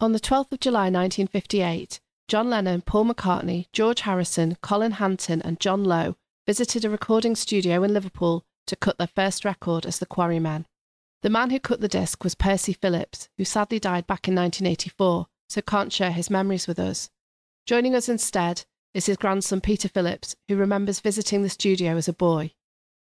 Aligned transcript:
On 0.00 0.12
the 0.12 0.20
12th 0.20 0.50
of 0.50 0.60
July 0.60 0.90
1958, 0.90 2.00
John 2.26 2.50
Lennon, 2.50 2.82
Paul 2.82 3.06
McCartney, 3.06 3.66
George 3.72 4.00
Harrison, 4.00 4.56
Colin 4.60 4.92
Hanton 4.92 5.40
and 5.42 5.60
John 5.60 5.84
Lowe 5.84 6.16
visited 6.46 6.84
a 6.84 6.90
recording 6.90 7.36
studio 7.36 7.82
in 7.84 7.94
Liverpool 7.94 8.44
to 8.66 8.76
cut 8.76 8.98
their 8.98 9.06
first 9.06 9.44
record 9.44 9.86
as 9.86 10.00
the 10.00 10.06
Quarrymen. 10.06 10.66
The 11.22 11.30
man 11.30 11.50
who 11.50 11.60
cut 11.60 11.80
the 11.80 11.88
disc 11.88 12.24
was 12.24 12.34
Percy 12.34 12.72
Phillips, 12.72 13.28
who 13.38 13.44
sadly 13.44 13.78
died 13.78 14.06
back 14.06 14.26
in 14.26 14.34
1984, 14.34 15.26
so 15.48 15.62
can't 15.62 15.92
share 15.92 16.12
his 16.12 16.28
memories 16.28 16.66
with 16.66 16.78
us. 16.78 17.08
Joining 17.64 17.94
us 17.94 18.08
instead 18.08 18.64
is 18.94 19.06
his 19.06 19.16
grandson 19.16 19.60
Peter 19.60 19.88
Phillips, 19.88 20.34
who 20.48 20.56
remembers 20.56 21.00
visiting 21.00 21.42
the 21.42 21.48
studio 21.48 21.96
as 21.96 22.08
a 22.08 22.12
boy. 22.12 22.52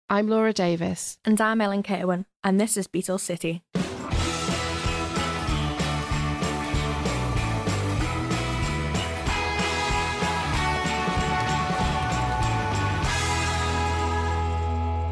I'm 0.08 0.26
Laura 0.26 0.54
Davis. 0.54 1.18
And 1.24 1.38
I'm 1.38 1.60
Ellen 1.60 1.82
Kirwan, 1.82 2.24
and 2.42 2.58
this 2.58 2.78
is 2.78 2.88
Beatles 2.88 3.20
City. 3.20 3.62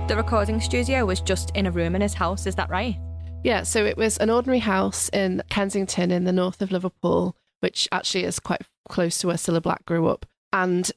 The 0.06 0.14
recording 0.16 0.60
studio 0.60 1.04
was 1.04 1.20
just 1.20 1.50
in 1.56 1.66
a 1.66 1.70
room 1.72 1.96
in 1.96 2.00
his 2.00 2.14
house, 2.14 2.46
is 2.46 2.54
that 2.54 2.70
right? 2.70 2.96
Yeah, 3.42 3.64
so 3.64 3.84
it 3.84 3.96
was 3.96 4.16
an 4.18 4.30
ordinary 4.30 4.60
house 4.60 5.08
in 5.08 5.42
Kensington 5.50 6.12
in 6.12 6.22
the 6.22 6.32
north 6.32 6.62
of 6.62 6.70
Liverpool, 6.70 7.36
which 7.58 7.88
actually 7.90 8.22
is 8.22 8.38
quite 8.38 8.62
close 8.88 9.18
to 9.18 9.26
where 9.26 9.36
Cilla 9.36 9.60
Black 9.60 9.84
grew 9.84 10.06
up. 10.06 10.24
And 10.52 10.88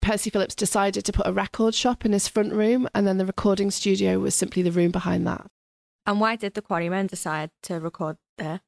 Percy 0.00 0.30
Phillips 0.30 0.54
decided 0.54 1.04
to 1.04 1.12
put 1.12 1.26
a 1.26 1.32
record 1.32 1.74
shop 1.74 2.06
in 2.06 2.12
his 2.12 2.26
front 2.26 2.54
room, 2.54 2.88
and 2.94 3.06
then 3.06 3.18
the 3.18 3.26
recording 3.26 3.70
studio 3.70 4.18
was 4.18 4.34
simply 4.34 4.62
the 4.62 4.72
room 4.72 4.90
behind 4.90 5.26
that. 5.26 5.46
And 6.06 6.18
why 6.18 6.34
did 6.34 6.54
the 6.54 6.62
Quarrymen 6.62 7.06
decide 7.06 7.50
to 7.64 7.74
record 7.74 8.16
there? 8.38 8.62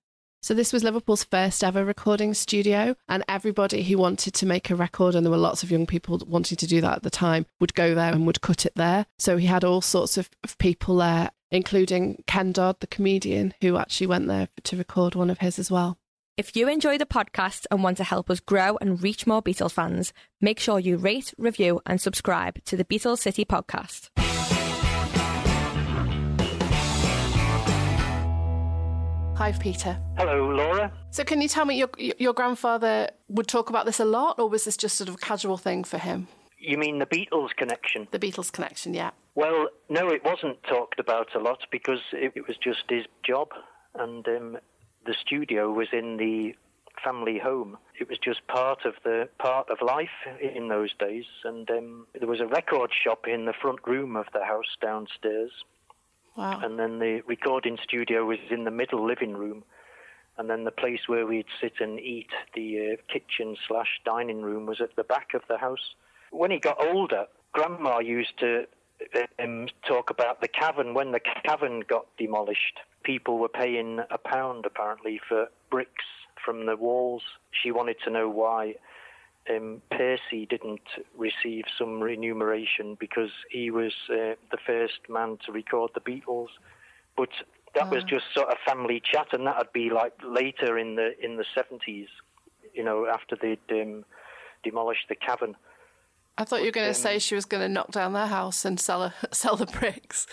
So 0.46 0.54
this 0.54 0.72
was 0.72 0.84
Liverpool's 0.84 1.24
first 1.24 1.64
ever 1.64 1.84
recording 1.84 2.32
studio, 2.32 2.94
and 3.08 3.24
everybody 3.28 3.82
who 3.82 3.98
wanted 3.98 4.32
to 4.34 4.46
make 4.46 4.70
a 4.70 4.76
record, 4.76 5.16
and 5.16 5.26
there 5.26 5.30
were 5.32 5.36
lots 5.36 5.64
of 5.64 5.72
young 5.72 5.86
people 5.86 6.22
wanting 6.24 6.56
to 6.58 6.68
do 6.68 6.80
that 6.82 6.98
at 6.98 7.02
the 7.02 7.10
time, 7.10 7.46
would 7.58 7.74
go 7.74 7.96
there 7.96 8.12
and 8.12 8.28
would 8.28 8.40
cut 8.40 8.64
it 8.64 8.76
there. 8.76 9.06
So 9.18 9.38
he 9.38 9.46
had 9.46 9.64
all 9.64 9.80
sorts 9.80 10.16
of, 10.16 10.30
of 10.44 10.56
people 10.58 10.98
there, 10.98 11.32
including 11.50 12.22
Ken 12.28 12.52
Dodd, 12.52 12.78
the 12.78 12.86
comedian, 12.86 13.54
who 13.60 13.76
actually 13.76 14.06
went 14.06 14.28
there 14.28 14.46
to 14.62 14.76
record 14.76 15.16
one 15.16 15.30
of 15.30 15.38
his 15.38 15.58
as 15.58 15.68
well. 15.68 15.98
If 16.36 16.54
you 16.54 16.68
enjoy 16.68 16.96
the 16.96 17.06
podcast 17.06 17.66
and 17.72 17.82
want 17.82 17.96
to 17.96 18.04
help 18.04 18.30
us 18.30 18.38
grow 18.38 18.78
and 18.80 19.02
reach 19.02 19.26
more 19.26 19.42
Beatles 19.42 19.72
fans, 19.72 20.12
make 20.40 20.60
sure 20.60 20.78
you 20.78 20.96
rate, 20.96 21.34
review, 21.36 21.80
and 21.84 22.00
subscribe 22.00 22.62
to 22.66 22.76
the 22.76 22.84
Beatles 22.84 23.18
City 23.18 23.44
podcast. 23.44 24.10
Hi, 29.36 29.52
Peter. 29.52 29.98
Hello, 30.16 30.48
Laura. 30.48 30.90
So, 31.10 31.22
can 31.22 31.42
you 31.42 31.48
tell 31.48 31.66
me 31.66 31.76
your 31.76 31.90
your 31.98 32.32
grandfather 32.32 33.10
would 33.28 33.46
talk 33.46 33.68
about 33.68 33.84
this 33.84 34.00
a 34.00 34.04
lot, 34.06 34.38
or 34.38 34.48
was 34.48 34.64
this 34.64 34.78
just 34.78 34.96
sort 34.96 35.10
of 35.10 35.16
a 35.16 35.18
casual 35.18 35.58
thing 35.58 35.84
for 35.84 35.98
him? 35.98 36.28
You 36.58 36.78
mean 36.78 37.00
the 37.00 37.06
Beatles 37.06 37.50
connection? 37.54 38.08
The 38.12 38.18
Beatles 38.18 38.50
connection, 38.50 38.94
yeah. 38.94 39.10
Well, 39.34 39.68
no, 39.90 40.08
it 40.08 40.24
wasn't 40.24 40.62
talked 40.62 40.98
about 40.98 41.34
a 41.34 41.38
lot 41.38 41.58
because 41.70 42.00
it, 42.14 42.32
it 42.34 42.48
was 42.48 42.56
just 42.56 42.84
his 42.88 43.04
job, 43.22 43.48
and 43.94 44.26
um, 44.26 44.56
the 45.04 45.14
studio 45.20 45.70
was 45.70 45.88
in 45.92 46.16
the 46.16 46.54
family 47.04 47.38
home. 47.38 47.76
It 48.00 48.08
was 48.08 48.18
just 48.18 48.46
part 48.46 48.86
of 48.86 48.94
the 49.04 49.28
part 49.38 49.68
of 49.68 49.86
life 49.86 50.16
in 50.40 50.68
those 50.68 50.94
days, 50.98 51.26
and 51.44 51.70
um, 51.70 52.06
there 52.18 52.26
was 52.28 52.40
a 52.40 52.46
record 52.46 52.90
shop 53.04 53.26
in 53.28 53.44
the 53.44 53.52
front 53.60 53.80
room 53.86 54.16
of 54.16 54.24
the 54.32 54.44
house 54.46 54.76
downstairs. 54.80 55.52
Wow. 56.36 56.60
And 56.62 56.78
then 56.78 56.98
the 56.98 57.22
recording 57.26 57.78
studio 57.82 58.24
was 58.26 58.38
in 58.50 58.64
the 58.64 58.70
middle 58.70 59.06
living 59.06 59.34
room. 59.34 59.64
And 60.38 60.50
then 60.50 60.64
the 60.64 60.70
place 60.70 61.00
where 61.06 61.26
we'd 61.26 61.46
sit 61.60 61.74
and 61.80 61.98
eat, 61.98 62.28
the 62.54 62.92
uh, 62.98 63.12
kitchen 63.12 63.56
slash 63.66 64.00
dining 64.04 64.42
room, 64.42 64.66
was 64.66 64.80
at 64.82 64.94
the 64.94 65.04
back 65.04 65.32
of 65.32 65.40
the 65.48 65.56
house. 65.56 65.94
When 66.30 66.50
he 66.50 66.58
got 66.58 66.76
older, 66.84 67.24
Grandma 67.52 68.00
used 68.00 68.38
to 68.40 68.66
um, 69.42 69.68
talk 69.88 70.10
about 70.10 70.42
the 70.42 70.48
cavern. 70.48 70.92
When 70.92 71.12
the 71.12 71.20
cavern 71.20 71.80
got 71.88 72.06
demolished, 72.18 72.80
people 73.02 73.38
were 73.38 73.48
paying 73.48 74.00
a 74.10 74.18
pound 74.18 74.66
apparently 74.66 75.20
for 75.26 75.46
bricks 75.70 76.04
from 76.44 76.66
the 76.66 76.76
walls. 76.76 77.22
She 77.50 77.70
wanted 77.70 77.96
to 78.04 78.10
know 78.10 78.28
why 78.28 78.74
um, 79.50 79.82
Percy 79.90 80.46
didn't 80.46 80.88
receive 81.16 81.64
some 81.78 82.00
remuneration 82.00 82.96
because 82.98 83.30
he 83.50 83.70
was 83.70 83.92
uh, 84.10 84.34
the 84.50 84.58
first 84.66 85.00
man 85.08 85.38
to 85.46 85.52
record 85.52 85.90
the 85.94 86.00
Beatles. 86.00 86.48
But 87.16 87.30
that 87.74 87.90
was 87.90 88.04
just 88.04 88.24
sort 88.34 88.48
of 88.48 88.56
family 88.66 89.00
chat, 89.00 89.28
and 89.32 89.46
that'd 89.46 89.72
be 89.72 89.90
like 89.90 90.12
later 90.24 90.78
in 90.78 90.96
the 90.96 91.12
in 91.22 91.36
the 91.36 91.44
seventies, 91.54 92.08
you 92.74 92.84
know, 92.84 93.06
after 93.06 93.36
they'd 93.40 93.58
um, 93.70 94.04
demolished 94.62 95.08
the 95.08 95.14
cavern. 95.14 95.56
I 96.38 96.44
thought 96.44 96.60
you 96.60 96.66
were 96.66 96.72
going 96.72 96.92
to 96.92 96.98
um, 96.98 97.02
say 97.02 97.18
she 97.18 97.34
was 97.34 97.46
going 97.46 97.62
to 97.62 97.68
knock 97.68 97.90
down 97.92 98.12
their 98.12 98.26
house 98.26 98.64
and 98.64 98.78
sell 98.78 99.02
a, 99.04 99.14
sell 99.32 99.56
the 99.56 99.66
bricks. 99.66 100.26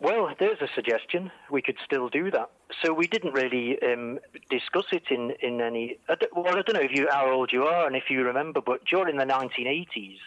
Well, 0.00 0.34
there's 0.38 0.60
a 0.60 0.68
suggestion. 0.74 1.30
We 1.50 1.62
could 1.62 1.76
still 1.84 2.08
do 2.08 2.30
that. 2.30 2.50
So 2.82 2.92
we 2.92 3.06
didn't 3.06 3.32
really 3.32 3.80
um, 3.82 4.18
discuss 4.50 4.86
it 4.92 5.04
in, 5.10 5.32
in 5.40 5.60
any. 5.60 5.98
I 6.08 6.16
well, 6.34 6.48
I 6.48 6.62
don't 6.62 6.74
know 6.74 6.80
if 6.80 6.92
you 6.92 7.06
how 7.10 7.30
old 7.30 7.52
you 7.52 7.64
are 7.64 7.86
and 7.86 7.94
if 7.94 8.10
you 8.10 8.22
remember, 8.22 8.60
but 8.60 8.84
during 8.84 9.16
the 9.16 9.24
1980s, 9.24 10.18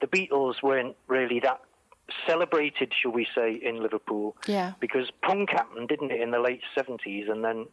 the 0.00 0.06
Beatles 0.06 0.62
weren't 0.62 0.96
really 1.06 1.40
that 1.40 1.60
celebrated, 2.26 2.92
shall 3.00 3.12
we 3.12 3.26
say, 3.34 3.60
in 3.62 3.82
Liverpool. 3.82 4.36
Yeah. 4.46 4.72
Because 4.80 5.10
punk 5.22 5.50
happened, 5.50 5.88
didn't 5.88 6.10
it, 6.10 6.20
in 6.20 6.32
the 6.32 6.40
late 6.40 6.62
70s, 6.76 7.30
and 7.30 7.44
then 7.44 7.66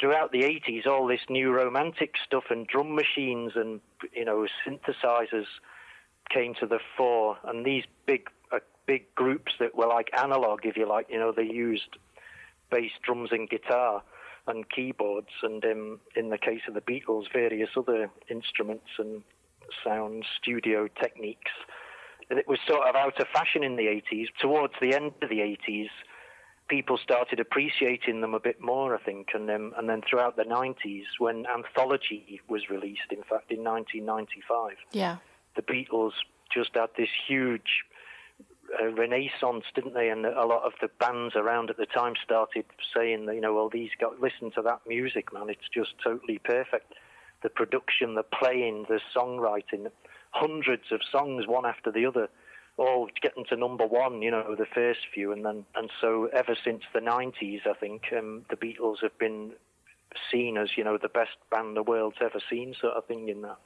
throughout 0.00 0.32
the 0.32 0.42
80s, 0.42 0.86
all 0.86 1.06
this 1.06 1.20
new 1.28 1.52
romantic 1.52 2.14
stuff 2.24 2.44
and 2.50 2.66
drum 2.66 2.94
machines 2.94 3.52
and 3.54 3.80
you 4.12 4.24
know 4.24 4.46
synthesizers 4.66 5.46
came 6.28 6.54
to 6.54 6.66
the 6.66 6.80
fore, 6.96 7.38
and 7.44 7.64
these 7.64 7.84
big 8.06 8.28
uh, 8.52 8.58
big 8.86 9.14
groups 9.14 9.52
that 9.58 9.76
were 9.76 9.86
like 9.86 10.08
analog, 10.18 10.60
if 10.64 10.76
you 10.76 10.88
like, 10.88 11.06
you 11.08 11.18
know, 11.18 11.32
they 11.32 11.44
used 11.44 11.96
bass, 12.70 12.92
drums, 13.02 13.30
and 13.32 13.48
guitar 13.48 14.02
and 14.46 14.68
keyboards, 14.70 15.30
and 15.42 15.64
um, 15.64 16.00
in 16.14 16.30
the 16.30 16.38
case 16.38 16.60
of 16.68 16.74
the 16.74 16.80
Beatles, 16.80 17.24
various 17.32 17.70
other 17.76 18.08
instruments 18.30 18.86
and 18.98 19.22
sound 19.82 20.24
studio 20.40 20.88
techniques. 21.02 21.50
And 22.30 22.38
it 22.38 22.46
was 22.48 22.58
sort 22.66 22.86
of 22.88 22.94
out 22.94 23.20
of 23.20 23.26
fashion 23.28 23.62
in 23.64 23.76
the 23.76 23.84
80s. 23.84 24.26
Towards 24.40 24.74
the 24.80 24.94
end 24.94 25.12
of 25.22 25.28
the 25.28 25.38
80s, 25.68 25.88
people 26.68 26.98
started 26.98 27.40
appreciating 27.40 28.20
them 28.20 28.34
a 28.34 28.40
bit 28.40 28.60
more, 28.60 28.94
I 28.96 29.02
think, 29.02 29.28
and 29.34 29.48
then 29.48 29.72
and 29.76 29.88
then 29.88 30.02
throughout 30.08 30.36
the 30.36 30.44
90s, 30.44 31.04
when 31.18 31.46
Anthology 31.46 32.40
was 32.48 32.68
released, 32.70 33.10
in 33.10 33.22
fact, 33.22 33.50
in 33.50 33.62
1995 33.62 34.76
Yeah. 34.92 35.16
the 35.54 35.62
Beatles 35.62 36.12
just 36.52 36.70
had 36.74 36.90
this 36.96 37.08
huge 37.26 37.84
renaissance, 38.84 39.64
didn't 39.74 39.94
they? 39.94 40.08
And 40.08 40.26
a 40.26 40.46
lot 40.46 40.64
of 40.64 40.72
the 40.80 40.88
bands 41.00 41.34
around 41.36 41.70
at 41.70 41.76
the 41.76 41.86
time 41.86 42.14
started 42.22 42.64
saying, 42.94 43.26
that, 43.26 43.34
you 43.34 43.40
know, 43.40 43.54
well, 43.54 43.68
these 43.68 43.90
guys, 44.00 44.12
listen 44.20 44.50
to 44.52 44.62
that 44.62 44.80
music, 44.86 45.32
man. 45.32 45.48
It's 45.48 45.68
just 45.72 45.94
totally 46.02 46.38
perfect. 46.38 46.94
The 47.42 47.48
production, 47.48 48.14
the 48.14 48.22
playing, 48.22 48.86
the 48.88 49.00
songwriting, 49.14 49.90
hundreds 50.30 50.90
of 50.90 51.00
songs, 51.10 51.46
one 51.46 51.66
after 51.66 51.90
the 51.90 52.06
other, 52.06 52.28
all 52.76 53.08
getting 53.22 53.44
to 53.46 53.56
number 53.56 53.86
one, 53.86 54.22
you 54.22 54.30
know, 54.30 54.54
the 54.56 54.66
first 54.66 55.00
few. 55.12 55.32
And 55.32 55.44
then, 55.44 55.64
and 55.74 55.90
so 56.00 56.28
ever 56.32 56.56
since 56.62 56.82
the 56.92 57.00
90s, 57.00 57.66
I 57.66 57.74
think, 57.74 58.04
um, 58.16 58.44
the 58.50 58.56
Beatles 58.56 59.02
have 59.02 59.16
been 59.18 59.52
seen 60.30 60.56
as, 60.56 60.70
you 60.76 60.84
know, 60.84 60.98
the 60.98 61.08
best 61.08 61.36
band 61.50 61.76
the 61.76 61.82
world's 61.82 62.18
ever 62.20 62.40
seen, 62.50 62.74
sort 62.80 62.94
of 62.94 63.06
thing 63.06 63.28
in 63.28 63.42
that. 63.42 63.58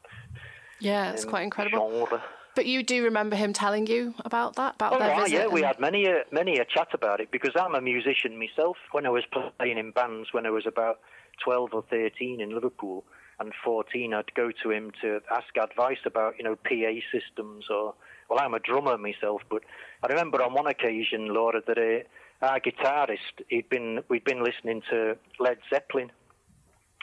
Yeah, 0.78 1.12
it's 1.12 1.24
um, 1.24 1.30
quite 1.30 1.42
incredible. 1.42 2.06
Genre. 2.08 2.22
But 2.54 2.66
you 2.66 2.82
do 2.82 3.04
remember 3.04 3.36
him 3.36 3.52
telling 3.52 3.86
you 3.86 4.14
about 4.24 4.56
that, 4.56 4.74
about 4.74 4.94
Oh, 4.94 4.98
their 4.98 5.08
right, 5.10 5.24
visit? 5.24 5.36
yeah, 5.36 5.46
we 5.46 5.62
had 5.62 5.78
many 5.80 6.06
a 6.06 6.24
many 6.30 6.58
a 6.58 6.64
chat 6.64 6.88
about 6.92 7.20
it 7.20 7.30
because 7.30 7.52
I'm 7.54 7.74
a 7.74 7.80
musician 7.80 8.38
myself. 8.38 8.76
When 8.92 9.06
I 9.06 9.10
was 9.10 9.24
playing 9.58 9.78
in 9.78 9.92
bands 9.92 10.28
when 10.32 10.46
I 10.46 10.50
was 10.50 10.66
about 10.66 10.98
12 11.44 11.70
or 11.72 11.82
13 11.90 12.40
in 12.40 12.50
Liverpool 12.50 13.04
and 13.38 13.52
14, 13.64 14.12
I'd 14.12 14.34
go 14.34 14.50
to 14.62 14.70
him 14.70 14.90
to 15.00 15.20
ask 15.30 15.56
advice 15.56 16.00
about 16.04 16.34
you 16.38 16.44
know 16.44 16.56
PA 16.56 16.92
systems 17.12 17.66
or 17.70 17.94
well, 18.28 18.40
I'm 18.40 18.54
a 18.54 18.60
drummer 18.60 18.96
myself, 18.98 19.42
but 19.50 19.62
I 20.02 20.06
remember 20.06 20.42
on 20.42 20.52
one 20.54 20.66
occasion, 20.68 21.34
Laura, 21.34 21.60
that 21.66 21.78
uh, 21.78 22.46
our 22.46 22.60
guitarist 22.60 23.44
he'd 23.48 23.68
been 23.68 24.02
we'd 24.08 24.24
been 24.24 24.42
listening 24.42 24.82
to 24.90 25.16
Led 25.38 25.58
Zeppelin 25.72 26.10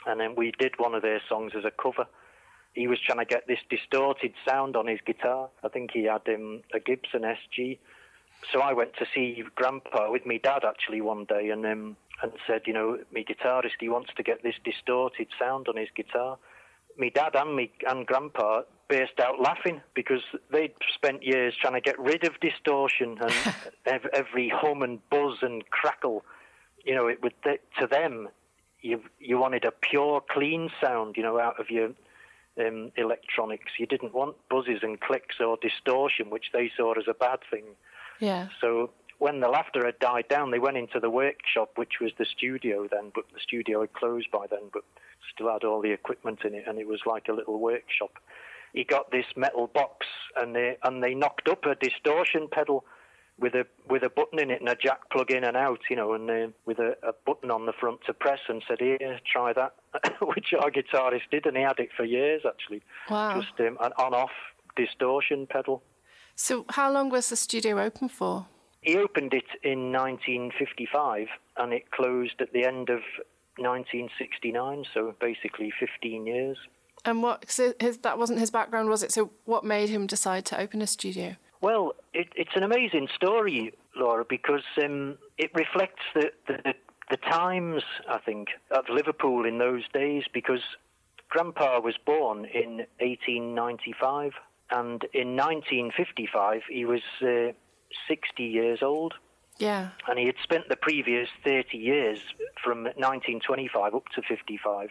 and 0.06 0.20
then 0.20 0.34
we 0.36 0.52
did 0.58 0.74
one 0.78 0.94
of 0.94 1.02
their 1.02 1.20
songs 1.28 1.52
as 1.56 1.64
a 1.64 1.70
cover. 1.70 2.06
He 2.74 2.86
was 2.86 2.98
trying 3.00 3.18
to 3.18 3.24
get 3.24 3.46
this 3.46 3.58
distorted 3.70 4.32
sound 4.48 4.76
on 4.76 4.86
his 4.86 5.00
guitar. 5.04 5.48
I 5.64 5.68
think 5.68 5.90
he 5.92 6.04
had 6.04 6.22
um, 6.28 6.62
a 6.72 6.78
Gibson 6.78 7.22
SG. 7.22 7.78
So 8.52 8.60
I 8.60 8.72
went 8.72 8.94
to 8.96 9.06
see 9.14 9.42
Grandpa 9.56 10.10
with 10.10 10.24
me 10.24 10.38
dad 10.38 10.64
actually 10.64 11.00
one 11.00 11.24
day, 11.24 11.50
and 11.50 11.66
um, 11.66 11.96
and 12.22 12.32
said, 12.46 12.62
you 12.66 12.72
know, 12.72 12.98
me 13.12 13.24
guitarist, 13.24 13.78
he 13.80 13.88
wants 13.88 14.10
to 14.16 14.22
get 14.22 14.42
this 14.42 14.54
distorted 14.64 15.28
sound 15.38 15.68
on 15.68 15.76
his 15.76 15.88
guitar. 15.94 16.38
Me 16.96 17.10
dad 17.10 17.36
and 17.36 17.54
me 17.54 17.70
and 17.88 18.06
Grandpa 18.06 18.62
burst 18.88 19.20
out 19.20 19.40
laughing 19.40 19.80
because 19.94 20.22
they'd 20.50 20.72
spent 20.94 21.22
years 21.22 21.54
trying 21.60 21.74
to 21.74 21.80
get 21.80 21.98
rid 21.98 22.24
of 22.24 22.40
distortion 22.40 23.18
and 23.20 24.00
every 24.12 24.48
hum 24.48 24.82
and 24.82 24.98
buzz 25.10 25.38
and 25.42 25.68
crackle. 25.70 26.24
You 26.84 26.94
know, 26.94 27.06
it 27.06 27.22
would 27.22 27.34
to 27.44 27.86
them, 27.86 28.28
you 28.80 29.02
you 29.20 29.38
wanted 29.38 29.64
a 29.64 29.70
pure, 29.70 30.22
clean 30.28 30.70
sound. 30.82 31.16
You 31.16 31.22
know, 31.22 31.38
out 31.38 31.60
of 31.60 31.70
your 31.70 31.90
um, 32.58 32.92
electronics. 32.96 33.72
You 33.78 33.86
didn't 33.86 34.14
want 34.14 34.36
buzzes 34.48 34.80
and 34.82 35.00
clicks 35.00 35.36
or 35.40 35.58
distortion, 35.60 36.30
which 36.30 36.46
they 36.52 36.70
saw 36.76 36.92
as 36.92 37.04
a 37.08 37.14
bad 37.14 37.40
thing. 37.50 37.64
Yeah. 38.20 38.48
So 38.60 38.90
when 39.18 39.40
the 39.40 39.48
laughter 39.48 39.84
had 39.84 39.98
died 39.98 40.28
down, 40.28 40.50
they 40.50 40.58
went 40.58 40.76
into 40.76 41.00
the 41.00 41.10
workshop, 41.10 41.72
which 41.76 42.00
was 42.00 42.12
the 42.18 42.26
studio 42.26 42.88
then, 42.90 43.12
but 43.14 43.24
the 43.32 43.40
studio 43.40 43.80
had 43.80 43.92
closed 43.92 44.30
by 44.30 44.46
then, 44.50 44.70
but 44.72 44.82
still 45.34 45.52
had 45.52 45.64
all 45.64 45.82
the 45.82 45.92
equipment 45.92 46.40
in 46.44 46.54
it, 46.54 46.64
and 46.66 46.78
it 46.78 46.86
was 46.86 47.00
like 47.06 47.28
a 47.28 47.32
little 47.32 47.58
workshop 47.58 48.18
he 48.72 48.84
got 48.84 49.10
this 49.10 49.26
metal 49.36 49.66
box 49.66 50.06
and 50.36 50.54
they 50.54 50.76
and 50.82 51.02
they 51.02 51.14
knocked 51.14 51.48
up 51.48 51.64
a 51.64 51.74
distortion 51.74 52.48
pedal 52.50 52.84
with 53.38 53.54
a 53.54 53.66
with 53.88 54.02
a 54.02 54.10
button 54.10 54.38
in 54.38 54.50
it 54.50 54.60
and 54.60 54.68
a 54.68 54.74
jack 54.74 55.10
plug 55.10 55.30
in 55.30 55.44
and 55.44 55.56
out, 55.56 55.80
you 55.88 55.96
know, 55.96 56.14
and 56.14 56.30
uh, 56.30 56.48
with 56.66 56.78
a, 56.78 56.96
a, 57.02 57.12
button 57.24 57.50
on 57.50 57.66
the 57.66 57.72
front 57.72 58.00
to 58.06 58.12
press 58.12 58.40
and 58.48 58.62
said, 58.66 58.78
"Here, 58.80 59.20
try 59.30 59.52
that," 59.52 59.74
which 60.20 60.52
our 60.58 60.70
guitarist 60.70 61.30
did, 61.30 61.46
and 61.46 61.56
he 61.56 61.62
had 61.62 61.78
it 61.78 61.90
for 61.96 62.04
years 62.04 62.42
actually. 62.46 62.82
Wow! 63.08 63.40
Just 63.40 63.58
um, 63.60 63.78
an 63.80 63.92
on-off 63.98 64.30
distortion 64.76 65.46
pedal. 65.46 65.82
So, 66.34 66.64
how 66.70 66.92
long 66.92 67.10
was 67.10 67.28
the 67.28 67.36
studio 67.36 67.80
open 67.80 68.08
for? 68.08 68.46
He 68.80 68.96
opened 68.96 69.34
it 69.34 69.44
in 69.62 69.92
1955, 69.92 71.26
and 71.56 71.72
it 71.72 71.90
closed 71.90 72.40
at 72.40 72.52
the 72.52 72.64
end 72.64 72.90
of 72.90 73.00
1969. 73.56 74.84
So 74.94 75.14
basically, 75.20 75.72
15 75.78 76.26
years. 76.26 76.56
And 77.04 77.22
what 77.22 77.44
his, 77.80 77.98
that 77.98 78.18
wasn't 78.18 78.38
his 78.38 78.50
background, 78.50 78.88
was 78.88 79.02
it? 79.02 79.12
So 79.12 79.30
what 79.44 79.64
made 79.64 79.88
him 79.88 80.06
decide 80.06 80.44
to 80.46 80.60
open 80.60 80.80
a 80.82 80.86
studio? 80.86 81.36
Well, 81.60 81.94
it, 82.14 82.28
it's 82.36 82.54
an 82.54 82.62
amazing 82.62 83.08
story, 83.14 83.72
Laura, 83.96 84.24
because 84.28 84.62
um, 84.82 85.18
it 85.36 85.50
reflects 85.54 86.02
the, 86.14 86.30
the, 86.46 86.74
the 87.10 87.16
times, 87.16 87.82
I 88.08 88.18
think, 88.18 88.48
of 88.70 88.84
Liverpool 88.88 89.44
in 89.44 89.58
those 89.58 89.82
days. 89.92 90.24
Because 90.32 90.60
Grandpa 91.28 91.80
was 91.80 91.96
born 92.04 92.44
in 92.46 92.86
1895, 93.00 94.32
and 94.70 95.04
in 95.12 95.36
1955 95.36 96.62
he 96.70 96.84
was 96.84 97.02
uh, 97.22 97.52
60 98.06 98.42
years 98.42 98.82
old. 98.82 99.14
Yeah. 99.58 99.88
And 100.06 100.18
he 100.18 100.26
had 100.26 100.36
spent 100.42 100.68
the 100.68 100.76
previous 100.76 101.28
30 101.44 101.76
years, 101.76 102.20
from 102.62 102.84
1925 102.84 103.94
up 103.94 104.04
to 104.14 104.22
55, 104.22 104.90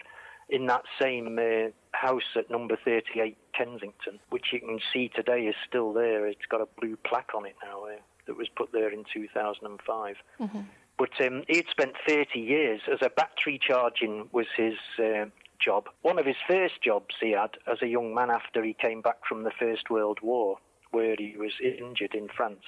in 0.49 0.65
that 0.67 0.83
same 1.01 1.37
uh, 1.39 1.69
house 1.91 2.35
at 2.35 2.49
number 2.49 2.77
38 2.83 3.37
Kensington, 3.53 4.19
which 4.29 4.47
you 4.53 4.59
can 4.59 4.79
see 4.93 5.09
today 5.09 5.41
is 5.41 5.55
still 5.67 5.93
there. 5.93 6.27
It's 6.27 6.45
got 6.49 6.61
a 6.61 6.67
blue 6.79 6.97
plaque 7.05 7.31
on 7.35 7.45
it 7.45 7.55
now 7.63 7.85
uh, 7.85 7.97
that 8.27 8.37
was 8.37 8.47
put 8.55 8.71
there 8.71 8.89
in 8.89 9.03
2005. 9.13 10.15
Mm-hmm. 10.39 10.59
But 10.97 11.09
um, 11.21 11.43
he 11.47 11.57
had 11.57 11.67
spent 11.69 11.93
30 12.07 12.39
years 12.39 12.81
as 12.91 12.99
a 13.01 13.09
battery 13.09 13.59
charging 13.61 14.29
was 14.31 14.47
his 14.55 14.77
uh, 14.99 15.25
job. 15.59 15.89
One 16.01 16.17
of 16.17 16.25
his 16.25 16.35
first 16.47 16.81
jobs 16.83 17.15
he 17.19 17.31
had 17.31 17.51
as 17.71 17.81
a 17.81 17.87
young 17.87 18.13
man 18.15 18.31
after 18.31 18.63
he 18.63 18.73
came 18.73 19.01
back 19.01 19.17
from 19.27 19.43
the 19.43 19.51
First 19.59 19.89
World 19.89 20.19
War, 20.21 20.57
where 20.91 21.15
he 21.17 21.35
was 21.37 21.51
injured 21.61 22.15
in 22.15 22.29
France. 22.35 22.63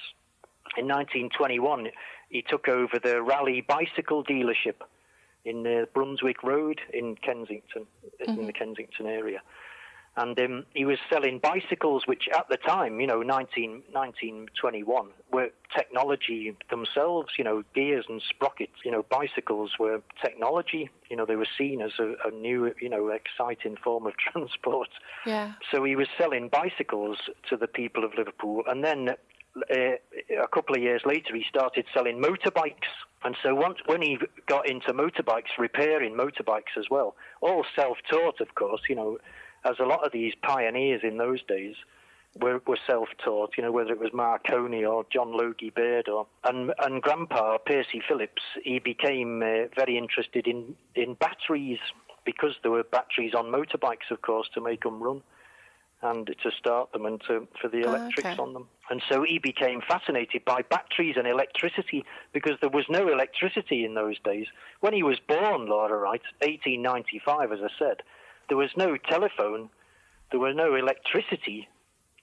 In 0.76 0.86
1921, 0.86 1.88
he 2.28 2.42
took 2.42 2.68
over 2.68 3.00
the 3.02 3.22
Raleigh 3.22 3.64
bicycle 3.66 4.22
dealership 4.22 4.82
in 5.44 5.66
uh, 5.66 5.86
Brunswick 5.94 6.42
Road 6.42 6.80
in 6.92 7.16
Kensington, 7.16 7.86
mm-hmm. 8.20 8.40
in 8.40 8.46
the 8.46 8.52
Kensington 8.52 9.06
area. 9.06 9.40
And 10.16 10.38
um, 10.40 10.66
he 10.74 10.84
was 10.84 10.98
selling 11.08 11.38
bicycles, 11.38 12.02
which 12.06 12.28
at 12.36 12.48
the 12.48 12.56
time, 12.56 13.00
you 13.00 13.06
know, 13.06 13.22
19, 13.22 13.84
1921, 13.92 15.08
were 15.32 15.50
technology 15.74 16.56
themselves, 16.68 17.30
you 17.38 17.44
know, 17.44 17.62
gears 17.74 18.06
and 18.08 18.20
sprockets. 18.28 18.74
You 18.84 18.90
know, 18.90 19.04
bicycles 19.08 19.72
were 19.78 20.02
technology. 20.20 20.90
You 21.08 21.16
know, 21.16 21.24
they 21.24 21.36
were 21.36 21.46
seen 21.56 21.80
as 21.80 21.92
a, 22.00 22.14
a 22.26 22.32
new, 22.32 22.74
you 22.80 22.88
know, 22.88 23.08
exciting 23.08 23.76
form 23.76 24.06
of 24.06 24.14
transport. 24.32 24.88
Yeah. 25.24 25.52
So 25.70 25.84
he 25.84 25.94
was 25.94 26.08
selling 26.18 26.48
bicycles 26.48 27.18
to 27.48 27.56
the 27.56 27.68
people 27.68 28.04
of 28.04 28.12
Liverpool. 28.18 28.64
And 28.66 28.82
then 28.82 29.10
uh, 29.56 29.74
a 29.74 30.48
couple 30.52 30.74
of 30.74 30.82
years 30.82 31.02
later, 31.04 31.34
he 31.34 31.44
started 31.48 31.84
selling 31.92 32.22
motorbikes. 32.22 32.90
And 33.22 33.36
so 33.42 33.54
once 33.54 33.78
when 33.86 34.00
he 34.00 34.18
got 34.46 34.68
into 34.68 34.92
motorbikes, 34.92 35.58
repairing 35.58 36.14
motorbikes 36.14 36.78
as 36.78 36.86
well, 36.90 37.16
all 37.40 37.64
self-taught, 37.76 38.40
of 38.40 38.54
course, 38.54 38.80
you 38.88 38.94
know, 38.94 39.18
as 39.64 39.76
a 39.78 39.84
lot 39.84 40.04
of 40.04 40.12
these 40.12 40.32
pioneers 40.42 41.02
in 41.04 41.18
those 41.18 41.42
days 41.42 41.74
were, 42.40 42.62
were 42.66 42.78
self-taught, 42.86 43.54
you 43.58 43.62
know, 43.62 43.72
whether 43.72 43.92
it 43.92 44.00
was 44.00 44.12
Marconi 44.14 44.84
or 44.84 45.04
John 45.12 45.36
Logie 45.36 45.70
Baird 45.70 46.08
or 46.08 46.26
and 46.44 46.72
and 46.78 47.02
Grandpa 47.02 47.58
Percy 47.58 48.00
Phillips, 48.06 48.42
he 48.62 48.78
became 48.78 49.42
uh, 49.42 49.66
very 49.76 49.98
interested 49.98 50.46
in 50.46 50.76
in 50.94 51.14
batteries 51.14 51.80
because 52.24 52.54
there 52.62 52.70
were 52.70 52.84
batteries 52.84 53.34
on 53.34 53.46
motorbikes, 53.46 54.10
of 54.10 54.22
course, 54.22 54.48
to 54.54 54.60
make 54.60 54.82
them 54.82 55.02
run 55.02 55.22
and 56.02 56.26
to 56.26 56.50
start 56.58 56.92
them 56.92 57.04
and 57.04 57.20
to, 57.28 57.46
for 57.60 57.68
the 57.68 57.80
electrics 57.80 58.26
okay. 58.26 58.36
on 58.38 58.54
them. 58.54 58.66
And 58.88 59.02
so 59.08 59.22
he 59.22 59.38
became 59.38 59.80
fascinated 59.86 60.44
by 60.44 60.62
batteries 60.62 61.16
and 61.18 61.26
electricity 61.26 62.04
because 62.32 62.54
there 62.60 62.70
was 62.70 62.86
no 62.88 63.08
electricity 63.08 63.84
in 63.84 63.94
those 63.94 64.18
days. 64.24 64.46
When 64.80 64.94
he 64.94 65.02
was 65.02 65.18
born, 65.28 65.66
Laura 65.66 65.98
Wright, 65.98 66.22
1895, 66.40 67.52
as 67.52 67.58
I 67.62 67.68
said, 67.78 68.02
there 68.48 68.56
was 68.56 68.70
no 68.76 68.96
telephone, 68.96 69.68
there 70.30 70.40
was 70.40 70.56
no 70.56 70.74
electricity, 70.74 71.68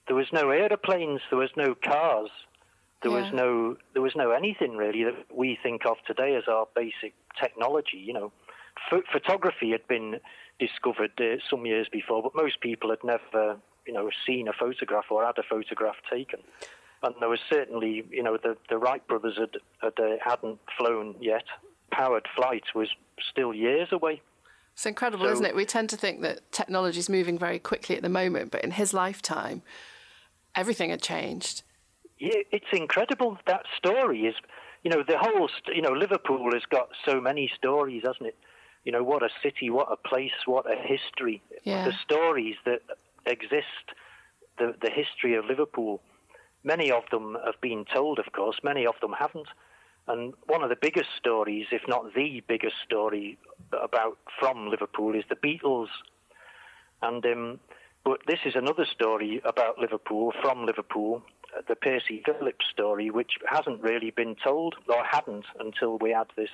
there 0.08 0.16
was 0.16 0.26
no 0.32 0.50
aeroplanes, 0.50 1.20
there 1.30 1.38
was 1.38 1.50
no 1.56 1.74
cars, 1.74 2.30
there 3.02 3.12
yeah. 3.12 3.22
was 3.22 3.32
no 3.32 3.76
there 3.92 4.02
was 4.02 4.16
no 4.16 4.32
anything 4.32 4.76
really 4.76 5.04
that 5.04 5.14
we 5.32 5.56
think 5.62 5.86
of 5.86 5.96
today 6.04 6.34
as 6.34 6.44
our 6.48 6.66
basic 6.74 7.14
technology. 7.40 7.98
You 7.98 8.12
know, 8.12 8.32
Ph- 8.90 9.04
photography 9.12 9.70
had 9.70 9.86
been 9.86 10.20
discovered 10.58 11.12
uh, 11.20 11.36
some 11.48 11.64
years 11.66 11.88
before, 11.90 12.22
but 12.22 12.34
most 12.34 12.60
people 12.60 12.90
had 12.90 13.04
never 13.04 13.56
you 13.88 13.94
know, 13.94 14.08
seen 14.26 14.46
a 14.46 14.52
photograph 14.52 15.06
or 15.10 15.24
had 15.24 15.38
a 15.38 15.42
photograph 15.42 15.96
taken. 16.10 16.40
And 17.02 17.14
there 17.20 17.28
was 17.28 17.40
certainly, 17.48 18.04
you 18.10 18.22
know, 18.22 18.36
the, 18.36 18.56
the 18.68 18.76
Wright 18.76 19.04
brothers 19.06 19.38
had, 19.38 19.56
had, 19.80 19.98
uh, 19.98 20.16
hadn't 20.22 20.58
flown 20.76 21.14
yet. 21.20 21.44
Powered 21.90 22.28
flight 22.36 22.64
was 22.74 22.88
still 23.30 23.54
years 23.54 23.88
away. 23.92 24.20
It's 24.74 24.84
incredible, 24.84 25.24
so, 25.24 25.32
isn't 25.32 25.44
it? 25.44 25.56
We 25.56 25.64
tend 25.64 25.90
to 25.90 25.96
think 25.96 26.20
that 26.20 26.52
technology 26.52 26.98
is 26.98 27.08
moving 27.08 27.38
very 27.38 27.58
quickly 27.58 27.96
at 27.96 28.02
the 28.02 28.08
moment, 28.08 28.50
but 28.50 28.62
in 28.62 28.72
his 28.72 28.92
lifetime, 28.92 29.62
everything 30.54 30.90
had 30.90 31.02
changed. 31.02 31.62
Yeah, 32.18 32.42
it's 32.52 32.72
incredible. 32.72 33.38
That 33.46 33.64
story 33.76 34.26
is, 34.26 34.34
you 34.84 34.90
know, 34.90 35.02
the 35.02 35.18
whole, 35.18 35.48
you 35.74 35.82
know, 35.82 35.92
Liverpool 35.92 36.50
has 36.52 36.62
got 36.68 36.90
so 37.08 37.20
many 37.20 37.50
stories, 37.56 38.02
hasn't 38.04 38.26
it? 38.26 38.36
You 38.84 38.92
know, 38.92 39.02
what 39.02 39.22
a 39.22 39.30
city, 39.42 39.70
what 39.70 39.88
a 39.90 39.96
place, 39.96 40.32
what 40.46 40.66
a 40.70 40.76
history. 40.76 41.42
Yeah. 41.64 41.84
The 41.84 41.94
stories 42.04 42.56
that 42.64 42.82
exist, 43.28 43.94
the, 44.58 44.74
the 44.80 44.90
history 44.90 45.34
of 45.34 45.44
Liverpool. 45.44 46.00
Many 46.64 46.90
of 46.90 47.04
them 47.10 47.36
have 47.44 47.60
been 47.60 47.84
told, 47.92 48.18
of 48.18 48.32
course, 48.32 48.58
many 48.62 48.86
of 48.86 48.94
them 49.00 49.14
haven't. 49.18 49.48
And 50.08 50.34
one 50.46 50.62
of 50.62 50.70
the 50.70 50.76
biggest 50.80 51.10
stories, 51.18 51.66
if 51.70 51.82
not 51.86 52.14
the 52.14 52.42
biggest 52.48 52.76
story 52.84 53.38
about 53.72 54.18
from 54.40 54.68
Liverpool, 54.68 55.14
is 55.14 55.24
the 55.28 55.36
Beatles. 55.36 55.88
And 57.02 57.24
um, 57.26 57.60
but 58.04 58.20
this 58.26 58.38
is 58.46 58.54
another 58.56 58.86
story 58.90 59.42
about 59.44 59.78
Liverpool 59.78 60.32
from 60.40 60.64
Liverpool, 60.64 61.22
the 61.68 61.76
Percy 61.76 62.22
Phillips 62.24 62.64
story, 62.72 63.10
which 63.10 63.32
hasn't 63.46 63.82
really 63.82 64.10
been 64.10 64.34
told 64.42 64.76
or 64.88 65.04
hadn't 65.04 65.44
until 65.60 65.98
we 65.98 66.10
had 66.10 66.28
this 66.34 66.48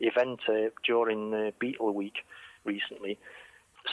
event 0.00 0.40
uh, 0.48 0.70
during 0.86 1.30
the 1.30 1.52
Beatle 1.60 1.92
Week 1.92 2.24
recently 2.64 3.18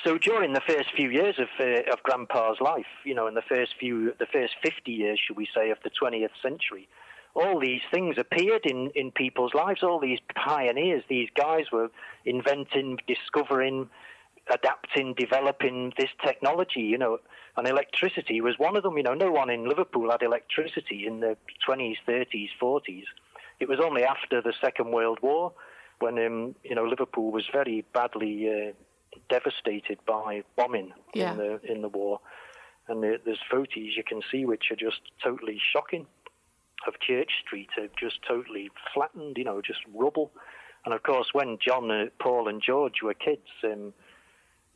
so 0.03 0.17
during 0.17 0.53
the 0.53 0.61
first 0.61 0.89
few 0.95 1.09
years 1.09 1.35
of 1.39 1.47
uh, 1.59 1.91
of 1.91 2.01
Grandpa's 2.03 2.59
life, 2.59 2.85
you 3.03 3.13
know, 3.13 3.27
in 3.27 3.33
the 3.33 3.41
first 3.41 3.75
few, 3.79 4.13
the 4.19 4.25
first 4.25 4.55
fifty 4.63 4.91
years, 4.91 5.19
should 5.25 5.37
we 5.37 5.47
say, 5.55 5.69
of 5.71 5.77
the 5.83 5.89
twentieth 5.89 6.31
century, 6.41 6.87
all 7.35 7.59
these 7.59 7.81
things 7.91 8.17
appeared 8.17 8.65
in 8.65 8.91
in 8.95 9.11
people's 9.11 9.53
lives. 9.53 9.83
All 9.83 9.99
these 9.99 10.19
pioneers, 10.35 11.03
these 11.09 11.29
guys 11.35 11.65
were 11.71 11.89
inventing, 12.25 12.99
discovering, 13.07 13.89
adapting, 14.51 15.13
developing 15.13 15.93
this 15.97 16.09
technology. 16.25 16.81
You 16.81 16.97
know, 16.97 17.19
and 17.57 17.67
electricity 17.67 18.41
was 18.41 18.55
one 18.57 18.75
of 18.75 18.83
them. 18.83 18.97
You 18.97 19.03
know, 19.03 19.13
no 19.13 19.31
one 19.31 19.49
in 19.49 19.67
Liverpool 19.67 20.11
had 20.11 20.21
electricity 20.21 21.05
in 21.05 21.19
the 21.19 21.37
twenties, 21.65 21.97
thirties, 22.05 22.49
forties. 22.59 23.05
It 23.59 23.69
was 23.69 23.79
only 23.79 24.03
after 24.03 24.41
the 24.41 24.53
Second 24.61 24.91
World 24.91 25.19
War 25.21 25.53
when 25.99 26.17
um, 26.19 26.55
you 26.63 26.75
know 26.75 26.85
Liverpool 26.85 27.31
was 27.31 27.45
very 27.51 27.85
badly. 27.93 28.49
Uh, 28.49 28.73
devastated 29.29 29.99
by 30.05 30.43
bombing 30.55 30.93
Yeah. 31.13 31.31
in 31.31 31.37
the 31.37 31.71
in 31.71 31.81
the 31.81 31.89
war, 31.89 32.19
and 32.87 33.01
there, 33.03 33.17
there's 33.23 33.39
photos 33.49 33.95
you 33.97 34.03
can 34.03 34.21
see 34.31 34.45
which 34.45 34.71
are 34.71 34.75
just 34.75 35.01
totally 35.23 35.59
shocking 35.73 36.07
of 36.87 36.99
Church 36.99 37.31
Street, 37.45 37.69
uh, 37.81 37.87
just 37.99 38.19
totally 38.27 38.69
flattened, 38.93 39.37
you 39.37 39.43
know, 39.43 39.61
just 39.61 39.79
rubble. 39.93 40.31
And 40.85 40.93
of 40.93 41.01
course, 41.01 41.29
when 41.33 41.57
John, 41.65 41.89
uh, 41.89 42.05
Paul, 42.19 42.47
and 42.47 42.61
George 42.61 43.01
were 43.01 43.15
kids, 43.15 43.47
um, 43.63 43.91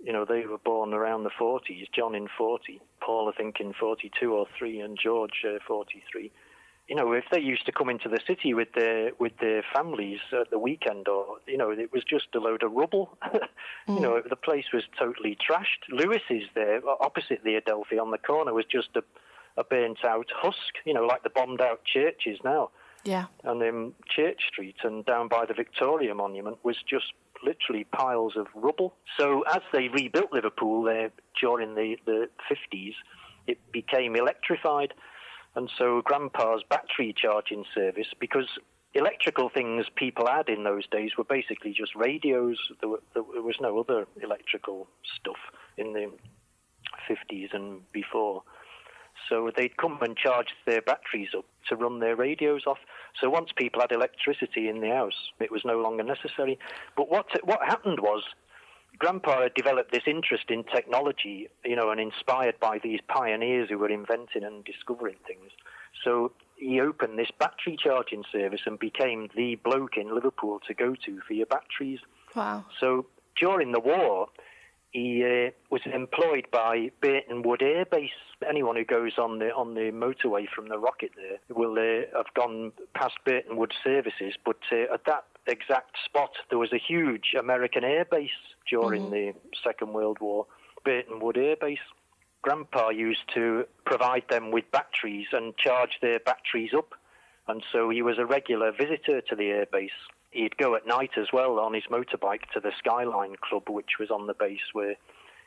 you 0.04 0.12
know, 0.12 0.26
they 0.26 0.46
were 0.48 0.58
born 0.58 0.94
around 0.94 1.24
the 1.24 1.30
40s. 1.30 1.88
John 1.94 2.16
in 2.16 2.28
40, 2.36 2.82
Paul, 3.00 3.30
I 3.30 3.38
think, 3.38 3.60
in 3.60 3.74
42 3.74 4.34
or 4.34 4.48
3, 4.58 4.80
and 4.80 4.98
George, 5.00 5.46
uh, 5.46 5.60
43. 5.68 6.32
You 6.90 6.96
know, 6.96 7.14
if 7.14 7.26
they 7.32 7.40
used 7.40 7.66
to 7.68 7.72
come 7.72 7.90
into 7.90 8.10
the 8.10 8.20
city 8.26 8.54
with 8.54 8.70
their 8.74 9.12
with 9.20 9.34
their 9.40 9.64
families 9.74 10.20
at 10.34 10.50
the 10.50 10.60
weekend, 10.60 11.08
or 11.08 11.38
you 11.48 11.58
know, 11.58 11.70
it 11.70 11.94
was 11.94 12.04
just 12.04 12.28
a 12.36 12.40
load 12.40 12.64
of 12.64 12.72
rubble. 12.74 13.18
You 13.88 13.96
mm. 13.96 14.02
know, 14.02 14.22
the 14.28 14.36
place 14.36 14.66
was 14.72 14.84
totally 15.00 15.36
trashed. 15.36 15.82
Lewis's 15.90 16.48
there, 16.54 16.80
opposite 17.02 17.44
the 17.44 17.56
Adelphi, 17.56 17.98
on 17.98 18.12
the 18.12 18.20
corner, 18.20 18.54
was 18.54 18.66
just 18.66 18.90
a 18.96 19.04
a 19.58 19.64
burnt 19.64 20.04
out 20.06 20.28
husk. 20.36 20.74
You 20.86 20.94
know, 20.94 21.06
like 21.06 21.24
the 21.24 21.30
bombed 21.30 21.62
out 21.62 21.82
churches 21.84 22.40
now 22.44 22.70
Yeah. 23.04 23.26
and 23.44 23.62
then 23.62 23.94
Church 24.16 24.42
Street 24.48 24.78
and 24.84 25.06
down 25.06 25.28
by 25.28 25.46
the 25.46 25.54
Victoria 25.54 26.16
Monument 26.16 26.58
was 26.64 26.78
just 26.88 27.14
literally 27.44 27.84
piles 27.86 28.34
of 28.36 28.48
rubble. 28.56 28.94
So 29.18 29.44
as 29.44 29.62
they 29.72 29.88
rebuilt 29.90 30.32
Liverpool 30.32 30.84
there 30.84 31.12
during 31.40 31.76
the, 31.76 31.98
the 32.06 32.30
50s, 32.50 32.94
it 33.48 33.60
became 33.72 34.16
electrified. 34.16 34.94
And 35.60 35.70
so 35.78 36.02
Grandpa's 36.06 36.64
battery 36.70 37.14
charging 37.14 37.66
service, 37.76 38.08
because 38.18 38.48
electrical 38.94 39.50
things 39.50 39.88
people 39.94 40.26
had 40.26 40.48
in 40.48 40.64
those 40.64 40.88
days 40.88 41.12
were 41.18 41.26
basically 41.26 41.74
just 41.74 41.96
radios. 41.96 42.56
There, 42.80 42.88
were, 42.88 43.04
there 43.14 43.24
was 43.24 43.58
no 43.60 43.78
other 43.78 44.08
electrical 44.24 44.88
stuff 45.20 45.36
in 45.78 45.92
the 45.92 46.10
50s 47.10 47.54
and 47.54 47.82
before. 47.92 48.44
So 49.28 49.52
they'd 49.54 49.76
come 49.76 50.00
and 50.02 50.16
charge 50.16 50.48
their 50.66 50.82
batteries 50.82 51.32
up 51.38 51.44
to 51.68 51.76
run 51.76 52.00
their 52.00 52.16
radios 52.16 52.62
off. 52.66 52.80
So 53.20 53.30
once 53.30 53.50
people 53.54 53.82
had 53.82 53.92
electricity 53.92 54.70
in 54.70 54.80
the 54.80 54.92
house, 54.92 55.32
it 55.42 55.52
was 55.52 55.64
no 55.66 55.82
longer 55.82 56.04
necessary. 56.04 56.58
But 56.96 57.12
what 57.12 57.26
what 57.44 57.60
happened 57.68 58.00
was, 58.00 58.24
Grandpa 59.00 59.44
had 59.44 59.54
developed 59.54 59.92
this 59.92 60.04
interest 60.06 60.46
in 60.50 60.64
technology, 60.66 61.48
you 61.64 61.76
know, 61.76 61.90
and 61.90 62.00
inspired 62.00 62.60
by 62.60 62.80
these 62.84 63.00
pioneers 63.08 63.70
who 63.70 63.78
were 63.78 63.90
inventing 63.90 64.44
and 64.44 64.64
discovering 64.66 65.16
things. 65.26 65.52
So 66.04 66.34
he 66.58 66.82
opened 66.82 67.18
this 67.18 67.32
battery 67.40 67.78
charging 67.82 68.24
service 68.32 68.62
and 68.66 68.78
became 68.78 69.30
the 69.36 69.56
bloke 69.56 69.96
in 69.98 70.14
Liverpool 70.14 70.60
to 70.68 70.74
go 70.74 70.96
to 71.06 71.22
for 71.26 71.34
your 71.34 71.46
batteries. 71.46 72.00
Wow. 72.36 72.66
So 72.80 73.06
during 73.40 73.72
the 73.72 73.80
war, 73.80 74.28
he 74.92 75.24
uh, 75.24 75.52
was 75.70 75.82
employed 75.86 76.48
by 76.52 76.92
Burtonwood 77.02 77.62
Air 77.62 77.86
Base. 77.86 78.10
Anyone 78.48 78.76
who 78.76 78.86
goes 78.86 79.18
on 79.18 79.40
the 79.40 79.54
on 79.54 79.76
the 79.76 79.92
motorway 79.92 80.48
from 80.50 80.68
the 80.68 80.80
rocket 80.80 81.12
there 81.16 81.38
will 81.56 81.74
uh, 81.78 82.18
have 82.18 82.34
gone 82.34 82.72
past 82.96 83.16
Burtonwood 83.26 83.72
services. 83.84 84.34
But 84.44 84.58
uh, 84.72 84.94
at 84.94 85.06
that 85.06 85.26
exact 85.50 85.96
spot, 86.06 86.32
there 86.50 86.60
was 86.60 86.74
a 86.74 86.78
huge 86.80 87.34
American 87.38 87.84
air 87.84 88.06
base 88.06 88.30
during 88.70 89.10
the 89.10 89.34
Second 89.64 89.94
World 89.94 90.18
War, 90.20 90.46
Burtonwood 90.86 91.38
Air 91.38 91.56
Base. 91.60 91.80
Grandpa 92.42 92.90
used 92.90 93.24
to 93.34 93.66
provide 93.86 94.24
them 94.30 94.52
with 94.52 94.72
batteries 94.72 95.28
and 95.34 95.58
charge 95.58 95.98
their 96.02 96.20
batteries 96.20 96.72
up, 96.76 96.94
and 97.48 97.64
so 97.72 97.90
he 97.90 98.02
was 98.02 98.18
a 98.18 98.26
regular 98.26 98.72
visitor 98.72 99.22
to 99.22 99.36
the 99.36 99.48
air 99.48 99.66
base. 99.72 99.92
He'd 100.32 100.58
go 100.58 100.76
at 100.76 100.88
night 100.88 101.12
as 101.18 101.28
well 101.34 101.60
on 101.60 101.74
his 101.74 101.84
motorbike 101.92 102.50
to 102.54 102.60
the 102.60 102.72
Skyline 102.78 103.36
Club, 103.42 103.64
which 103.68 103.98
was 104.00 104.12
on 104.12 104.28
the 104.28 104.36
base, 104.36 104.74
where 104.74 104.96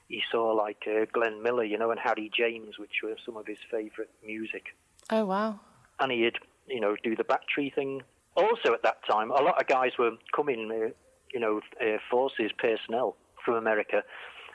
he 0.08 0.22
saw 0.30 0.52
like 0.52 0.82
uh, 0.86 1.06
Glenn 1.12 1.42
Miller, 1.42 1.64
you 1.64 1.78
know, 1.78 1.90
and 1.90 2.00
Harry 2.00 2.30
James, 2.36 2.78
which 2.78 3.02
were 3.02 3.16
some 3.24 3.36
of 3.36 3.46
his 3.46 3.58
favourite 3.70 4.10
music. 4.24 4.74
Oh, 5.08 5.24
wow. 5.24 5.60
And 6.00 6.12
he'd, 6.12 6.36
you 6.66 6.80
know, 6.80 6.96
do 7.02 7.16
the 7.16 7.24
battery 7.24 7.72
thing. 7.74 8.02
Also, 8.36 8.72
at 8.72 8.82
that 8.82 8.98
time, 9.10 9.30
a 9.30 9.42
lot 9.42 9.60
of 9.60 9.66
guys 9.66 9.92
were 9.98 10.12
coming, 10.34 10.70
uh, 10.70 10.88
you 11.32 11.40
know, 11.40 11.60
uh, 11.80 11.98
forces 12.10 12.50
personnel 12.58 13.16
from 13.44 13.54
America, 13.54 14.02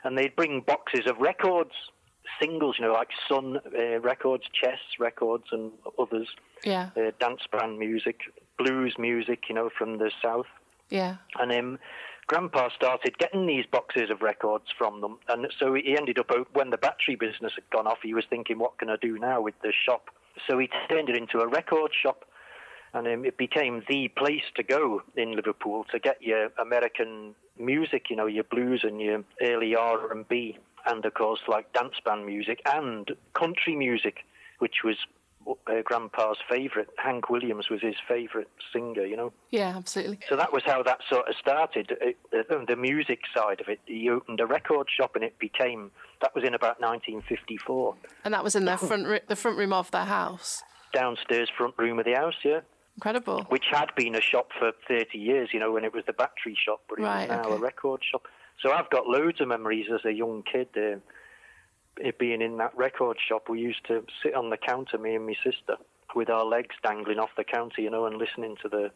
and 0.04 0.16
they'd 0.16 0.34
bring 0.34 0.60
boxes 0.60 1.06
of 1.06 1.18
records, 1.18 1.72
singles, 2.40 2.76
you 2.78 2.86
know, 2.86 2.92
like 2.92 3.08
Sun 3.28 3.58
uh, 3.78 4.00
records, 4.00 4.44
Chess 4.52 4.78
records, 4.98 5.44
and 5.52 5.72
others, 5.98 6.28
Yeah. 6.64 6.90
uh, 6.96 7.12
dance 7.20 7.42
band 7.50 7.78
music, 7.78 8.20
blues 8.58 8.96
music, 8.98 9.44
you 9.48 9.54
know, 9.54 9.70
from 9.76 9.98
the 9.98 10.10
South. 10.22 10.46
Yeah. 10.90 11.16
And 11.38 11.52
um, 11.52 11.78
Grandpa 12.26 12.68
started 12.74 13.18
getting 13.18 13.46
these 13.46 13.66
boxes 13.66 14.10
of 14.10 14.22
records 14.22 14.66
from 14.76 15.00
them. 15.00 15.18
And 15.28 15.46
so 15.58 15.74
he 15.74 15.96
ended 15.96 16.18
up, 16.18 16.30
when 16.52 16.70
the 16.70 16.78
battery 16.78 17.14
business 17.16 17.52
had 17.54 17.68
gone 17.70 17.86
off, 17.86 17.98
he 18.02 18.14
was 18.14 18.24
thinking, 18.28 18.58
what 18.58 18.78
can 18.78 18.90
I 18.90 18.96
do 18.96 19.18
now 19.18 19.40
with 19.40 19.54
the 19.62 19.72
shop? 19.72 20.10
So 20.48 20.58
he 20.58 20.68
turned 20.88 21.08
it 21.08 21.16
into 21.16 21.40
a 21.40 21.46
record 21.48 21.92
shop. 22.00 22.24
And 22.94 23.06
um, 23.06 23.24
it 23.24 23.36
became 23.36 23.82
the 23.88 24.08
place 24.08 24.44
to 24.56 24.62
go 24.62 25.02
in 25.16 25.36
Liverpool 25.36 25.84
to 25.92 25.98
get 25.98 26.22
your 26.22 26.50
American 26.60 27.34
music, 27.58 28.06
you 28.10 28.16
know, 28.16 28.26
your 28.26 28.44
blues 28.44 28.82
and 28.82 29.00
your 29.00 29.24
early 29.42 29.74
R&B, 29.74 30.58
and 30.86 31.04
of 31.04 31.14
course 31.14 31.40
like 31.48 31.72
dance 31.72 31.94
band 32.04 32.24
music 32.24 32.60
and 32.66 33.10
country 33.34 33.76
music, 33.76 34.24
which 34.58 34.82
was 34.84 34.96
uh, 35.48 35.82
Grandpa's 35.84 36.38
favourite. 36.48 36.88
Hank 36.96 37.30
Williams 37.30 37.68
was 37.70 37.80
his 37.80 37.94
favourite 38.06 38.48
singer, 38.72 39.04
you 39.04 39.16
know. 39.16 39.32
Yeah, 39.50 39.74
absolutely. 39.76 40.18
So 40.28 40.36
that 40.36 40.52
was 40.52 40.62
how 40.64 40.82
that 40.82 41.00
sort 41.10 41.28
of 41.28 41.34
started. 41.40 41.96
It, 42.00 42.16
the, 42.30 42.64
the 42.66 42.76
music 42.76 43.20
side 43.34 43.60
of 43.60 43.68
it. 43.68 43.80
He 43.86 44.10
opened 44.10 44.40
a 44.40 44.46
record 44.46 44.88
shop, 44.94 45.14
and 45.14 45.24
it 45.24 45.38
became. 45.38 45.90
That 46.20 46.34
was 46.34 46.44
in 46.44 46.54
about 46.54 46.80
1954. 46.80 47.94
And 48.24 48.34
that 48.34 48.44
was 48.44 48.54
in 48.54 48.64
their 48.64 48.76
front 48.76 49.28
the 49.28 49.36
front 49.36 49.58
room 49.58 49.72
of 49.72 49.90
their 49.90 50.04
house. 50.04 50.62
Downstairs 50.92 51.50
front 51.56 51.74
room 51.78 51.98
of 51.98 52.06
the 52.06 52.14
house, 52.14 52.34
yeah, 52.42 52.60
Incredible. 52.98 53.46
which 53.48 53.66
had 53.70 53.94
been 53.94 54.16
a 54.16 54.20
shop 54.20 54.48
for 54.58 54.72
30 54.88 55.16
years. 55.18 55.50
You 55.52 55.60
know, 55.60 55.70
when 55.70 55.84
it 55.84 55.94
was 55.94 56.02
the 56.06 56.12
battery 56.12 56.56
shop, 56.60 56.80
but 56.88 56.98
it 56.98 57.02
Right, 57.02 57.28
was 57.28 57.38
now 57.46 57.52
a 57.52 57.58
record 57.58 58.00
shop. 58.10 58.26
So 58.60 58.72
I've 58.72 58.90
got 58.90 59.06
loads 59.06 59.40
of 59.40 59.46
memories 59.46 59.86
as 59.94 60.04
a 60.04 60.12
young 60.12 60.42
kid. 60.42 60.68
Uh, 60.76 60.98
being 62.18 62.42
in 62.42 62.56
that 62.58 62.76
record 62.76 63.16
shop, 63.28 63.48
we 63.48 63.60
used 63.60 63.84
to 63.86 64.04
sit 64.22 64.34
on 64.34 64.50
the 64.50 64.56
counter, 64.56 64.98
me 64.98 65.14
and 65.14 65.26
my 65.26 65.34
sister, 65.44 65.76
with 66.16 66.28
our 66.28 66.44
legs 66.44 66.74
dangling 66.82 67.18
off 67.20 67.30
the 67.36 67.44
counter, 67.44 67.80
you 67.80 67.90
know, 67.90 68.06
and 68.06 68.16
listening 68.18 68.56
to 68.62 68.68
the 68.68 68.90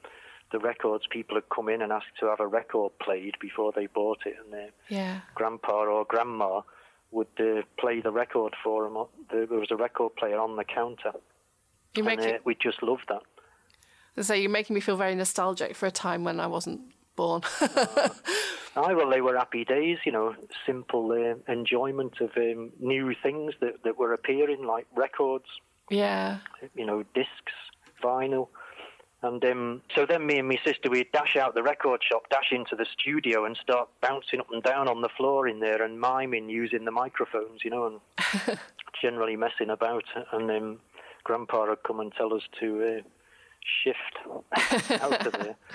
the 0.50 0.58
records. 0.58 1.04
People 1.08 1.36
had 1.36 1.48
come 1.48 1.68
in 1.68 1.80
and 1.80 1.92
asked 1.92 2.16
to 2.20 2.26
have 2.26 2.40
a 2.40 2.46
record 2.46 2.92
played 2.98 3.36
before 3.40 3.72
they 3.74 3.86
bought 3.86 4.26
it, 4.26 4.34
and 4.42 4.52
their 4.52 4.70
Yeah. 4.88 5.20
grandpa 5.36 5.84
or 5.84 6.04
grandma 6.04 6.62
would 7.12 7.28
uh, 7.38 7.62
play 7.78 8.00
the 8.00 8.10
record 8.10 8.54
for 8.64 8.82
them. 8.84 9.06
There 9.30 9.46
was 9.58 9.70
a 9.70 9.76
record 9.76 10.16
player 10.16 10.38
on 10.40 10.56
the 10.56 10.64
counter, 10.64 11.12
You 11.94 12.02
make 12.04 12.18
and 12.18 12.28
uh, 12.28 12.34
it, 12.34 12.42
we 12.44 12.54
just 12.56 12.82
loved 12.82 13.04
that. 13.08 13.22
So 14.20 14.34
you're 14.34 14.50
making 14.50 14.74
me 14.74 14.80
feel 14.80 14.96
very 14.96 15.14
nostalgic 15.14 15.74
for 15.74 15.86
a 15.86 15.90
time 15.90 16.24
when 16.24 16.40
I 16.40 16.46
wasn't 16.46 16.80
born. 17.16 17.42
Aye, 18.74 18.94
well, 18.94 19.10
they 19.10 19.20
were 19.20 19.36
happy 19.36 19.64
days, 19.64 19.98
you 20.06 20.12
know, 20.12 20.34
simple 20.64 21.12
uh, 21.12 21.52
enjoyment 21.52 22.20
of 22.20 22.30
um, 22.36 22.70
new 22.80 23.14
things 23.22 23.52
that, 23.60 23.82
that 23.84 23.98
were 23.98 24.14
appearing, 24.14 24.64
like 24.64 24.86
records, 24.94 25.44
yeah. 25.90 26.38
you 26.74 26.86
know, 26.86 27.04
discs, 27.14 27.52
vinyl. 28.02 28.48
And 29.22 29.44
um, 29.44 29.82
so 29.94 30.04
then 30.04 30.26
me 30.26 30.38
and 30.38 30.48
my 30.48 30.58
sister, 30.64 30.90
we'd 30.90 31.12
dash 31.12 31.36
out 31.36 31.54
the 31.54 31.62
record 31.62 32.00
shop, 32.02 32.22
dash 32.30 32.50
into 32.50 32.74
the 32.74 32.86
studio 32.98 33.44
and 33.44 33.56
start 33.56 33.88
bouncing 34.00 34.40
up 34.40 34.50
and 34.50 34.62
down 34.62 34.88
on 34.88 35.00
the 35.00 35.10
floor 35.16 35.46
in 35.46 35.60
there 35.60 35.82
and 35.82 36.00
miming 36.00 36.48
using 36.48 36.84
the 36.84 36.90
microphones, 36.90 37.60
you 37.64 37.70
know, 37.70 38.00
and 38.16 38.58
generally 39.02 39.36
messing 39.36 39.70
about. 39.70 40.04
And 40.32 40.50
um, 40.50 40.80
Grandpa 41.22 41.68
would 41.68 41.82
come 41.84 42.00
and 42.00 42.12
tell 42.12 42.34
us 42.34 42.42
to 42.58 42.98
uh, 42.98 43.08
shift 43.84 45.00
out 45.02 45.26
of 45.26 45.32
there. 45.32 45.56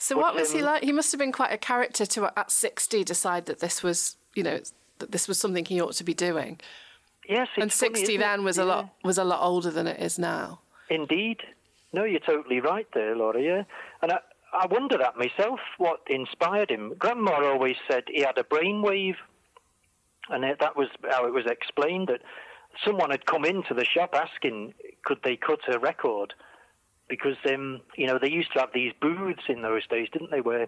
So 0.00 0.14
But, 0.14 0.22
what 0.22 0.34
was 0.36 0.52
he 0.52 0.60
um, 0.60 0.66
like? 0.66 0.84
He 0.84 0.92
must 0.92 1.10
have 1.10 1.18
been 1.18 1.32
quite 1.32 1.52
a 1.52 1.58
character 1.58 2.06
to 2.06 2.32
at 2.38 2.52
60 2.52 3.02
decide 3.02 3.46
that 3.46 3.58
this 3.58 3.82
was, 3.82 4.16
you 4.36 4.44
know, 4.44 4.60
that 5.00 5.10
this 5.10 5.26
was 5.26 5.40
something 5.40 5.64
he 5.64 5.80
ought 5.80 5.94
to 5.94 6.04
be 6.04 6.14
doing. 6.14 6.60
Yes, 7.28 7.48
and 7.56 7.72
60 7.72 8.02
isn't 8.02 8.20
then 8.20 8.44
was 8.44 8.58
a 8.58 8.64
lot 8.64 8.90
was 9.02 9.18
a 9.18 9.24
lot 9.24 9.42
older 9.42 9.72
than 9.72 9.88
it 9.88 10.00
is 10.00 10.16
now. 10.16 10.60
Indeed. 10.88 11.38
No, 11.92 12.04
you're 12.04 12.20
totally 12.20 12.60
right 12.60 12.86
there, 12.94 13.16
Laura, 13.16 13.42
yeah. 13.42 13.64
And 14.02 14.12
I, 14.12 14.18
I 14.52 14.66
wonder 14.66 14.96
that 14.98 15.16
myself, 15.16 15.60
what 15.78 16.00
inspired 16.08 16.70
him. 16.70 16.94
Grandma 16.98 17.44
always 17.44 17.76
said 17.90 18.04
he 18.06 18.20
had 18.20 18.38
a 18.38 18.44
brainwave, 18.44 19.16
and 20.30 20.44
it, 20.44 20.58
that 20.60 20.76
was 20.76 20.88
how 21.10 21.26
it 21.26 21.32
was 21.32 21.46
explained 21.46 22.08
that 22.08 22.22
someone 22.84 23.10
had 23.10 23.26
come 23.26 23.44
into 23.44 23.74
the 23.74 23.84
shop 23.84 24.14
asking, 24.14 24.74
could 25.04 25.18
they 25.24 25.36
cut 25.36 25.60
a 25.72 25.78
record? 25.78 26.34
Because, 27.08 27.36
um, 27.48 27.80
you 27.96 28.06
know, 28.06 28.18
they 28.20 28.30
used 28.30 28.52
to 28.52 28.60
have 28.60 28.70
these 28.74 28.92
booths 29.00 29.42
in 29.48 29.62
those 29.62 29.86
days, 29.86 30.08
didn't 30.12 30.30
they, 30.30 30.40
where 30.40 30.66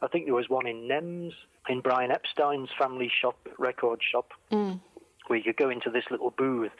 I 0.00 0.08
think 0.08 0.24
there 0.26 0.34
was 0.34 0.48
one 0.48 0.66
in 0.66 0.88
Nems, 0.88 1.32
in 1.68 1.80
Brian 1.80 2.10
Epstein's 2.10 2.70
family 2.78 3.10
shop, 3.20 3.36
record 3.58 4.00
shop 4.02 4.32
where 5.26 5.38
you 5.38 5.44
could 5.44 5.56
go 5.56 5.70
into 5.70 5.90
this 5.90 6.04
little 6.10 6.30
booth 6.30 6.72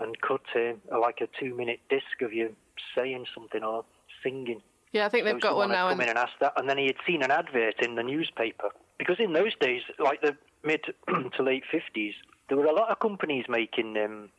and 0.00 0.20
cut 0.20 0.42
uh, 0.54 0.74
like 0.98 1.20
a 1.20 1.28
two 1.40 1.54
minute 1.54 1.80
disc 1.90 2.22
of 2.22 2.32
you 2.32 2.54
saying 2.94 3.26
something 3.34 3.62
or 3.62 3.84
singing. 4.22 4.62
Yeah, 4.92 5.06
I 5.06 5.08
think 5.08 5.24
they've 5.24 5.34
So 5.34 5.40
got 5.40 5.56
one 5.56 5.70
now. 5.70 5.88
Come 5.88 6.00
And 6.00 6.10
in 6.10 6.16
and 6.16 6.18
ask 6.18 6.32
that, 6.40 6.52
and 6.56 6.68
then 6.70 6.78
he 6.78 6.86
had 6.86 6.96
seen 7.06 7.22
an 7.22 7.30
advert 7.30 7.82
in 7.82 7.96
the 7.96 8.02
newspaper 8.02 8.70
because 8.98 9.16
in 9.18 9.32
those 9.32 9.54
days, 9.60 9.82
like 9.98 10.22
the 10.22 10.36
mid 10.64 10.80
to 11.36 11.42
late 11.42 11.64
50s, 11.72 12.14
there 12.48 12.56
were 12.56 12.66
a 12.66 12.72
lot 12.72 12.90
of 12.90 13.00
companies 13.00 13.46
making 13.48 13.96
um, 13.98 14.30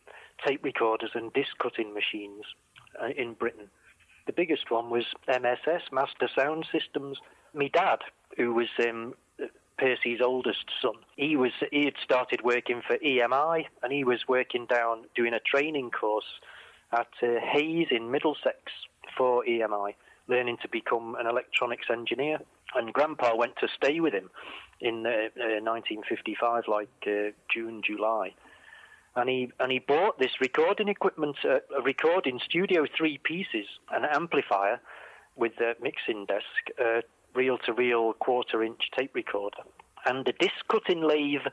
tape 0.45 0.63
recorders 0.63 1.11
and 1.13 1.33
disc 1.33 1.51
cutting 1.61 1.93
machines 1.93 2.43
uh, 3.01 3.09
in 3.17 3.33
Britain. 3.33 3.69
The 4.27 4.33
biggest 4.33 4.69
one 4.69 4.89
was 4.89 5.05
MSS, 5.27 5.83
Master 5.91 6.29
Sound 6.37 6.67
Systems. 6.69 7.17
My 7.53 7.69
dad, 7.69 7.99
who 8.35 8.53
was 8.53 8.67
um, 8.85 9.13
Percy's 9.79 10.19
oldest 10.21 10.65
son, 10.81 10.95
he 11.15 11.37
was 11.37 11.53
he 11.71 11.85
had 11.85 11.93
started 12.03 12.41
working 12.43 12.81
for 12.85 12.97
EMI, 12.97 13.65
and 13.81 13.93
he 13.93 14.03
was 14.03 14.27
working 14.27 14.65
down 14.65 15.05
doing 15.15 15.33
a 15.33 15.39
training 15.39 15.91
course 15.91 16.41
at 16.91 17.07
uh, 17.23 17.39
Hayes 17.53 17.87
in 17.89 18.11
Middlesex 18.11 18.59
for 19.17 19.45
EMI, 19.45 19.95
learning 20.27 20.57
to 20.61 20.67
become 20.67 21.15
an 21.17 21.25
electronics 21.25 21.87
engineer. 21.89 22.39
And 22.75 22.93
Grandpa 22.93 23.33
went 23.33 23.55
to 23.61 23.69
stay 23.69 24.01
with 24.01 24.13
him 24.13 24.29
in 24.81 25.05
uh, 25.05 25.31
uh, 25.39 25.63
1955, 25.63 26.63
like 26.67 26.89
June, 27.49 27.81
July 27.81 28.33
and 29.17 29.27
he 29.27 29.51
and 29.59 29.71
he 29.71 29.79
bought 29.79 30.19
this 30.19 30.39
recording 30.39 30.87
equipment, 30.87 31.35
uh, 31.43 31.59
a 31.75 31.81
recording 31.81 32.39
studio, 32.45 32.85
three 32.95 33.17
pieces, 33.17 33.65
an 33.91 34.05
amplifier 34.05 34.79
with 35.35 35.53
a 35.59 35.73
mixing 35.81 36.25
desk, 36.25 36.45
a 36.79 37.01
reel-to-reel 37.35 38.13
quarter-inch 38.13 38.89
tape 38.97 39.13
recorder, 39.13 39.63
and 40.05 40.27
a 40.27 40.33
disc 40.33 40.55
cutting 40.71 41.01
lathe, 41.01 41.47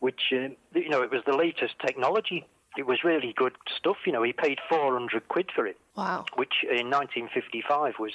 which 0.00 0.32
uh, 0.32 0.48
you 0.74 0.88
know 0.88 1.02
it 1.02 1.10
was 1.10 1.22
the 1.26 1.36
latest 1.36 1.74
technology. 1.84 2.44
It 2.76 2.86
was 2.86 2.98
really 3.04 3.32
good 3.34 3.54
stuff. 3.78 3.96
You 4.04 4.12
know, 4.12 4.22
he 4.22 4.34
paid 4.34 4.58
400 4.68 5.28
quid 5.28 5.50
for 5.54 5.66
it. 5.66 5.78
Wow. 5.96 6.26
Which 6.34 6.52
in 6.62 6.90
1955 6.90 7.94
was, 7.98 8.12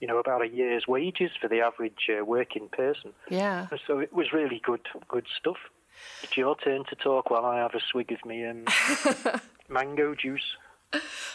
you 0.00 0.08
know, 0.08 0.16
about 0.16 0.40
a 0.40 0.48
year's 0.48 0.86
wages 0.88 1.30
for 1.38 1.46
the 1.46 1.60
average 1.60 2.08
uh, 2.08 2.24
working 2.24 2.70
person. 2.72 3.12
Yeah. 3.28 3.66
So 3.86 3.98
it 3.98 4.10
was 4.10 4.32
really 4.32 4.62
good, 4.64 4.80
good 5.08 5.26
stuff. 5.38 5.58
It's 6.22 6.36
your 6.36 6.56
turn 6.56 6.84
to 6.90 6.96
talk 6.96 7.30
while 7.30 7.44
I 7.44 7.58
have 7.58 7.74
a 7.74 7.80
swig 7.90 8.12
of 8.12 8.24
me 8.24 8.44
um, 8.44 8.64
mango 9.68 10.14
juice. 10.14 10.56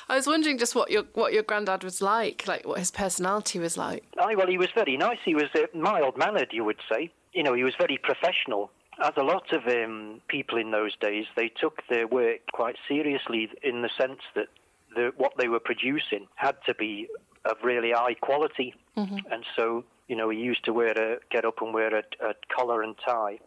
I 0.10 0.16
was 0.16 0.28
wondering 0.28 0.58
just 0.58 0.76
what 0.76 0.90
your 0.90 1.04
what 1.14 1.34
your 1.34 1.44
granddad 1.44 1.84
was 1.84 2.02
like, 2.02 2.48
like 2.48 2.68
what 2.68 2.80
his 2.80 2.92
personality 2.92 3.60
was 3.60 3.78
like. 3.78 4.04
Aye, 4.20 4.36
well, 4.36 4.48
he 4.48 4.58
was 4.58 4.70
very 4.74 4.98
nice. 4.98 5.20
He 5.24 5.36
was 5.36 5.50
uh, 5.56 5.62
mild 5.78 6.18
mannered, 6.18 6.50
you 6.52 6.64
would 6.64 6.80
say. 6.92 7.12
You 7.34 7.44
know, 7.44 7.54
he 7.54 7.64
was 7.64 7.74
very 7.78 7.98
professional. 8.02 8.72
As 9.04 9.14
a 9.18 9.24
lot 9.24 9.52
of 9.54 9.66
um, 9.68 10.22
people 10.28 10.58
in 10.58 10.72
those 10.72 10.96
days, 10.98 11.26
they 11.36 11.50
took 11.50 11.82
their 11.90 12.08
work 12.08 12.40
quite 12.54 12.76
seriously 12.88 13.50
in 13.64 13.82
the 13.82 13.90
sense 14.00 14.20
that 14.36 14.48
the, 14.96 15.12
what 15.18 15.34
they 15.40 15.48
were 15.48 15.60
producing 15.60 16.28
had 16.36 16.56
to 16.68 16.76
be 16.76 17.08
of 17.46 17.58
really 17.64 17.92
high 17.92 18.14
quality. 18.14 18.76
Mm-hmm. 18.96 19.18
And 19.32 19.44
so, 19.56 19.84
you 20.08 20.16
know, 20.16 20.30
he 20.30 20.38
used 20.38 20.64
to 20.66 20.74
wear 20.74 20.92
a 20.92 21.18
get 21.32 21.44
up 21.44 21.62
and 21.62 21.74
wear 21.74 21.96
a, 21.96 22.04
a 22.24 22.34
collar 22.56 22.84
and 22.84 22.96
tie 23.04 23.40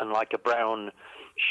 and 0.00 0.10
like 0.10 0.32
a 0.32 0.38
brown 0.38 0.90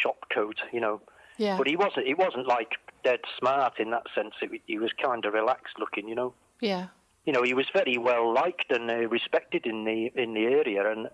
shop 0.02 0.26
coat, 0.34 0.58
you 0.72 0.80
know. 0.80 1.02
Yeah. 1.38 1.58
But 1.58 1.68
he 1.68 1.76
wasn't. 1.76 2.06
He 2.08 2.14
wasn't 2.14 2.48
like 2.48 2.74
dead 3.04 3.22
smart 3.40 3.80
in 3.80 3.92
that 3.92 4.04
sense. 4.14 4.34
It, 4.42 4.62
he 4.68 4.78
was 4.78 4.92
kind 5.02 5.26
of 5.26 5.34
relaxed 5.34 5.80
looking, 5.80 6.08
you 6.08 6.16
know. 6.16 6.34
Yeah. 6.60 6.88
You 7.26 7.34
know, 7.34 7.44
he 7.44 7.54
was 7.54 7.68
very 7.74 7.98
well 7.98 8.34
liked 8.34 8.72
and 8.72 8.90
uh, 8.90 9.08
respected 9.08 9.66
in 9.66 9.86
the 9.86 10.12
in 10.16 10.34
the 10.34 10.46
area. 10.46 10.92
And 10.92 11.10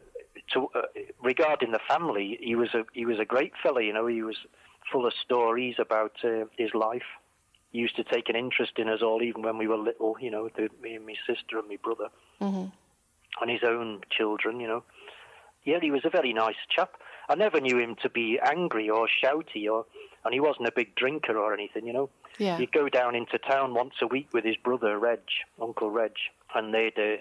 to, 0.54 0.68
uh, 0.76 0.82
regarding 1.22 1.72
the 1.72 1.80
family, 1.88 2.38
he 2.42 2.56
was 2.56 2.74
a 2.74 2.86
he 2.94 3.06
was 3.06 3.20
a 3.20 3.26
great 3.26 3.54
fella. 3.62 3.82
You 3.82 3.94
know, 3.94 4.08
he 4.08 4.22
was 4.22 4.38
full 4.92 5.06
of 5.06 5.14
stories 5.14 5.76
about 5.80 6.14
uh, 6.24 6.46
his 6.58 6.74
life. 6.74 7.08
He 7.72 7.80
used 7.80 7.98
to 7.98 8.04
take 8.04 8.30
an 8.30 8.36
interest 8.36 8.74
in 8.78 8.88
us 8.88 9.02
all, 9.02 9.22
even 9.22 9.42
when 9.42 9.58
we 9.58 9.68
were 9.68 9.78
little. 9.78 10.16
You 10.20 10.32
know, 10.32 10.50
the, 10.56 10.70
me 10.82 10.96
and 10.96 11.06
my 11.06 11.16
sister 11.26 11.60
and 11.60 11.68
my 11.68 11.78
brother, 11.84 12.08
mm-hmm. 12.42 12.70
and 13.42 13.52
his 13.52 13.62
own 13.66 14.02
children. 14.10 14.60
You 14.60 14.68
know, 14.68 14.84
yeah, 15.66 15.80
he 15.82 15.92
was 15.92 16.06
a 16.06 16.10
very 16.10 16.34
nice 16.34 16.56
chap. 16.70 16.92
I 17.30 17.36
never 17.36 17.60
knew 17.60 17.78
him 17.80 17.96
to 18.02 18.10
be 18.10 18.40
angry 18.44 18.90
or 18.90 19.08
shouty, 19.24 19.70
or 19.72 19.86
and 20.26 20.34
he 20.34 20.40
wasn't 20.40 20.68
a 20.68 20.72
big 20.72 20.96
drinker 20.96 21.38
or 21.38 21.54
anything, 21.54 21.86
you 21.88 21.94
know. 21.94 22.10
Yeah. 22.38 22.58
He'd 22.58 22.72
go 22.72 22.88
down 22.90 23.16
into 23.16 23.38
town 23.38 23.74
once 23.74 23.94
a 24.02 24.08
week 24.08 24.28
with 24.34 24.44
his 24.46 24.58
brother 24.58 24.98
Reg, 25.00 25.20
Uncle 25.62 25.90
Reg, 25.90 26.12
and 26.54 26.74
they'd 26.74 26.98
uh, 26.98 27.18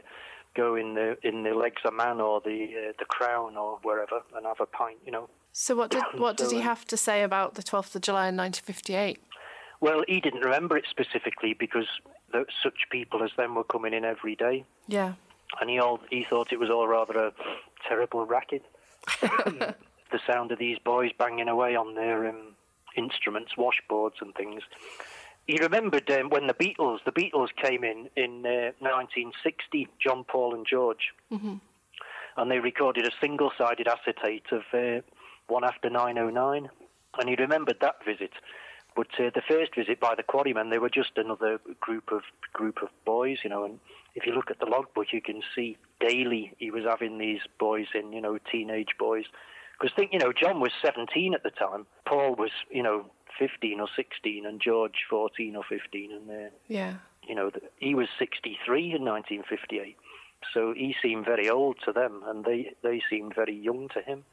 go 0.55 0.75
in 0.75 0.95
the 0.95 1.17
in 1.23 1.43
the 1.43 1.55
Legs 1.55 1.83
of 1.85 1.95
Man 1.95 2.21
or 2.21 2.41
the 2.41 2.69
uh, 2.89 2.93
the 2.99 3.05
Crown 3.07 3.57
or 3.57 3.79
wherever 3.83 4.21
and 4.37 4.47
have 4.47 4.61
a 4.61 4.67
pint, 4.67 4.99
you 5.05 5.13
know. 5.13 5.29
So 5.53 5.75
what 5.77 5.91
did 5.91 6.03
what 6.17 6.39
So, 6.39 6.47
did 6.47 6.53
he 6.53 6.59
um, 6.61 6.65
have 6.65 6.85
to 6.87 6.97
say 6.97 7.23
about 7.23 7.55
the 7.55 7.63
12th 7.63 7.95
of 7.97 8.03
July 8.03 8.29
in 8.29 8.37
1958? 8.37 9.19
Well, 9.81 10.05
he 10.09 10.21
didn't 10.21 10.41
remember 10.41 10.77
it 10.77 10.85
specifically 10.91 11.55
because 11.55 11.87
such 12.63 12.89
people 12.91 13.23
as 13.23 13.31
them 13.37 13.55
were 13.55 13.65
coming 13.65 13.93
in 13.95 14.05
every 14.05 14.35
day, 14.35 14.65
Yeah. 14.89 15.15
and 15.61 15.71
he 15.71 15.79
all 15.79 16.01
he 16.11 16.25
thought 16.29 16.53
it 16.53 16.59
was 16.59 16.71
all 16.71 16.87
rather 16.89 17.19
a 17.19 17.33
terrible 17.89 18.27
racket. 18.27 18.65
the 20.11 20.21
sound 20.27 20.53
of 20.53 20.59
these 20.59 20.79
boys 20.85 21.11
banging 21.19 21.49
away 21.49 21.77
on 21.77 21.95
their 21.95 22.29
um, 22.29 22.55
instruments, 22.97 23.53
washboards 23.57 24.21
and 24.21 24.35
things. 24.35 24.63
He 25.47 25.59
remembered 25.59 26.11
um, 26.11 26.31
when 26.31 26.49
the 26.49 26.55
Beatles, 26.55 26.99
the 27.05 27.13
Beatles 27.13 27.49
came 27.63 27.85
in 27.85 28.09
in 28.17 28.45
uh, 28.45 28.73
1960, 28.81 29.89
John, 30.05 30.25
Paul, 30.25 30.55
and 30.55 30.67
George, 30.67 31.13
and 32.37 32.51
they 32.51 32.59
recorded 32.59 33.07
a 33.07 33.13
single-sided 33.21 33.87
acetate 33.87 34.47
of 34.51 34.63
uh, 34.73 35.03
One 35.47 35.65
After 35.65 35.89
909, 35.89 36.69
and 37.19 37.29
he 37.29 37.37
remembered 37.37 37.77
that 37.81 38.05
visit. 38.05 38.33
But 38.97 39.09
uh, 39.21 39.31
the 39.35 39.43
first 39.47 39.75
visit 39.75 40.01
by 40.01 40.15
the 40.17 40.23
Quarrymen, 40.23 40.71
they 40.71 40.79
were 40.79 40.89
just 40.89 41.13
another 41.17 41.61
group 41.81 42.11
of 42.11 42.23
group 42.55 42.83
of 42.83 42.89
boys, 43.05 43.39
you 43.45 43.51
know. 43.51 43.65
And 43.65 43.79
if 44.15 44.27
you 44.27 44.33
look 44.33 44.51
at 44.51 44.59
the 44.59 44.67
logbook, 44.67 45.13
you 45.13 45.21
can 45.21 45.43
see 45.55 45.77
daily 46.01 46.55
he 46.59 46.71
was 46.71 46.85
having 46.85 47.19
these 47.19 47.41
boys 47.59 47.87
in, 47.95 48.13
you 48.13 48.23
know, 48.23 48.39
teenage 48.51 48.97
boys. 48.99 49.27
Because 49.79 49.95
think, 49.95 50.13
you 50.13 50.19
know, 50.19 50.33
John 50.33 50.61
was 50.61 50.73
17 50.83 51.35
at 51.35 51.43
the 51.43 51.51
time, 51.51 51.87
Paul 52.07 52.35
was, 52.35 52.51
you 52.71 52.83
know, 52.83 53.07
15 53.39 53.81
or 53.81 53.89
16, 53.95 54.47
and 54.47 54.61
George 54.61 55.05
14 55.11 55.57
or 55.57 55.63
15, 55.69 56.13
and 56.13 56.31
uh, 56.31 56.51
Yeah. 56.69 56.95
you 57.29 57.35
know, 57.35 57.51
he 57.79 57.95
was 57.95 58.09
63 58.19 58.95
in 58.95 59.05
1958. 59.05 59.97
So 60.55 60.73
he 60.75 60.95
seemed 61.03 61.27
very 61.27 61.49
old 61.51 61.77
to 61.85 61.93
them, 61.93 62.23
and 62.27 62.45
they, 62.45 62.73
they 62.83 63.03
seemed 63.11 63.35
very 63.35 63.55
young 63.55 63.89
to 63.91 64.01
him. 64.03 64.25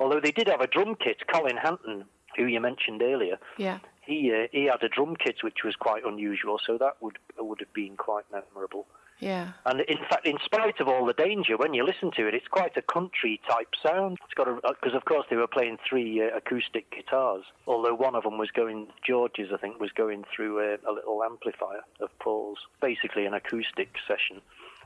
Although 0.00 0.20
they 0.20 0.32
did 0.32 0.48
have 0.48 0.60
a 0.60 0.66
drum 0.66 0.94
kit, 0.96 1.26
Colin 1.32 1.56
Hanton, 1.56 2.04
who 2.36 2.46
you 2.46 2.60
mentioned 2.60 3.02
earlier, 3.02 3.38
Yeah. 3.56 3.78
he 4.00 4.32
uh, 4.32 4.46
he 4.52 4.64
had 4.64 4.82
a 4.82 4.88
drum 4.88 5.16
kit 5.16 5.42
which 5.42 5.64
was 5.64 5.74
quite 5.76 6.04
unusual, 6.04 6.58
so 6.64 6.78
that 6.78 6.96
would 7.00 7.18
would 7.38 7.60
have 7.60 7.72
been 7.72 7.96
quite 7.96 8.24
memorable. 8.32 8.86
Yeah. 9.20 9.52
And 9.66 9.80
in 9.80 9.98
fact, 10.08 10.26
in 10.26 10.36
spite 10.44 10.80
of 10.80 10.88
all 10.88 11.04
the 11.04 11.12
danger, 11.12 11.56
when 11.56 11.74
you 11.74 11.84
listen 11.84 12.10
to 12.12 12.28
it, 12.28 12.34
it's 12.34 12.46
quite 12.48 12.76
a 12.76 12.82
country 12.82 13.40
type 13.48 13.74
sound. 13.82 14.18
It's 14.24 14.34
got 14.34 14.46
because 14.62 14.94
of 14.94 15.04
course 15.04 15.26
they 15.28 15.36
were 15.36 15.48
playing 15.48 15.78
three 15.88 16.22
uh, 16.22 16.36
acoustic 16.36 16.90
guitars, 16.94 17.44
although 17.66 17.94
one 17.94 18.14
of 18.14 18.22
them 18.22 18.38
was 18.38 18.50
going 18.50 18.88
George's, 19.04 19.50
I 19.52 19.56
think, 19.56 19.80
was 19.80 19.90
going 19.92 20.24
through 20.34 20.60
a, 20.60 20.74
a 20.88 20.92
little 20.92 21.22
amplifier 21.24 21.82
of 22.00 22.10
Paul's, 22.20 22.58
basically 22.80 23.26
an 23.26 23.34
acoustic 23.34 23.94
session. 24.06 24.40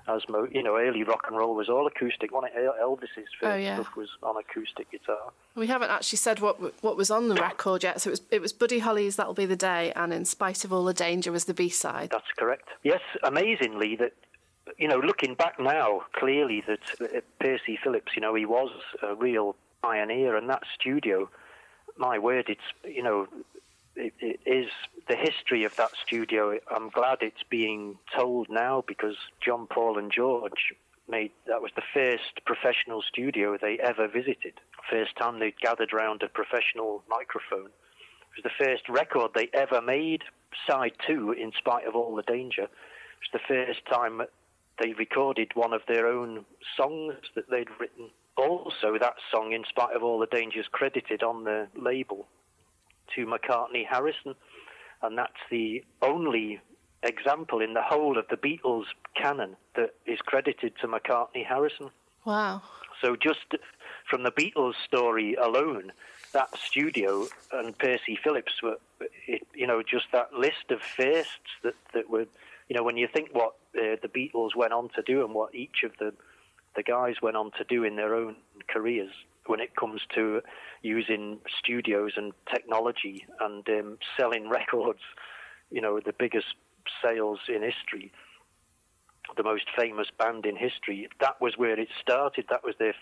As 0.08 0.22
mo- 0.28 0.48
you 0.50 0.62
know, 0.64 0.76
early 0.76 1.04
rock 1.04 1.26
and 1.28 1.36
roll 1.36 1.54
was 1.54 1.68
all 1.68 1.86
acoustic. 1.86 2.32
One 2.32 2.44
of 2.44 2.50
Elvis's 2.52 3.08
first 3.38 3.44
Oh, 3.44 3.54
yeah. 3.54 3.76
stuff 3.80 3.94
was 3.96 4.08
on 4.22 4.36
acoustic 4.36 4.90
guitar. 4.90 5.30
We 5.54 5.68
haven't 5.68 5.90
actually 5.90 6.16
said 6.18 6.40
what 6.40 6.60
what 6.82 6.96
was 6.96 7.10
on 7.10 7.28
the 7.28 7.36
record 7.36 7.82
yet. 7.84 8.00
So 8.00 8.10
it 8.10 8.12
was 8.12 8.22
it 8.32 8.40
was 8.42 8.52
Buddy 8.52 8.80
Holly's 8.80 9.16
"That'll 9.16 9.34
Be 9.34 9.46
the 9.46 9.56
Day" 9.56 9.92
and 9.94 10.12
"In 10.12 10.24
Spite 10.24 10.64
of 10.64 10.72
All 10.72 10.84
the 10.84 10.92
Danger" 10.94 11.30
was 11.30 11.44
the 11.44 11.54
B 11.54 11.68
side. 11.68 12.10
That's 12.10 12.32
correct. 12.36 12.68
Yes, 12.82 13.00
amazingly 13.22 13.94
that 13.96 14.12
you 14.78 14.88
know, 14.88 14.98
looking 14.98 15.34
back 15.34 15.58
now, 15.60 16.02
clearly 16.14 16.62
that 16.66 16.80
uh, 17.00 17.20
Percy 17.40 17.78
Phillips, 17.82 18.12
you 18.16 18.22
know, 18.22 18.34
he 18.34 18.46
was 18.46 18.70
a 19.02 19.14
real 19.14 19.54
pioneer, 19.82 20.36
and 20.36 20.48
that 20.50 20.62
studio, 20.74 21.28
my 21.96 22.18
word, 22.18 22.46
it's 22.48 22.60
you 22.84 23.02
know, 23.02 23.26
it, 23.96 24.12
it 24.20 24.40
is 24.46 24.70
the 25.08 25.16
history 25.16 25.64
of 25.64 25.76
that 25.76 25.90
studio. 26.04 26.58
I'm 26.74 26.90
glad 26.90 27.18
it's 27.20 27.42
being 27.48 27.98
told 28.16 28.48
now 28.48 28.84
because 28.86 29.16
John 29.44 29.66
Paul 29.66 29.98
and 29.98 30.10
George 30.10 30.74
made 31.08 31.32
that 31.46 31.60
was 31.60 31.72
the 31.74 31.82
first 31.92 32.44
professional 32.46 33.02
studio 33.02 33.56
they 33.60 33.78
ever 33.78 34.08
visited. 34.08 34.54
First 34.90 35.16
time 35.16 35.38
they'd 35.38 35.60
gathered 35.60 35.92
round 35.92 36.22
a 36.22 36.28
professional 36.28 37.02
microphone. 37.08 37.66
It 37.66 38.42
was 38.42 38.44
the 38.44 38.64
first 38.64 38.88
record 38.88 39.32
they 39.34 39.50
ever 39.52 39.80
made. 39.80 40.22
Side 40.68 40.92
two, 41.06 41.32
in 41.32 41.52
spite 41.58 41.86
of 41.86 41.94
all 41.94 42.14
the 42.14 42.22
danger, 42.22 42.62
it 42.62 42.70
was 43.32 43.40
the 43.40 43.48
first 43.48 43.80
time 43.90 44.22
they 44.82 44.92
recorded 44.92 45.50
one 45.54 45.72
of 45.72 45.82
their 45.88 46.06
own 46.06 46.44
songs 46.76 47.14
that 47.34 47.50
they'd 47.50 47.68
written. 47.78 48.10
Also, 48.36 48.98
that 48.98 49.16
song, 49.30 49.52
in 49.52 49.64
spite 49.68 49.94
of 49.94 50.02
all 50.02 50.18
the 50.18 50.26
dangers, 50.26 50.66
credited 50.70 51.22
on 51.22 51.44
the 51.44 51.68
label 51.76 52.26
to 53.14 53.26
McCartney 53.26 53.86
Harrison, 53.88 54.34
and 55.02 55.18
that's 55.18 55.32
the 55.50 55.84
only 56.00 56.60
example 57.02 57.60
in 57.60 57.74
the 57.74 57.82
whole 57.82 58.18
of 58.18 58.26
the 58.28 58.36
Beatles 58.36 58.84
canon 59.16 59.56
that 59.74 59.94
is 60.06 60.18
credited 60.20 60.74
to 60.80 60.88
McCartney 60.88 61.44
Harrison. 61.46 61.90
Wow. 62.24 62.62
So 63.02 63.16
just 63.16 63.56
from 64.08 64.22
the 64.22 64.30
Beatles 64.30 64.74
story 64.86 65.34
alone, 65.34 65.92
that 66.32 66.56
studio 66.56 67.26
and 67.52 67.76
Percy 67.76 68.18
Phillips 68.22 68.62
were, 68.62 68.76
it, 69.26 69.46
you 69.54 69.66
know, 69.66 69.82
just 69.82 70.06
that 70.12 70.32
list 70.32 70.70
of 70.70 70.80
firsts 70.80 71.50
that, 71.64 71.74
that 71.94 72.08
were, 72.08 72.26
you 72.68 72.76
know, 72.76 72.84
when 72.84 72.96
you 72.96 73.08
think 73.12 73.30
what 73.32 73.54
uh, 73.76 73.96
the 74.00 74.08
Beatles 74.08 74.54
went 74.56 74.72
on 74.72 74.88
to 74.90 75.02
do 75.02 75.24
and 75.24 75.34
what 75.34 75.54
each 75.54 75.82
of 75.84 75.92
the 75.98 76.12
the 76.74 76.82
guys 76.82 77.16
went 77.20 77.36
on 77.36 77.50
to 77.58 77.64
do 77.64 77.84
in 77.84 77.96
their 77.96 78.14
own 78.14 78.34
careers 78.66 79.12
when 79.46 79.60
it 79.60 79.76
comes 79.76 80.02
to 80.14 80.40
using 80.82 81.38
studios 81.58 82.12
and 82.16 82.32
technology 82.52 83.26
and 83.40 83.68
um, 83.68 83.98
selling 84.16 84.48
records. 84.60 85.00
You 85.70 85.80
know, 85.80 86.00
the 86.00 86.12
biggest 86.12 86.54
sales 87.02 87.40
in 87.48 87.62
history, 87.62 88.12
the 89.36 89.42
most 89.42 89.64
famous 89.76 90.08
band 90.18 90.44
in 90.46 90.56
history. 90.56 91.08
That 91.20 91.40
was 91.40 91.56
where 91.56 91.78
it 91.78 91.88
started. 92.00 92.46
That 92.50 92.64
was 92.64 92.74
their 92.78 92.94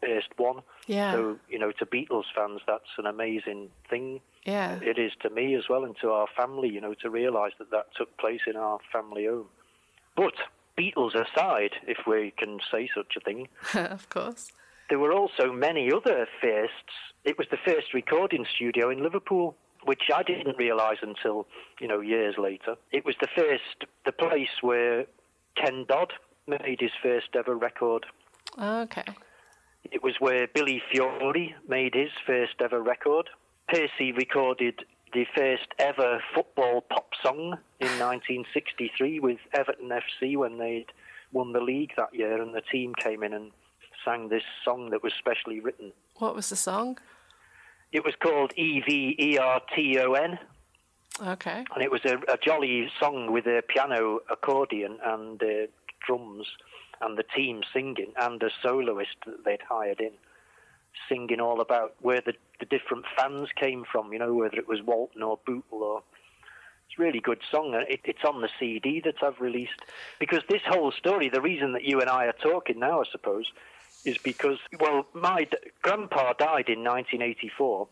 first 0.00 0.28
one. 0.36 0.62
Yeah. 0.86 1.12
So, 1.12 1.38
you 1.48 1.58
know, 1.58 1.72
to 1.72 1.86
Beatles 1.86 2.24
fans, 2.34 2.60
that's 2.66 2.90
an 2.98 3.06
amazing 3.06 3.70
thing. 3.88 4.20
Yeah. 4.44 4.78
It 4.82 4.98
is 4.98 5.12
to 5.22 5.30
me 5.30 5.54
as 5.54 5.64
well 5.68 5.84
and 5.84 5.96
to 6.00 6.10
our 6.10 6.26
family, 6.36 6.68
you 6.68 6.80
know, 6.80 6.94
to 7.02 7.10
realise 7.10 7.52
that 7.58 7.70
that 7.70 7.86
took 7.96 8.16
place 8.18 8.42
in 8.46 8.56
our 8.56 8.78
family 8.92 9.26
home. 9.26 9.46
But 10.16 10.34
Beatles 10.78 11.14
aside, 11.14 11.72
if 11.86 11.98
we 12.06 12.32
can 12.36 12.60
say 12.70 12.88
such 12.94 13.14
a 13.16 13.20
thing, 13.20 13.48
of 13.74 14.08
course. 14.08 14.52
There 14.88 14.98
were 14.98 15.12
also 15.12 15.52
many 15.52 15.90
other 15.92 16.26
firsts. 16.40 16.94
It 17.24 17.38
was 17.38 17.46
the 17.50 17.58
first 17.64 17.94
recording 17.94 18.44
studio 18.54 18.90
in 18.90 19.02
Liverpool, 19.02 19.56
which 19.84 20.02
I 20.14 20.22
didn't 20.22 20.58
realise 20.58 20.98
until, 21.02 21.46
you 21.80 21.88
know, 21.88 22.00
years 22.00 22.36
later. 22.38 22.76
It 22.92 23.04
was 23.04 23.14
the 23.20 23.28
first, 23.34 23.88
the 24.04 24.12
place 24.12 24.60
where 24.60 25.06
Ken 25.56 25.86
Dodd 25.88 26.12
made 26.46 26.80
his 26.80 26.90
first 27.02 27.28
ever 27.34 27.56
record. 27.56 28.06
Okay. 28.60 29.04
It 29.90 30.02
was 30.02 30.14
where 30.18 30.46
Billy 30.46 30.82
Fury 30.90 31.54
made 31.68 31.94
his 31.94 32.10
first 32.26 32.54
ever 32.60 32.82
record. 32.82 33.30
Percy 33.68 34.12
recorded 34.12 34.84
the 35.12 35.24
first 35.36 35.68
ever 35.78 36.22
football 36.34 36.82
pop 36.82 37.10
song 37.22 37.58
in 37.80 37.88
1963 37.98 39.20
with 39.20 39.38
Everton 39.52 39.90
FC 39.90 40.36
when 40.36 40.58
they'd 40.58 40.86
won 41.32 41.52
the 41.52 41.60
league 41.60 41.92
that 41.96 42.14
year, 42.14 42.40
and 42.40 42.54
the 42.54 42.60
team 42.60 42.94
came 42.94 43.22
in 43.22 43.32
and 43.32 43.50
sang 44.04 44.28
this 44.28 44.42
song 44.64 44.90
that 44.90 45.02
was 45.02 45.12
specially 45.18 45.60
written. 45.60 45.92
What 46.18 46.34
was 46.34 46.48
the 46.50 46.56
song? 46.56 46.98
It 47.92 48.04
was 48.04 48.14
called 48.20 48.52
E 48.56 48.80
V 48.80 49.16
E 49.18 49.38
R 49.38 49.60
T 49.74 49.98
O 50.00 50.12
N, 50.14 50.38
Okay. 51.22 51.64
and 51.74 51.82
it 51.82 51.90
was 51.90 52.04
a, 52.04 52.16
a 52.32 52.36
jolly 52.42 52.90
song 52.98 53.32
with 53.32 53.46
a 53.46 53.62
piano, 53.68 54.20
accordion, 54.30 54.98
and 55.04 55.40
uh, 55.42 55.66
drums, 56.04 56.46
and 57.00 57.16
the 57.16 57.22
team 57.22 57.62
singing, 57.72 58.12
and 58.20 58.42
a 58.42 58.50
soloist 58.62 59.16
that 59.26 59.44
they'd 59.44 59.62
hired 59.68 60.00
in, 60.00 60.10
singing 61.08 61.40
all 61.40 61.60
about 61.60 61.94
where 62.00 62.20
the, 62.20 62.34
the 62.58 62.66
different 62.66 63.04
fans 63.16 63.48
came 63.54 63.84
from, 63.90 64.12
you 64.12 64.18
know, 64.18 64.34
whether 64.34 64.56
it 64.56 64.68
was 64.68 64.82
Walton 64.82 65.22
or 65.22 65.38
Bootle 65.46 65.82
or. 65.82 66.02
It's 66.90 66.98
a 66.98 67.02
really 67.02 67.20
good 67.20 67.40
song. 67.50 67.72
It, 67.88 68.00
it's 68.04 68.24
on 68.28 68.42
the 68.42 68.48
CD 68.60 69.00
that 69.06 69.22
I've 69.22 69.40
released. 69.40 69.80
Because 70.20 70.42
this 70.50 70.60
whole 70.66 70.92
story, 70.92 71.30
the 71.30 71.40
reason 71.40 71.72
that 71.72 71.84
you 71.84 72.00
and 72.02 72.10
I 72.10 72.26
are 72.26 72.34
talking 72.34 72.78
now, 72.78 73.00
I 73.00 73.04
suppose, 73.10 73.46
is 74.04 74.18
because, 74.18 74.58
well, 74.80 75.06
my 75.14 75.44
d- 75.44 75.56
grandpa 75.82 76.32
died 76.34 76.68
in 76.68 76.84
1984 76.84 77.88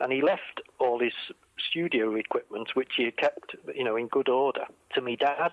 and 0.00 0.12
he 0.12 0.22
left 0.22 0.60
all 0.78 1.00
his 1.00 1.12
studio 1.58 2.14
equipment, 2.14 2.74
which 2.74 2.92
he 2.96 3.04
had 3.04 3.16
kept, 3.16 3.56
you 3.74 3.84
know, 3.84 3.96
in 3.96 4.06
good 4.08 4.28
order, 4.28 4.64
to 4.94 5.00
me 5.00 5.16
dad, 5.16 5.52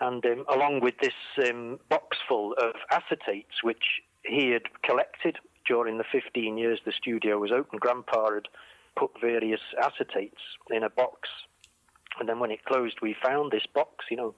and 0.00 0.24
um, 0.26 0.44
along 0.52 0.80
with 0.80 0.94
this 1.00 1.14
um, 1.48 1.78
box 1.88 2.18
full 2.28 2.54
of 2.54 2.74
acetates, 2.90 3.62
which 3.62 4.02
he 4.24 4.50
had 4.50 4.62
collected 4.82 5.38
during 5.66 5.98
the 5.98 6.04
15 6.10 6.58
years 6.58 6.80
the 6.84 6.92
studio 6.92 7.38
was 7.38 7.52
open. 7.52 7.78
Grandpa 7.78 8.34
had 8.34 8.48
put 8.96 9.10
various 9.20 9.60
acetates 9.80 10.42
in 10.70 10.82
a 10.82 10.90
box, 10.90 11.28
and 12.18 12.28
then 12.28 12.38
when 12.38 12.50
it 12.50 12.64
closed, 12.64 12.98
we 13.00 13.16
found 13.22 13.52
this 13.52 13.66
box, 13.74 14.06
you 14.10 14.16
know. 14.16 14.34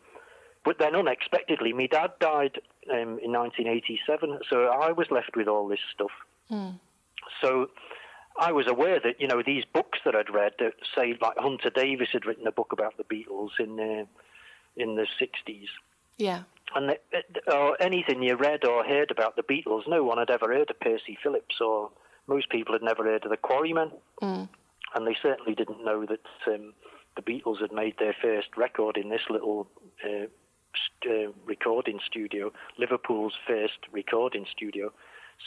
But 0.64 0.78
then 0.78 0.94
unexpectedly, 0.96 1.72
my 1.72 1.86
dad 1.86 2.12
died 2.20 2.58
um, 2.90 3.18
in 3.22 3.32
1987, 3.32 4.38
so 4.48 4.66
I 4.66 4.92
was 4.92 5.06
left 5.10 5.36
with 5.36 5.46
all 5.48 5.68
this 5.68 5.80
stuff. 5.94 6.10
So 7.42 7.68
I 8.38 8.52
was 8.52 8.66
aware 8.66 8.98
that 9.00 9.20
you 9.20 9.28
know 9.28 9.42
these 9.44 9.64
books 9.72 9.98
that 10.04 10.14
I'd 10.14 10.30
read, 10.32 10.52
that 10.58 10.74
say 10.96 11.16
like 11.20 11.36
Hunter 11.38 11.70
Davies 11.70 12.08
had 12.12 12.26
written 12.26 12.46
a 12.46 12.52
book 12.52 12.72
about 12.72 12.96
the 12.96 13.04
Beatles 13.04 13.50
in 13.58 13.78
uh, 13.78 14.04
in 14.76 14.96
the 14.96 15.06
'60s, 15.20 15.68
Yeah. 16.18 16.42
and 16.74 16.90
that, 16.90 17.24
or 17.52 17.80
anything 17.80 18.22
you 18.22 18.34
read 18.36 18.64
or 18.64 18.84
heard 18.84 19.10
about 19.10 19.36
the 19.36 19.42
Beatles, 19.42 19.86
no 19.86 20.02
one 20.02 20.18
had 20.18 20.30
ever 20.30 20.48
heard 20.52 20.70
of 20.70 20.80
Percy 20.80 21.16
Phillips, 21.22 21.60
or 21.60 21.90
most 22.26 22.48
people 22.50 22.72
had 22.74 22.82
never 22.82 23.04
heard 23.04 23.24
of 23.24 23.30
the 23.30 23.36
Quarrymen, 23.36 23.92
and 24.94 25.06
they 25.06 25.16
certainly 25.22 25.54
didn't 25.54 25.84
know 25.84 26.04
that 26.06 26.24
um, 26.46 26.72
the 27.16 27.22
Beatles 27.22 27.60
had 27.60 27.72
made 27.72 27.96
their 27.98 28.16
first 28.20 28.48
record 28.56 28.96
in 28.96 29.10
this 29.10 29.22
little. 29.30 29.66
Uh, 30.04 30.26
uh, 31.06 31.32
recording 31.46 32.00
studio, 32.06 32.52
Liverpool's 32.78 33.34
first 33.46 33.78
recording 33.92 34.46
studio. 34.50 34.92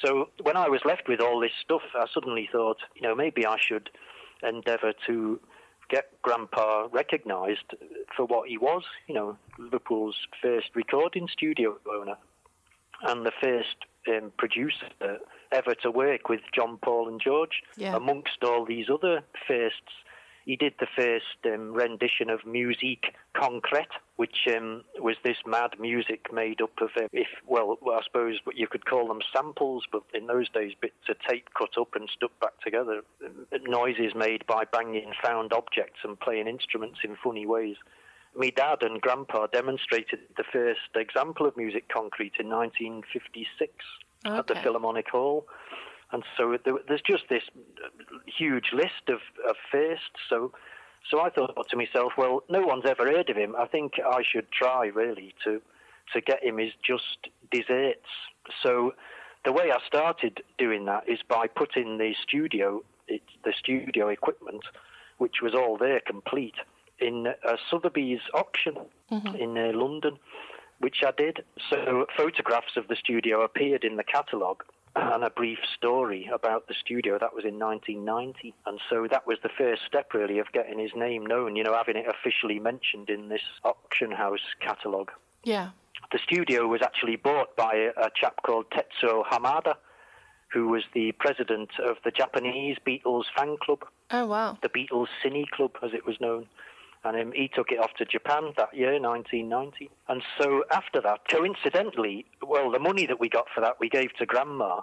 So 0.03 0.29
when 0.41 0.57
I 0.57 0.69
was 0.69 0.81
left 0.85 1.07
with 1.07 1.21
all 1.21 1.39
this 1.39 1.51
stuff, 1.63 1.81
I 1.95 2.05
suddenly 2.13 2.49
thought, 2.51 2.77
you 2.95 3.01
know, 3.01 3.15
maybe 3.15 3.45
I 3.45 3.57
should 3.59 3.89
endeavour 4.43 4.93
to 5.07 5.39
get 5.89 6.21
Grandpa 6.21 6.87
recognised 6.91 7.73
for 8.15 8.25
what 8.25 8.49
he 8.49 8.57
was, 8.57 8.83
you 9.07 9.15
know, 9.15 9.37
Liverpool's 9.57 10.17
first 10.41 10.69
recording 10.75 11.27
studio 11.31 11.77
owner 11.89 12.17
and 13.03 13.25
the 13.25 13.31
first 13.41 13.75
um, 14.07 14.31
producer 14.37 15.19
ever 15.51 15.75
to 15.75 15.91
work 15.91 16.29
with 16.29 16.41
John, 16.53 16.77
Paul, 16.81 17.07
and 17.07 17.21
George. 17.21 17.63
Yeah. 17.75 17.95
Amongst 17.95 18.43
all 18.43 18.65
these 18.65 18.87
other 18.93 19.21
firsts, 19.47 19.93
he 20.47 20.55
did 20.55 20.73
the 20.79 20.87
first 20.95 21.53
um, 21.53 21.73
rendition 21.73 22.29
of 22.29 22.45
Musique 22.45 23.13
Concrète, 23.35 23.99
which 24.15 24.47
um, 24.55 24.81
was 24.97 25.17
this 25.21 25.35
mad 25.45 25.71
music 25.77 26.31
made 26.31 26.61
up 26.61 26.71
of, 26.81 26.89
uh, 26.95 27.07
if 27.11 27.27
well, 27.45 27.77
I 27.85 27.99
suppose 28.05 28.39
what 28.45 28.55
you 28.55 28.65
could 28.65 28.85
call 28.85 29.09
them 29.09 29.19
samples, 29.35 29.83
but 29.91 30.03
in 30.13 30.27
those 30.27 30.47
days, 30.49 30.71
bits 30.79 31.09
of 31.09 31.17
tape 31.29 31.49
cut 31.53 31.77
up 31.77 31.95
and 31.95 32.09
stuck 32.15 32.31
back 32.39 32.57
together, 32.63 33.01
uh, 33.21 33.57
noises 33.65 34.13
made 34.15 34.47
by 34.47 34.63
banging 34.63 35.11
found 35.21 35.51
objects 35.51 35.99
and 36.05 36.17
playing 36.17 36.47
instruments 36.47 36.99
in 37.03 37.17
funny 37.21 37.45
ways. 37.45 37.75
My 38.33 38.49
dad 38.49 38.83
and 38.83 39.01
grandpa 39.01 39.47
demonstrated 39.47 40.19
the 40.37 40.45
first 40.53 40.79
example 40.95 41.45
of 41.45 41.57
music 41.57 41.89
concrete 41.89 42.33
in 42.39 42.47
1956 42.47 43.73
at 44.23 44.47
the 44.47 44.55
Philharmonic 44.55 45.09
Hall. 45.09 45.45
And 46.11 46.23
so 46.37 46.57
there, 46.63 46.75
there's 46.87 47.01
just 47.01 47.23
this 47.29 47.43
huge 48.25 48.71
list 48.73 49.09
of, 49.09 49.19
of 49.47 49.55
firsts. 49.71 50.19
So, 50.29 50.53
so 51.09 51.19
I 51.19 51.29
thought 51.29 51.67
to 51.69 51.77
myself, 51.77 52.13
well, 52.17 52.43
no 52.49 52.61
one's 52.61 52.85
ever 52.85 53.05
heard 53.05 53.29
of 53.29 53.35
him. 53.35 53.55
I 53.57 53.65
think 53.65 53.93
I 53.99 54.23
should 54.23 54.51
try 54.51 54.87
really 54.87 55.33
to 55.43 55.61
to 56.13 56.21
get 56.21 56.43
him 56.43 56.59
is 56.59 56.71
just 56.81 57.27
desserts. 57.51 58.07
So 58.63 58.93
the 59.43 59.51
way 59.51 59.71
I 59.71 59.77
started 59.85 60.41
doing 60.57 60.85
that 60.85 61.07
is 61.07 61.19
by 61.27 61.47
putting 61.47 61.97
the 61.97 62.13
studio, 62.23 62.81
it, 63.07 63.21
the 63.43 63.53
studio 63.57 64.07
equipment, 64.07 64.63
which 65.17 65.41
was 65.41 65.53
all 65.53 65.77
there 65.77 65.99
complete, 65.99 66.55
in 66.99 67.27
a 67.27 67.57
Sotheby's 67.69 68.21
auction 68.33 68.77
in 69.37 69.57
uh, 69.57 69.71
London, 69.73 70.17
which 70.79 71.03
I 71.05 71.11
did. 71.15 71.43
So 71.69 72.05
photographs 72.15 72.77
of 72.77 72.87
the 72.87 72.95
studio 72.95 73.41
appeared 73.41 73.83
in 73.83 73.97
the 73.97 74.03
catalogue 74.03 74.63
and 74.97 75.23
a 75.23 75.29
brief 75.29 75.59
story 75.75 76.29
about 76.33 76.67
the 76.67 76.73
studio. 76.79 77.17
That 77.19 77.33
was 77.33 77.45
in 77.45 77.59
1990. 77.59 78.53
And 78.65 78.79
so 78.89 79.07
that 79.09 79.27
was 79.27 79.37
the 79.43 79.49
first 79.57 79.83
step, 79.87 80.13
really, 80.13 80.39
of 80.39 80.51
getting 80.51 80.79
his 80.79 80.91
name 80.95 81.25
known, 81.25 81.55
you 81.55 81.63
know, 81.63 81.75
having 81.75 81.97
it 81.97 82.05
officially 82.07 82.59
mentioned 82.59 83.09
in 83.09 83.29
this 83.29 83.41
auction 83.63 84.11
house 84.11 84.39
catalogue. 84.59 85.11
Yeah. 85.43 85.69
The 86.11 86.19
studio 86.23 86.67
was 86.67 86.81
actually 86.81 87.15
bought 87.15 87.55
by 87.55 87.73
a, 87.97 88.05
a 88.05 88.09
chap 88.15 88.35
called 88.45 88.65
Tetsuo 88.71 89.23
Hamada, 89.25 89.75
who 90.51 90.69
was 90.69 90.83
the 90.93 91.11
president 91.13 91.69
of 91.83 91.97
the 92.05 92.11
Japanese 92.11 92.77
Beatles 92.85 93.25
fan 93.35 93.57
club 93.61 93.83
Oh 94.11 94.25
wow. 94.25 94.57
the 94.61 94.69
Beatles 94.69 95.07
Cine 95.23 95.47
Club, 95.49 95.71
as 95.83 95.91
it 95.93 96.05
was 96.05 96.15
known. 96.21 96.47
And 97.07 97.19
um, 97.19 97.31
he 97.33 97.47
took 97.47 97.71
it 97.71 97.79
off 97.79 97.93
to 97.97 98.05
Japan 98.05 98.53
that 98.57 98.73
year, 98.75 98.99
1990. 98.99 99.89
And 100.09 100.21
so 100.39 100.63
after 100.71 100.99
that, 101.01 101.21
coincidentally, 101.29 102.25
well, 102.45 102.69
the 102.71 102.79
money 102.79 103.05
that 103.05 103.19
we 103.19 103.29
got 103.29 103.45
for 103.53 103.61
that 103.61 103.79
we 103.79 103.87
gave 103.89 104.13
to 104.15 104.25
Grandma 104.25 104.81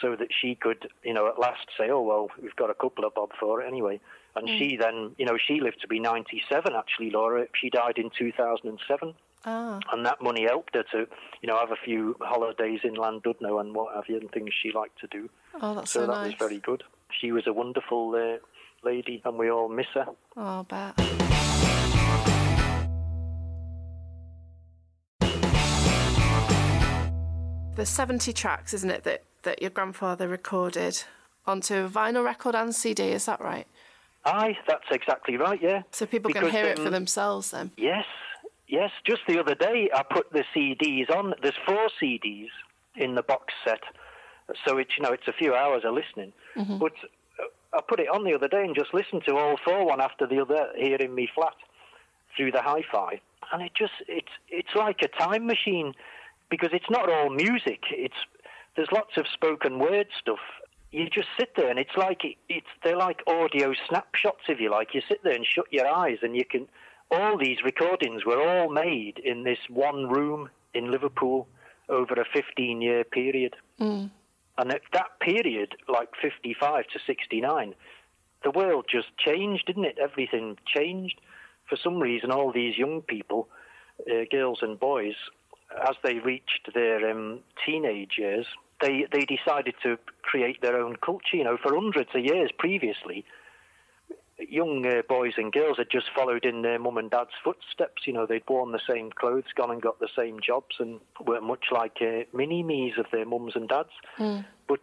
so 0.00 0.16
that 0.16 0.28
she 0.38 0.54
could, 0.54 0.88
you 1.02 1.14
know, 1.14 1.28
at 1.28 1.38
last 1.38 1.66
say, 1.78 1.90
oh, 1.90 2.00
well, 2.02 2.28
we've 2.42 2.56
got 2.56 2.70
a 2.70 2.74
couple 2.74 3.04
of 3.04 3.14
bob 3.14 3.30
for 3.38 3.62
it 3.62 3.66
anyway. 3.66 4.00
And 4.34 4.48
she 4.48 4.76
then, 4.76 5.12
you 5.18 5.26
know, 5.26 5.36
she 5.36 5.60
lived 5.60 5.80
to 5.82 5.88
be 5.88 5.98
97, 6.00 6.72
actually, 6.74 7.10
Laura. 7.10 7.46
She 7.54 7.68
died 7.68 7.98
in 7.98 8.10
2007. 8.18 9.14
Ah. 9.44 9.80
And 9.92 10.06
that 10.06 10.22
money 10.22 10.44
helped 10.44 10.74
her 10.74 10.84
to, 10.92 11.06
you 11.42 11.46
know, 11.46 11.58
have 11.58 11.70
a 11.70 11.76
few 11.84 12.16
holidays 12.20 12.80
in 12.84 12.94
Llandudno 12.94 13.60
and 13.60 13.74
what 13.74 13.94
have 13.94 14.04
you, 14.08 14.18
and 14.18 14.30
things 14.30 14.50
she 14.62 14.72
liked 14.72 14.98
to 15.00 15.06
do. 15.08 15.28
Oh, 15.60 15.74
that's 15.74 15.90
So, 15.90 16.00
so, 16.00 16.06
that 16.06 16.12
nice. 16.12 16.26
was 16.32 16.34
very 16.38 16.60
good. 16.60 16.82
She 17.20 17.32
was 17.32 17.46
a 17.46 17.52
wonderful 17.52 18.14
uh, 18.14 18.38
lady, 18.86 19.20
and 19.24 19.36
we 19.38 19.50
all 19.50 19.68
miss 19.68 19.88
her. 19.94 20.06
Oh, 20.36 20.64
I 20.70 20.92
bet. 20.94 21.21
There's 27.82 27.90
70 27.90 28.32
tracks, 28.32 28.74
isn't 28.74 28.90
it, 28.92 29.02
that, 29.02 29.24
that 29.42 29.60
your 29.60 29.72
grandfather 29.72 30.28
recorded 30.28 31.02
onto 31.48 31.74
a 31.74 31.88
vinyl 31.88 32.24
record 32.24 32.54
and 32.54 32.72
CD, 32.72 33.08
is 33.08 33.24
that 33.24 33.40
right? 33.40 33.66
Aye, 34.24 34.56
that's 34.68 34.84
exactly 34.92 35.36
right, 35.36 35.60
yeah. 35.60 35.82
So 35.90 36.06
people 36.06 36.30
can 36.30 36.42
Because, 36.42 36.54
hear 36.54 36.66
it 36.66 36.78
for 36.78 36.86
um, 36.86 36.92
themselves 36.92 37.50
then. 37.50 37.72
Yes, 37.76 38.04
yes. 38.68 38.92
Just 39.04 39.22
the 39.26 39.40
other 39.40 39.56
day, 39.56 39.90
I 39.92 40.04
put 40.04 40.30
the 40.32 40.44
CDs 40.54 41.10
on. 41.10 41.34
There's 41.42 41.56
four 41.66 41.88
CDs 42.00 42.50
in 42.94 43.16
the 43.16 43.22
box 43.24 43.52
set. 43.64 43.80
So 44.64 44.78
it's 44.78 44.96
you 44.96 45.02
know 45.02 45.10
it's 45.10 45.26
a 45.26 45.32
few 45.32 45.52
hours 45.52 45.82
of 45.84 45.92
listening. 45.94 46.32
But 46.78 46.92
uh, 47.40 47.76
I 47.76 47.80
put 47.88 47.98
it 47.98 48.08
on 48.08 48.22
the 48.22 48.32
other 48.32 48.46
day 48.46 48.62
and 48.62 48.76
just 48.76 48.94
listened 48.94 49.24
to 49.26 49.36
all 49.36 49.56
four 49.64 49.84
one 49.84 50.00
after 50.00 50.24
the 50.24 50.40
other 50.40 50.68
here 50.76 50.98
in 50.98 51.16
me 51.16 51.28
flat 51.34 51.56
through 52.36 52.52
the 52.52 52.62
hi-fi, 52.62 53.20
and 53.52 53.60
it 53.60 53.72
just 53.74 53.94
it's 54.06 54.30
it's 54.48 54.76
like 54.76 55.00
a 55.02 55.08
time 55.08 55.48
machine 55.48 55.94
because 56.52 56.68
it's 56.74 56.90
not 56.90 57.10
all 57.10 57.30
music. 57.30 57.80
It's 57.90 58.20
there's 58.76 58.92
lots 58.92 59.16
of 59.16 59.24
spoken 59.32 59.78
word 59.78 60.08
stuff. 60.20 60.44
You 60.90 61.08
just 61.08 61.28
sit 61.40 61.56
there 61.56 61.70
and 61.70 61.78
it's 61.78 61.96
like 61.96 62.24
it, 62.24 62.36
it's 62.50 62.66
they're 62.84 62.96
like 62.96 63.22
audio 63.26 63.72
snapshots 63.88 64.42
if 64.48 64.60
you 64.60 64.70
like. 64.70 64.88
You 64.92 65.00
sit 65.08 65.24
there 65.24 65.32
and 65.32 65.46
shut 65.46 65.64
your 65.72 65.88
eyes 65.88 66.18
and 66.22 66.36
you 66.36 66.44
can. 66.44 66.68
All 67.10 67.38
these 67.38 67.58
recordings 67.64 68.26
were 68.26 68.40
all 68.46 68.70
made 68.70 69.18
in 69.18 69.44
this 69.44 69.58
one 69.70 70.08
room 70.08 70.50
in 70.74 70.90
Liverpool 70.90 71.48
over 71.88 72.14
a 72.14 72.24
15 72.32 72.82
year 72.82 73.02
period. 73.04 73.56
And 74.58 74.70
at 74.70 74.82
that 74.92 75.20
period, 75.20 75.74
like 75.88 76.10
55 76.20 76.84
to 76.92 76.98
69, 77.06 77.74
the 78.44 78.50
world 78.50 78.86
just 78.90 79.08
changed, 79.16 79.66
didn't 79.66 79.86
it? 79.86 79.98
Everything 79.98 80.58
changed. 80.66 81.18
For 81.68 81.76
some 81.82 81.98
reason, 81.98 82.30
all 82.30 82.52
these 82.52 82.76
young 82.76 83.00
people, 83.00 83.48
uh, 84.10 84.24
girls 84.30 84.58
and 84.60 84.78
boys, 84.78 85.14
as 85.88 85.96
they 86.02 86.18
reached 86.18 86.70
their 86.74 87.10
um, 87.10 87.40
teenage 87.64 88.12
years, 88.18 88.46
they, 88.80 89.06
they 89.12 89.24
decided 89.24 89.74
to 89.82 89.98
create 90.22 90.60
their 90.60 90.76
own 90.76 90.96
culture. 90.96 91.36
You 91.36 91.44
know, 91.44 91.56
for 91.56 91.74
hundreds 91.74 92.10
of 92.14 92.24
years 92.24 92.50
previously, 92.58 93.24
young 94.38 94.84
uh, 94.86 95.02
boys 95.08 95.34
and 95.36 95.52
girls 95.52 95.78
had 95.78 95.90
just 95.90 96.06
followed 96.14 96.44
in 96.44 96.62
their 96.62 96.78
mum 96.78 96.98
and 96.98 97.10
dad's 97.10 97.30
footsteps. 97.44 98.02
You 98.06 98.12
know, 98.12 98.26
they'd 98.26 98.48
worn 98.48 98.72
the 98.72 98.80
same 98.88 99.10
clothes, 99.10 99.44
gone 99.54 99.70
and 99.70 99.80
got 99.80 100.00
the 100.00 100.08
same 100.16 100.40
jobs, 100.40 100.76
and 100.78 101.00
were 101.24 101.40
much 101.40 101.66
like 101.70 101.98
uh, 102.00 102.24
mini 102.32 102.62
me's 102.62 102.98
of 102.98 103.06
their 103.12 103.24
mums 103.24 103.54
and 103.54 103.68
dads. 103.68 103.90
But 104.68 104.80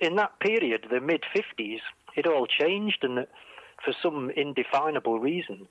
in 0.00 0.16
that 0.16 0.38
period, 0.40 0.86
the 0.90 1.00
mid 1.00 1.22
50s, 1.34 1.80
it 2.16 2.26
all 2.26 2.46
changed, 2.46 2.98
and 3.02 3.26
for 3.84 3.94
some 4.02 4.30
indefinable 4.30 5.18
reason, 5.18 5.68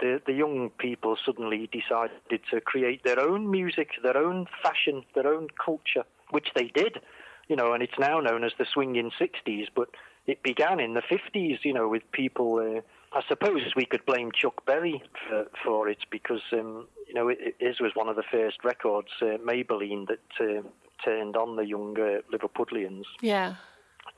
the, 0.00 0.20
the 0.26 0.32
young 0.32 0.70
people 0.78 1.16
suddenly 1.24 1.68
decided 1.72 2.40
to 2.50 2.60
create 2.60 3.02
their 3.04 3.20
own 3.20 3.50
music, 3.50 3.90
their 4.02 4.16
own 4.16 4.46
fashion, 4.62 5.04
their 5.14 5.26
own 5.26 5.48
culture, 5.64 6.04
which 6.30 6.48
they 6.54 6.68
did, 6.68 7.00
you 7.48 7.56
know, 7.56 7.72
and 7.72 7.82
it's 7.82 7.98
now 7.98 8.20
known 8.20 8.44
as 8.44 8.52
the 8.58 8.66
swinging 8.72 9.10
60s, 9.20 9.66
but 9.74 9.88
it 10.26 10.42
began 10.42 10.80
in 10.80 10.94
the 10.94 11.02
50s, 11.02 11.58
you 11.64 11.72
know, 11.72 11.88
with 11.88 12.02
people. 12.12 12.56
Uh, 12.58 12.80
I 13.16 13.22
suppose 13.28 13.62
we 13.76 13.86
could 13.86 14.04
blame 14.04 14.32
Chuck 14.32 14.66
Berry 14.66 15.02
for, 15.28 15.46
for 15.64 15.88
it 15.88 15.98
because, 16.10 16.42
um, 16.52 16.86
you 17.06 17.14
know, 17.14 17.28
it, 17.28 17.38
it, 17.40 17.54
his 17.60 17.80
was 17.80 17.92
one 17.94 18.08
of 18.08 18.16
the 18.16 18.24
first 18.30 18.64
records, 18.64 19.08
uh, 19.22 19.38
Maybelline, 19.46 20.06
that 20.08 20.18
uh, 20.40 20.62
turned 21.04 21.36
on 21.36 21.56
the 21.56 21.64
younger 21.64 22.20
Liverpudlians 22.32 23.04
Yeah. 23.22 23.54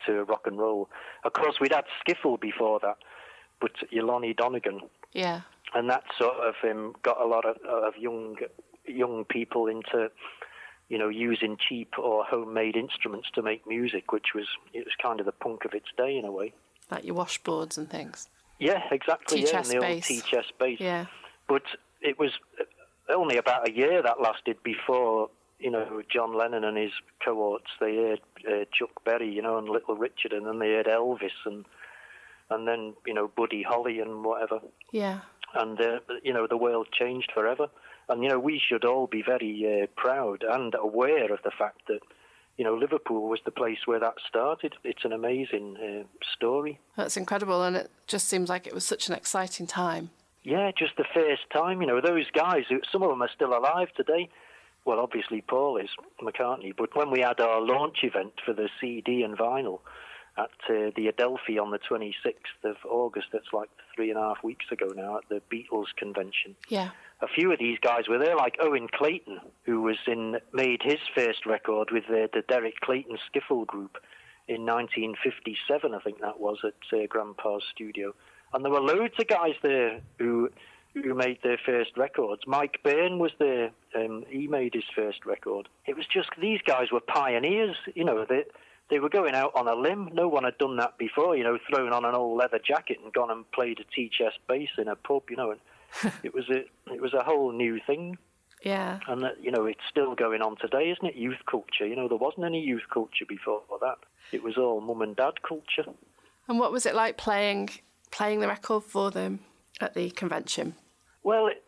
to 0.06 0.24
rock 0.24 0.46
and 0.46 0.58
roll. 0.58 0.88
Of 1.24 1.34
course, 1.34 1.56
we'd 1.60 1.72
had 1.72 1.84
Skiffle 2.02 2.40
before 2.40 2.80
that, 2.80 2.96
but 3.60 3.72
Lonnie 3.92 4.34
Donegan, 4.34 4.80
Yeah. 5.12 5.42
And 5.74 5.90
that 5.90 6.04
sort 6.18 6.36
of 6.36 6.54
um, 6.64 6.94
got 7.02 7.20
a 7.20 7.26
lot 7.26 7.44
of, 7.44 7.56
of 7.64 7.96
young 7.96 8.36
young 8.86 9.24
people 9.26 9.66
into 9.66 10.10
you 10.88 10.96
know 10.98 11.08
using 11.08 11.58
cheap 11.68 11.98
or 11.98 12.24
homemade 12.24 12.76
instruments 12.76 13.28
to 13.34 13.42
make 13.42 13.66
music, 13.66 14.12
which 14.12 14.28
was 14.34 14.46
it 14.72 14.84
was 14.84 14.94
kind 15.00 15.20
of 15.20 15.26
the 15.26 15.32
punk 15.32 15.64
of 15.64 15.74
its 15.74 15.88
day 15.96 16.16
in 16.16 16.24
a 16.24 16.32
way. 16.32 16.54
Like 16.90 17.04
your 17.04 17.16
washboards 17.16 17.76
and 17.76 17.88
things. 17.88 18.28
Yeah, 18.58 18.82
exactly. 18.90 19.40
yeah, 19.40 19.46
tea-chest 19.46 19.72
and 19.72 19.80
the 19.80 19.86
old 19.86 19.96
bass. 19.96 20.06
tea-chest 20.06 20.52
bass. 20.58 20.80
Yeah. 20.80 21.06
But 21.46 21.62
it 22.00 22.18
was 22.18 22.32
only 23.08 23.36
about 23.36 23.68
a 23.68 23.72
year 23.72 24.02
that 24.02 24.20
lasted 24.20 24.62
before 24.62 25.30
you 25.58 25.70
know 25.70 26.02
John 26.12 26.36
Lennon 26.36 26.64
and 26.64 26.76
his 26.76 26.92
cohorts. 27.24 27.70
They 27.80 27.96
heard 27.96 28.20
uh, 28.46 28.64
Chuck 28.72 29.04
Berry, 29.04 29.32
you 29.32 29.42
know, 29.42 29.58
and 29.58 29.68
Little 29.68 29.96
Richard, 29.96 30.32
and 30.32 30.46
then 30.46 30.58
they 30.58 30.72
heard 30.72 30.86
Elvis, 30.86 31.30
and 31.44 31.64
and 32.50 32.66
then 32.66 32.94
you 33.06 33.14
know 33.14 33.28
Buddy 33.28 33.62
Holly 33.62 34.00
and 34.00 34.24
whatever. 34.24 34.60
Yeah. 34.92 35.20
And 35.58 35.78
uh, 35.80 35.98
you 36.22 36.32
know 36.32 36.46
the 36.46 36.56
world 36.56 36.88
changed 36.92 37.32
forever. 37.34 37.68
And 38.08 38.22
you 38.22 38.28
know 38.28 38.38
we 38.38 38.60
should 38.66 38.84
all 38.84 39.06
be 39.06 39.22
very 39.22 39.82
uh, 39.82 39.86
proud 39.96 40.42
and 40.48 40.74
aware 40.74 41.32
of 41.32 41.40
the 41.44 41.50
fact 41.50 41.82
that 41.88 42.00
you 42.56 42.64
know 42.64 42.74
Liverpool 42.74 43.28
was 43.28 43.40
the 43.44 43.50
place 43.50 43.80
where 43.84 44.00
that 44.00 44.14
started. 44.26 44.74
It's 44.84 45.04
an 45.04 45.12
amazing 45.12 45.76
uh, 45.76 46.04
story. 46.36 46.78
That's 46.96 47.16
incredible. 47.16 47.62
And 47.62 47.76
it 47.76 47.90
just 48.06 48.28
seems 48.28 48.48
like 48.48 48.66
it 48.66 48.74
was 48.74 48.84
such 48.84 49.08
an 49.08 49.14
exciting 49.14 49.66
time. 49.66 50.10
Yeah, 50.44 50.70
just 50.70 50.96
the 50.96 51.04
first 51.12 51.42
time. 51.52 51.82
You 51.82 51.88
know, 51.88 52.00
those 52.00 52.30
guys, 52.30 52.64
who, 52.70 52.80
some 52.90 53.02
of 53.02 53.10
them 53.10 53.20
are 53.20 53.30
still 53.34 53.56
alive 53.56 53.88
today. 53.96 54.30
Well, 54.84 55.00
obviously 55.00 55.42
Paul 55.42 55.76
is 55.76 55.90
McCartney, 56.22 56.74
but 56.74 56.96
when 56.96 57.10
we 57.10 57.20
had 57.20 57.40
our 57.40 57.60
launch 57.60 57.98
event 58.02 58.32
for 58.46 58.54
the 58.54 58.70
CD 58.80 59.22
and 59.22 59.36
vinyl 59.36 59.80
at 60.38 60.50
uh, 60.70 60.90
the 60.96 61.08
Adelphi 61.08 61.58
on 61.58 61.70
the 61.70 61.78
26th 61.78 62.64
of 62.64 62.76
August, 62.88 63.28
that's 63.32 63.52
like 63.52 63.68
three 63.94 64.10
and 64.10 64.18
a 64.18 64.22
half 64.22 64.42
weeks 64.44 64.66
ago 64.70 64.88
now, 64.94 65.18
at 65.18 65.28
the 65.28 65.42
Beatles 65.52 65.88
convention. 65.96 66.54
Yeah. 66.68 66.90
A 67.20 67.26
few 67.26 67.52
of 67.52 67.58
these 67.58 67.78
guys 67.80 68.08
were 68.08 68.18
there, 68.18 68.36
like 68.36 68.56
Owen 68.60 68.88
Clayton, 68.88 69.40
who 69.64 69.82
was 69.82 69.96
in 70.06 70.38
made 70.52 70.82
his 70.82 71.00
first 71.14 71.44
record 71.46 71.90
with 71.90 72.04
the, 72.08 72.30
the 72.32 72.42
Derek 72.42 72.80
Clayton 72.80 73.18
Skiffle 73.28 73.66
group 73.66 73.98
in 74.48 74.64
1957, 74.64 75.94
I 75.94 75.98
think 76.00 76.20
that 76.20 76.40
was 76.40 76.58
at 76.64 76.98
uh, 76.98 77.06
Grandpa's 77.06 77.62
studio. 77.74 78.14
And 78.52 78.64
there 78.64 78.72
were 78.72 78.80
loads 78.80 79.14
of 79.18 79.28
guys 79.28 79.54
there 79.62 80.00
who 80.18 80.50
who 80.94 81.14
made 81.14 81.38
their 81.42 81.58
first 81.64 81.96
records. 81.96 82.42
Mike 82.46 82.80
Byrne 82.82 83.18
was 83.18 83.32
there; 83.38 83.70
um, 83.94 84.24
he 84.28 84.46
made 84.46 84.72
his 84.74 84.88
first 84.96 85.26
record. 85.26 85.68
It 85.86 85.96
was 85.96 86.06
just 86.06 86.30
these 86.40 86.60
guys 86.66 86.90
were 86.90 87.00
pioneers. 87.00 87.76
You 87.94 88.04
know, 88.04 88.24
they 88.26 88.44
they 88.90 88.98
were 88.98 89.08
going 89.08 89.34
out 89.34 89.52
on 89.54 89.68
a 89.68 89.74
limb. 89.74 90.10
No 90.12 90.28
one 90.28 90.44
had 90.44 90.58
done 90.58 90.76
that 90.76 90.98
before. 90.98 91.36
You 91.36 91.44
know, 91.44 91.58
thrown 91.68 91.92
on 91.92 92.04
an 92.04 92.14
old 92.14 92.38
leather 92.38 92.58
jacket 92.58 92.98
and 93.02 93.12
gone 93.12 93.30
and 93.30 93.50
played 93.52 93.80
a 93.80 93.84
tea-chest 93.94 94.38
bass 94.48 94.70
in 94.78 94.88
a 94.88 94.96
pub. 94.96 95.24
You 95.30 95.36
know, 95.36 95.50
and 95.52 96.12
it 96.22 96.34
was 96.34 96.48
a 96.50 96.64
it 96.92 97.00
was 97.00 97.14
a 97.14 97.22
whole 97.22 97.52
new 97.52 97.80
thing. 97.86 98.18
Yeah. 98.62 98.98
And 99.06 99.22
that, 99.22 99.42
you 99.42 99.52
know, 99.52 99.66
it's 99.66 99.80
still 99.88 100.14
going 100.14 100.42
on 100.42 100.56
today, 100.56 100.90
isn't 100.90 101.06
it? 101.06 101.14
Youth 101.14 101.38
culture. 101.48 101.86
You 101.86 101.94
know, 101.94 102.08
there 102.08 102.18
wasn't 102.18 102.44
any 102.44 102.60
youth 102.60 102.82
culture 102.92 103.24
before 103.28 103.62
that. 103.80 103.98
It 104.32 104.42
was 104.42 104.56
all 104.56 104.80
mum 104.80 105.02
and 105.02 105.14
dad 105.14 105.42
culture. 105.46 105.84
And 106.48 106.58
what 106.58 106.72
was 106.72 106.84
it 106.84 106.94
like 106.94 107.16
playing 107.16 107.70
playing 108.10 108.40
the 108.40 108.48
record 108.48 108.84
for 108.84 109.10
them 109.10 109.40
at 109.80 109.94
the 109.94 110.10
convention? 110.10 110.74
Well, 111.22 111.46
it, 111.46 111.62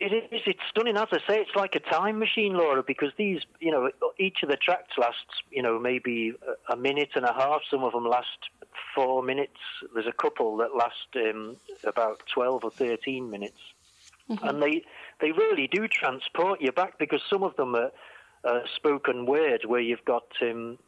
it, 0.00 0.12
is. 0.32 0.42
It's 0.46 0.60
stunning. 0.70 0.96
As 0.96 1.08
I 1.12 1.18
say, 1.18 1.40
it's 1.40 1.54
like 1.54 1.74
a 1.74 1.80
time 1.80 2.18
machine, 2.18 2.54
Laura, 2.54 2.82
because 2.82 3.10
these, 3.16 3.42
you 3.60 3.70
know, 3.70 3.90
each 4.18 4.38
of 4.42 4.48
the 4.48 4.56
tracks 4.56 4.96
lasts, 4.98 5.42
you 5.50 5.62
know, 5.62 5.78
maybe 5.78 6.32
a, 6.68 6.76
minute 6.76 7.10
and 7.14 7.24
a 7.24 7.32
half. 7.32 7.60
Some 7.70 7.84
of 7.84 7.92
them 7.92 8.06
last 8.06 8.50
four 8.94 9.22
minutes. 9.22 9.58
There's 9.94 10.06
a 10.06 10.12
couple 10.12 10.56
that 10.58 10.74
last 10.74 10.94
um, 11.16 11.56
about 11.84 12.22
12 12.32 12.64
or 12.64 12.70
13 12.70 13.30
minutes. 13.30 13.58
And 14.42 14.62
they, 14.62 14.84
they 15.20 15.32
really 15.32 15.66
do 15.66 15.88
transport 15.88 16.60
you 16.60 16.70
back 16.70 16.98
because 16.98 17.20
some 17.28 17.42
of 17.42 17.56
them 17.56 17.74
are 17.74 17.90
uh, 18.44 18.60
spoken 18.76 19.26
word 19.26 19.64
where 19.66 19.80
you've 19.80 20.04
got 20.04 20.24
um, 20.40 20.78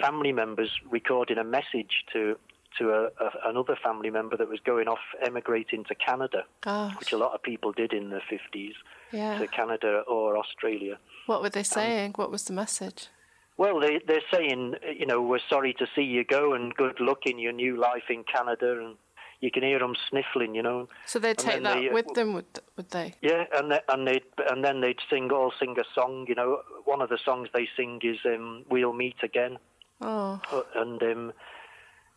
family 0.00 0.32
members 0.32 0.70
recording 0.88 1.38
a 1.38 1.44
message 1.44 2.04
to 2.12 2.38
to 2.78 2.90
a, 2.90 3.02
a, 3.24 3.50
another 3.50 3.76
family 3.82 4.10
member 4.10 4.36
that 4.36 4.48
was 4.48 4.60
going 4.60 4.88
off 4.88 4.98
emigrating 5.24 5.84
to 5.84 5.94
Canada, 5.94 6.44
Gosh. 6.60 6.94
which 6.98 7.12
a 7.12 7.16
lot 7.16 7.32
of 7.34 7.42
people 7.42 7.72
did 7.72 7.92
in 7.92 8.10
the 8.10 8.20
50s, 8.30 8.72
Yeah. 9.12 9.38
to 9.38 9.46
Canada 9.46 10.02
or 10.08 10.36
Australia. 10.36 10.98
What 11.26 11.42
were 11.42 11.50
they 11.50 11.62
saying? 11.62 12.12
what 12.16 12.30
was 12.30 12.44
the 12.44 12.52
message? 12.52 13.08
Well, 13.56 13.78
they, 13.80 14.00
they're 14.06 14.28
saying, 14.32 14.74
you 14.98 15.06
know, 15.06 15.22
we're 15.22 15.38
sorry 15.48 15.74
to 15.74 15.86
see 15.94 16.02
you 16.02 16.24
go 16.24 16.54
and 16.54 16.74
good 16.74 16.98
luck 17.00 17.20
in 17.26 17.38
your 17.38 17.52
new 17.52 17.76
life 17.78 18.04
in 18.10 18.24
Canada. 18.24 18.78
And 18.80 18.96
you 19.40 19.50
can 19.52 19.62
hear 19.62 19.78
them 19.78 19.94
sniffling, 20.10 20.54
you 20.56 20.62
know. 20.62 20.88
So 21.06 21.18
they'd 21.20 21.38
take 21.38 21.62
that 21.62 21.74
they, 21.78 21.88
uh, 21.88 21.92
with 21.92 22.12
them, 22.14 22.32
would, 22.34 22.46
would 22.76 22.90
they? 22.90 23.14
Yeah, 23.20 23.44
and 23.54 23.70
they, 23.70 23.80
and 23.88 24.08
they 24.08 24.22
and 24.50 24.64
then 24.64 24.80
they'd 24.80 24.98
sing 25.10 25.30
all 25.30 25.52
sing 25.60 25.76
a 25.78 25.84
song. 25.94 26.24
You 26.28 26.34
know, 26.34 26.62
one 26.84 27.00
of 27.02 27.10
the 27.10 27.18
songs 27.24 27.48
they 27.54 27.68
sing 27.76 28.00
is 28.02 28.16
um, 28.24 28.64
"We'll 28.70 28.92
Meet 28.94 29.16
Again," 29.22 29.58
Oh, 30.00 30.40
Uh, 30.50 30.62
and 30.76 31.02
um, 31.02 31.32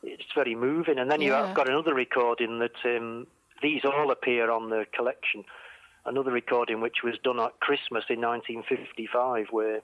it's 0.04 0.24
very 0.36 0.56
moving. 0.56 1.00
And 1.00 1.10
then 1.10 1.22
you've 1.22 1.54
got 1.56 1.70
another 1.70 1.94
recording 1.94 2.60
that 2.60 2.76
um, 2.86 3.28
these 3.62 3.84
all 3.86 4.12
appear 4.12 4.52
on 4.52 4.70
the 4.70 4.86
collection. 4.94 5.44
Another 6.06 6.32
recording 6.32 6.82
which 6.82 7.04
was 7.04 7.16
done 7.24 7.40
at 7.40 7.60
Christmas 7.60 8.06
in 8.10 8.22
1955, 8.22 9.48
where 9.52 9.82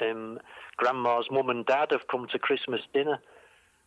um, 0.00 0.38
Grandma's 0.76 1.26
mum 1.30 1.48
and 1.48 1.64
dad 1.64 1.88
have 1.90 2.08
come 2.08 2.26
to 2.32 2.38
Christmas 2.38 2.82
dinner, 2.92 3.18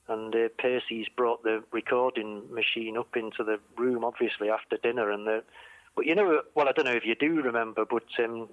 and 0.07 0.33
uh, 0.35 0.49
Percy's 0.57 1.07
brought 1.15 1.43
the 1.43 1.63
recording 1.71 2.43
machine 2.51 2.97
up 2.97 3.15
into 3.15 3.43
the 3.43 3.59
room, 3.77 4.03
obviously 4.03 4.49
after 4.49 4.77
dinner, 4.77 5.11
and 5.11 5.27
the. 5.27 5.43
But 5.95 6.05
you 6.05 6.15
know, 6.15 6.41
well, 6.55 6.67
I 6.67 6.71
don't 6.71 6.85
know 6.85 6.91
if 6.91 7.05
you 7.05 7.15
do 7.15 7.41
remember, 7.41 7.85
but 7.85 8.03
um, 8.23 8.49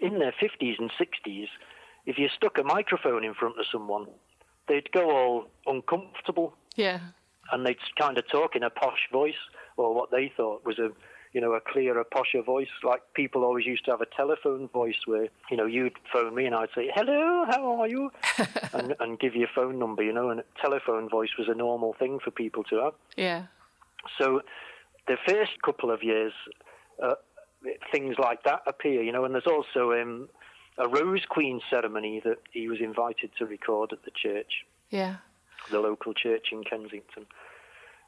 in 0.00 0.18
the 0.18 0.32
50s 0.40 0.78
and 0.78 0.90
60s, 0.90 1.48
if 2.06 2.18
you 2.18 2.28
stuck 2.34 2.58
a 2.58 2.62
microphone 2.62 3.24
in 3.24 3.34
front 3.34 3.58
of 3.58 3.66
someone, 3.70 4.06
they'd 4.68 4.90
go 4.92 5.10
all 5.10 5.48
uncomfortable 5.66 6.54
yeah. 6.76 7.00
and 7.52 7.66
they'd 7.66 7.78
kind 7.98 8.18
of 8.18 8.28
talk 8.28 8.54
in 8.54 8.62
a 8.62 8.70
posh 8.70 9.08
voice 9.12 9.34
or 9.76 9.94
what 9.94 10.10
they 10.10 10.32
thought 10.36 10.64
was 10.64 10.78
a 10.78 10.90
you 11.32 11.40
know, 11.40 11.52
a 11.52 11.60
clearer, 11.60 12.04
posher 12.04 12.44
voice. 12.44 12.68
Like 12.82 13.02
people 13.14 13.44
always 13.44 13.66
used 13.66 13.84
to 13.84 13.90
have 13.90 14.00
a 14.00 14.06
telephone 14.06 14.68
voice 14.68 14.96
where, 15.06 15.28
you 15.50 15.56
know, 15.56 15.66
you'd 15.66 15.92
phone 16.12 16.34
me 16.34 16.46
and 16.46 16.54
I'd 16.54 16.70
say, 16.74 16.90
hello, 16.94 17.44
how 17.48 17.80
are 17.80 17.88
you? 17.88 18.10
and, 18.72 18.94
and 19.00 19.18
give 19.18 19.34
you 19.34 19.44
a 19.44 19.54
phone 19.54 19.78
number, 19.78 20.02
you 20.02 20.12
know, 20.12 20.30
and 20.30 20.40
a 20.40 20.44
telephone 20.60 21.08
voice 21.08 21.30
was 21.38 21.48
a 21.48 21.54
normal 21.54 21.94
thing 21.98 22.18
for 22.22 22.30
people 22.30 22.64
to 22.64 22.76
have. 22.76 22.94
Yeah. 23.16 23.44
So 24.18 24.42
the 25.06 25.16
first 25.26 25.52
couple 25.64 25.90
of 25.90 26.02
years, 26.02 26.32
uh, 27.02 27.14
things 27.92 28.16
like 28.18 28.44
that 28.44 28.62
appear, 28.66 29.02
you 29.02 29.12
know, 29.12 29.24
and 29.24 29.34
there's 29.34 29.46
also 29.46 29.92
um, 29.92 30.28
a 30.78 30.88
Rose 30.88 31.24
Queen 31.28 31.60
ceremony 31.70 32.20
that 32.24 32.38
he 32.52 32.68
was 32.68 32.80
invited 32.80 33.30
to 33.38 33.46
record 33.46 33.92
at 33.92 34.04
the 34.04 34.10
church, 34.10 34.64
Yeah. 34.90 35.16
the 35.70 35.80
local 35.80 36.14
church 36.14 36.48
in 36.52 36.64
Kensington. 36.64 37.26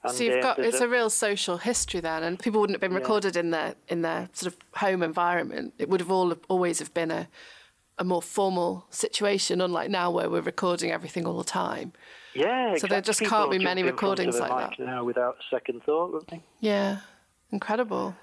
And, 0.03 0.13
So 0.13 0.25
you've 0.25 0.37
uh, 0.39 0.41
got 0.55 0.59
it's 0.61 0.81
a 0.81 0.89
real 0.89 1.11
social 1.11 1.59
history 1.59 2.01
then, 2.01 2.23
and 2.23 2.39
people 2.39 2.61
wouldn't 2.61 2.77
have 2.77 2.81
been 2.81 2.93
Yeah. 2.93 2.99
recorded 2.99 3.37
in 3.37 3.51
their 3.51 3.75
in 3.89 4.03
their 4.03 4.29
sort 4.33 4.53
of 4.55 4.59
home 4.77 5.03
environment. 5.03 5.75
It 5.79 5.89
would 5.91 6.01
have 6.01 6.11
all 6.11 6.33
always 6.49 6.79
have 6.79 6.95
been 6.95 7.11
a 7.11 7.29
a 7.99 8.05
more 8.05 8.23
formal 8.23 8.87
situation, 8.89 9.61
unlike 9.61 9.91
now 9.91 10.11
where 10.11 10.31
we're 10.31 10.41
recording 10.41 10.91
everything 10.91 11.27
all 11.27 11.37
the 11.37 11.45
time. 11.45 11.93
Yeah, 12.33 12.77
So 12.77 12.87
there 12.87 13.03
just 13.03 13.21
can't 13.21 13.51
be 13.51 13.59
many 13.59 13.83
in 13.83 13.87
front 13.89 14.19
of 14.21 14.25
recordings 14.27 14.41
like 14.41 14.79
that. 14.79 14.79
now 14.83 15.05
without 15.05 15.37
second 15.51 15.83
thought, 15.83 16.13
wouldn't 16.13 16.31
they? 16.31 16.43
Yeah, 16.61 17.01
incredible. 17.51 18.17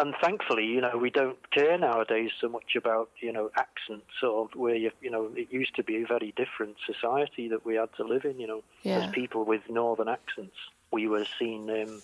And 0.00 0.14
thankfully, 0.22 0.64
you 0.64 0.80
know, 0.80 0.96
we 0.96 1.10
don't 1.10 1.38
care 1.50 1.76
nowadays 1.76 2.30
so 2.40 2.48
much 2.48 2.74
about 2.74 3.10
you 3.20 3.32
know 3.32 3.50
accents 3.58 4.14
or 4.22 4.48
where 4.54 4.74
you 4.74 4.90
you 5.02 5.10
know 5.10 5.30
it 5.36 5.48
used 5.52 5.74
to 5.76 5.84
be 5.84 5.96
a 6.02 6.06
very 6.06 6.32
different 6.38 6.76
society 6.86 7.48
that 7.48 7.66
we 7.66 7.74
had 7.74 7.90
to 7.98 8.04
live 8.04 8.24
in. 8.24 8.40
You 8.40 8.46
know, 8.46 8.62
Yeah. 8.82 9.00
as 9.00 9.04
people 9.12 9.44
with 9.44 9.60
northern 9.68 10.08
accents, 10.08 10.56
we 10.90 11.06
were 11.06 11.26
seen 11.38 11.68
um, 11.70 12.02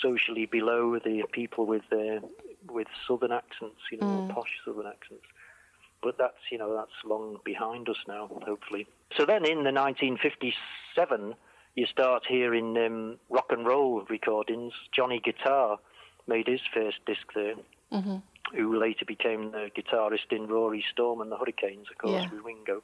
socially 0.00 0.46
below 0.46 0.98
the 0.98 1.24
people 1.30 1.66
with 1.66 1.82
uh, 1.92 2.20
with 2.70 2.88
southern 3.06 3.32
accents. 3.32 3.80
You 3.92 3.98
know, 3.98 4.06
Mm. 4.22 4.28
posh 4.30 4.54
southern 4.64 4.86
accents. 4.86 5.26
But 6.02 6.16
that's 6.16 6.42
you 6.50 6.56
know 6.56 6.74
that's 6.74 7.04
long 7.04 7.36
behind 7.44 7.90
us 7.90 8.00
now, 8.08 8.28
hopefully. 8.46 8.86
So 9.14 9.26
then, 9.26 9.44
in 9.44 9.62
the 9.64 9.72
1957, 9.72 11.34
you 11.74 11.86
start 11.86 12.24
hearing 12.26 12.78
um, 12.78 13.18
rock 13.28 13.48
and 13.50 13.66
roll 13.66 14.06
recordings. 14.08 14.72
Johnny 14.96 15.20
Guitar 15.20 15.78
made 16.26 16.46
his 16.46 16.60
first 16.72 16.98
disc 17.06 17.26
there, 17.34 17.54
hmm 17.92 18.16
who 18.54 18.78
later 18.78 19.04
became 19.04 19.50
the 19.50 19.68
guitarist 19.76 20.30
in 20.30 20.46
Rory 20.46 20.84
Storm 20.92 21.20
and 21.20 21.32
the 21.32 21.36
Hurricanes, 21.36 21.88
of 21.90 21.98
course, 21.98 22.12
Yeah. 22.22 22.30
with 22.30 22.44
Ringo. 22.44 22.80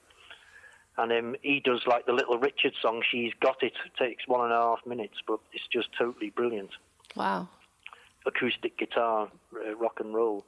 And 0.98 1.12
um, 1.12 1.36
he 1.42 1.60
does 1.60 1.86
like 1.86 2.04
the 2.04 2.12
Little 2.12 2.36
Richard 2.36 2.72
song, 2.82 3.00
She's 3.08 3.32
Got 3.40 3.62
It. 3.62 3.72
It 3.86 3.92
takes 3.96 4.26
one 4.26 4.40
and 4.44 4.52
a 4.52 4.56
half 4.56 4.84
minutes, 4.84 5.18
but 5.24 5.38
it's 5.52 5.66
just 5.68 5.90
totally 5.96 6.30
brilliant. 6.30 6.70
Wow. 7.14 7.48
Acoustic 8.26 8.76
guitar, 8.76 9.28
uh, 9.54 9.76
rock 9.76 10.00
and 10.00 10.12
roll. 10.12 10.44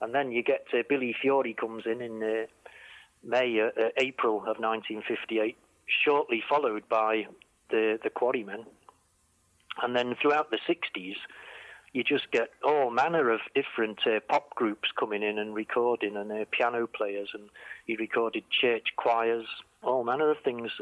And 0.00 0.14
then 0.14 0.30
you 0.30 0.42
get 0.44 0.66
uh, 0.72 0.84
Billy 0.88 1.14
Fury 1.20 1.52
comes 1.52 1.82
in 1.84 2.00
in 2.00 2.22
uh, 2.22 2.46
May, 3.24 3.60
uh, 3.60 3.70
uh, 3.76 3.88
April 3.96 4.36
of 4.38 4.58
1958, 4.60 5.56
shortly 6.04 6.42
followed 6.48 6.88
by 6.88 7.26
the, 7.70 7.98
the 8.04 8.10
Quarrymen. 8.10 8.66
And 9.82 9.96
then 9.96 10.14
throughout 10.22 10.50
the 10.52 10.58
60s, 10.68 11.16
you 11.94 12.02
just 12.02 12.30
get 12.32 12.50
all 12.64 12.90
manner 12.90 13.30
of 13.30 13.40
different 13.54 14.00
uh, 14.04 14.18
pop 14.28 14.54
groups 14.56 14.88
coming 14.98 15.22
in 15.22 15.38
and 15.38 15.54
recording, 15.54 16.16
and 16.16 16.30
uh, 16.30 16.44
piano 16.50 16.88
players, 16.88 17.30
and 17.32 17.44
he 17.86 17.96
recorded 17.96 18.42
church 18.50 18.88
choirs, 18.96 19.46
all 19.82 20.02
manner 20.02 20.30
of 20.30 20.36
things 20.44 20.72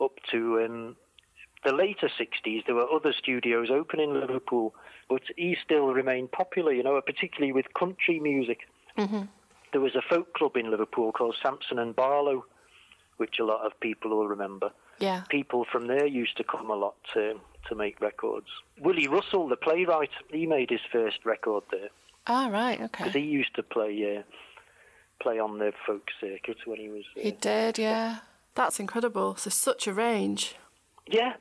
up 0.00 0.12
to 0.30 0.62
um, 0.62 0.96
the 1.64 1.72
later 1.72 2.10
60s. 2.20 2.66
There 2.66 2.74
were 2.74 2.92
other 2.92 3.14
studios 3.18 3.68
open 3.70 3.98
in 3.98 4.20
Liverpool, 4.20 4.74
but 5.08 5.22
he 5.36 5.56
still 5.64 5.86
remained 5.86 6.32
popular, 6.32 6.72
you 6.72 6.82
know, 6.82 7.00
particularly 7.00 7.52
with 7.52 7.72
country 7.72 8.20
music. 8.20 8.68
hmm 8.96 9.22
There 9.72 9.80
was 9.80 9.94
a 9.94 10.02
folk 10.02 10.34
club 10.34 10.58
in 10.58 10.70
Liverpool 10.70 11.12
called 11.12 11.36
Sampson 11.42 11.78
and 11.78 11.96
Barlow, 11.96 12.44
which 13.16 13.38
a 13.40 13.44
lot 13.44 13.64
of 13.64 13.80
people 13.80 14.10
will 14.10 14.28
remember 14.28 14.70
Yeah. 14.98 15.22
people 15.30 15.64
from 15.70 15.86
there 15.88 16.06
used 16.06 16.36
to 16.36 16.44
come 16.44 16.70
a 16.70 16.74
lot 16.76 16.94
to, 17.14 17.40
to 17.68 17.74
make 17.74 18.00
records. 18.00 18.46
Willy 18.80 19.08
Russell, 19.08 19.48
the 19.48 19.56
playwright, 19.56 20.10
he 20.30 20.46
made 20.46 20.70
his 20.70 20.80
first 20.92 21.24
record 21.24 21.64
there 21.70 21.88
Ah, 22.26 22.48
right. 22.48 22.80
okay. 22.80 22.88
because 23.04 23.14
he 23.14 23.20
used 23.20 23.54
to 23.56 23.62
play 23.62 24.18
uh, 24.18 24.22
play 25.20 25.38
on 25.38 25.58
the 25.58 25.72
folk 25.86 26.08
circuit 26.20 26.58
when 26.66 26.78
he 26.78 26.88
was. 26.88 27.04
Uh, 27.16 27.20
He 27.22 27.30
did. 27.32 27.78
Yeah. 27.78 28.18
That's 28.54 28.78
incredible. 28.80 29.36
So 29.36 29.50
such 29.50 29.86
a 29.86 29.92
range. 29.92 30.56
yeah, 31.06 31.34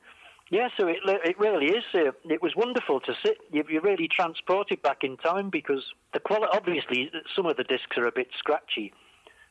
yeah. 0.49 0.69
So 0.77 0.87
it 0.87 0.99
it 1.05 1.37
really 1.39 1.67
is. 1.67 1.83
Uh, 1.93 2.11
it 2.25 2.41
was 2.41 2.53
wonderful 2.55 2.99
to 3.01 3.13
sit. 3.23 3.37
You, 3.51 3.63
you're 3.69 3.81
really 3.81 4.07
transported 4.07 4.81
back 4.81 5.03
in 5.03 5.17
time 5.17 5.49
because 5.49 5.83
the 6.13 6.19
quality. 6.19 6.51
Obviously, 6.53 7.11
some 7.35 7.45
of 7.45 7.57
the 7.57 7.63
discs 7.63 7.97
are 7.97 8.05
a 8.07 8.11
bit 8.11 8.29
scratchy, 8.37 8.93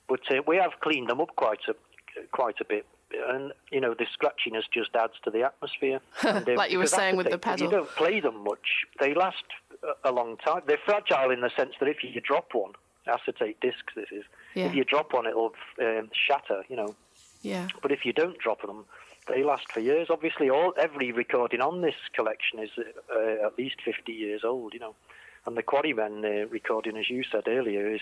but 0.09 0.21
uh, 0.31 0.43
we 0.47 0.57
have 0.57 0.73
cleaned 0.81 1.11
them 1.11 1.21
up 1.21 1.35
quite 1.37 1.61
a 1.69 1.75
quite 2.33 2.57
a 2.61 2.65
bit. 2.65 2.87
And 3.29 3.53
you 3.73 3.81
know 3.81 3.95
the 3.95 4.07
scratchiness 4.07 4.65
just 4.73 4.95
adds 4.95 5.15
to 5.25 5.31
the 5.31 5.43
atmosphere. 5.45 6.01
Uh, 6.25 6.41
Like 6.57 6.71
you 6.71 6.79
were 6.79 6.87
saying 6.87 7.17
with 7.17 7.29
the 7.31 7.41
if 7.53 7.61
You 7.61 7.71
don't 7.71 7.89
play 7.97 8.21
them 8.21 8.45
much. 8.45 8.85
They 9.01 9.15
last 9.15 9.45
a- 9.83 10.11
a 10.11 10.13
long 10.13 10.37
time. 10.37 10.63
They're 10.67 10.85
fragile 10.85 11.31
in 11.31 11.41
the 11.41 11.51
sense 11.51 11.75
that 11.81 11.89
if 11.89 11.99
you 12.05 12.21
drop 12.21 12.55
one, 12.55 12.73
acetate 13.07 13.59
discs, 13.61 13.93
this 13.97 14.11
is. 14.13 14.25
Yeah. 14.55 14.67
If 14.67 14.75
you 14.75 14.85
drop 14.85 15.13
one, 15.13 15.27
it'll 15.27 15.55
um, 15.81 16.11
shatter. 16.13 16.65
You 16.69 16.77
know. 16.77 16.95
Yeah. 17.43 17.69
But 17.83 17.91
if 17.93 18.05
you 18.05 18.13
don't 18.13 18.39
drop 18.39 18.61
them, 18.63 18.85
they 19.29 19.43
last 19.43 19.71
for 19.73 19.81
years. 19.81 20.09
Obviously, 20.11 20.49
all 20.51 20.73
every 20.79 21.11
recording 21.13 21.61
on 21.61 21.81
this 21.81 21.95
collection 22.15 22.59
is 22.61 22.71
uh, 22.79 23.47
at 23.47 23.57
least 23.59 23.77
50 23.85 24.13
years 24.13 24.43
old, 24.45 24.75
you 24.75 24.81
know. 24.81 24.95
And 25.47 25.57
the 25.57 25.63
Quarrymen 25.63 26.25
uh, 26.25 26.47
recording, 26.49 26.97
as 26.97 27.09
you 27.09 27.23
said 27.31 27.45
earlier, 27.49 27.91
is 27.95 28.01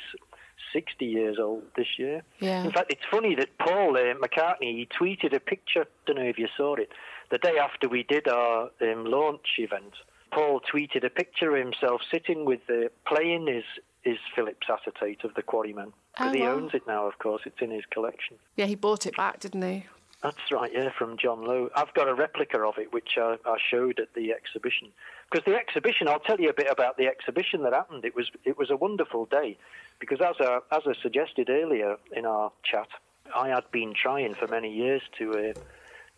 60 0.72 1.04
years 1.04 1.38
old 1.38 1.62
this 1.76 1.86
year. 1.98 2.22
Yeah. 2.40 2.64
In 2.64 2.72
fact, 2.72 2.90
it's 2.92 3.04
funny 3.10 3.34
that 3.36 3.56
Paul 3.58 3.96
uh, 3.96 4.14
McCartney 4.14 4.76
he 4.76 4.88
tweeted 5.00 5.32
a 5.34 5.40
picture. 5.40 5.86
Don't 6.06 6.16
know 6.16 6.22
if 6.24 6.38
you 6.38 6.48
saw 6.56 6.74
it. 6.74 6.90
The 7.30 7.38
day 7.38 7.56
after 7.58 7.88
we 7.88 8.02
did 8.02 8.26
our 8.28 8.70
um, 8.80 9.04
launch 9.04 9.46
event, 9.58 9.92
Paul 10.32 10.60
tweeted 10.60 11.04
a 11.04 11.10
picture 11.10 11.54
of 11.54 11.62
himself 11.64 12.00
sitting 12.10 12.44
with 12.44 12.60
uh, 12.68 12.88
playing 13.06 13.46
his 13.46 13.64
his 14.02 14.18
Philips 14.34 14.66
acetate 14.70 15.22
of 15.24 15.34
the 15.34 15.42
Quarrymen 15.42 15.92
because 16.12 16.30
Oh, 16.30 16.32
he 16.32 16.42
wow. 16.42 16.54
owns 16.54 16.72
it 16.74 16.82
now. 16.86 17.06
Of 17.06 17.18
course, 17.18 17.42
it's 17.46 17.60
in 17.60 17.70
his 17.70 17.84
collection. 17.90 18.36
Yeah. 18.56 18.66
He 18.66 18.74
bought 18.74 19.06
it 19.06 19.16
back, 19.16 19.40
didn't 19.40 19.62
he? 19.62 19.86
That's 20.22 20.50
right, 20.50 20.72
yeah, 20.72 20.90
from 20.98 21.16
John 21.16 21.44
Lowe. 21.44 21.70
I've 21.76 21.94
got 21.94 22.08
a 22.08 22.14
replica 22.14 22.60
of 22.60 22.76
it, 22.78 22.92
which 22.92 23.16
I, 23.16 23.36
I 23.44 23.56
showed 23.70 24.00
at 24.00 24.14
the 24.14 24.32
exhibition. 24.32 24.88
Because 25.30 25.44
the 25.44 25.56
exhibition, 25.56 26.08
I'll 26.08 26.18
tell 26.18 26.40
you 26.40 26.48
a 26.48 26.54
bit 26.54 26.66
about 26.68 26.96
the 26.96 27.06
exhibition 27.06 27.62
that 27.62 27.72
happened. 27.72 28.04
It 28.04 28.16
was 28.16 28.28
it 28.44 28.58
was 28.58 28.70
a 28.70 28.76
wonderful 28.76 29.26
day, 29.26 29.56
because 30.00 30.20
as 30.20 30.34
I, 30.40 30.58
as 30.72 30.82
I 30.86 30.94
suggested 31.00 31.50
earlier 31.50 31.98
in 32.12 32.26
our 32.26 32.50
chat, 32.64 32.88
I 33.34 33.48
had 33.48 33.70
been 33.70 33.94
trying 33.94 34.34
for 34.34 34.48
many 34.48 34.72
years 34.74 35.02
to 35.18 35.50
uh, 35.50 35.60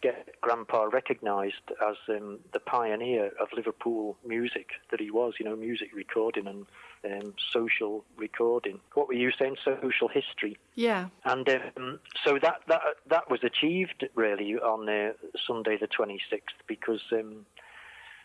get 0.03 0.41
Grandpa 0.41 0.85
recognised 0.85 1.71
as 1.89 1.97
um, 2.09 2.39
the 2.53 2.61
pioneer 2.61 3.31
of 3.41 3.49
Liverpool 3.55 4.17
music 4.27 4.71
that 4.91 5.01
he 5.01 5.11
was. 5.11 5.35
You 5.39 5.47
know, 5.47 5.57
music 5.57 5.91
recording 5.95 6.47
and 6.47 6.67
um, 7.05 7.35
social 7.53 8.05
recording. 8.17 8.81
What 8.95 9.09
were 9.09 9.15
you 9.15 9.31
saying? 9.39 9.57
Social 9.65 10.09
history. 10.09 10.59
Yeah. 10.75 11.09
And 11.25 11.49
um, 11.49 12.01
so 12.25 12.39
that, 12.43 12.61
that 12.69 12.81
that 13.09 13.31
was 13.31 13.41
achieved 13.43 14.07
really 14.15 14.55
on 14.57 14.89
uh, 14.89 15.13
Sunday 15.47 15.77
the 15.79 15.89
26th 15.89 16.41
because 16.67 17.03
um, 17.13 17.47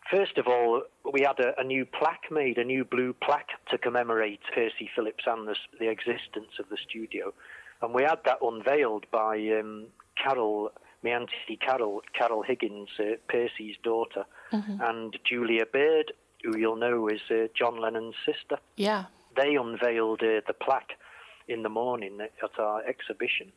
first 0.10 0.38
of 0.38 0.48
all 0.48 0.84
we 1.12 1.22
had 1.22 1.40
a, 1.40 1.60
a 1.60 1.64
new 1.64 1.86
plaque 1.86 2.32
made, 2.32 2.58
a 2.58 2.64
new 2.64 2.84
blue 2.86 3.14
plaque 3.14 3.50
to 3.70 3.78
commemorate 3.78 4.42
Percy 4.54 4.90
Phillips 4.96 5.24
and 5.28 5.48
the, 5.48 5.56
the 5.80 5.90
existence 5.90 6.60
of 6.60 6.70
the 6.70 6.78
studio, 6.78 7.34
and 7.82 7.94
we 7.94 8.04
had 8.04 8.20
that 8.26 8.38
unveiled 8.42 9.06
by 9.12 9.36
um, 9.60 9.88
Carol, 10.22 10.72
my 11.06 11.12
auntie 11.12 11.58
Carol, 11.60 12.02
Carol 12.18 12.42
Higgins, 12.44 12.90
uh, 13.00 13.16
Percy's 13.30 13.76
daughter, 13.84 14.26
and 14.82 15.18
Julia 15.30 15.66
Baird, 15.66 16.14
who 16.44 16.58
you'll 16.58 16.76
know 16.76 17.08
is 17.08 17.22
uh, 17.30 17.48
John 17.58 17.80
Lennon's 17.80 18.16
sister 18.26 18.58
Yeah. 18.78 19.06
they 19.36 19.56
unveiled 19.56 20.22
uh, 20.24 20.42
the 20.48 20.54
plaque 20.54 20.94
in 21.48 21.64
the 21.64 21.70
morning 21.70 22.20
at 22.22 22.60
our 22.60 22.84
exhibition, 22.86 23.52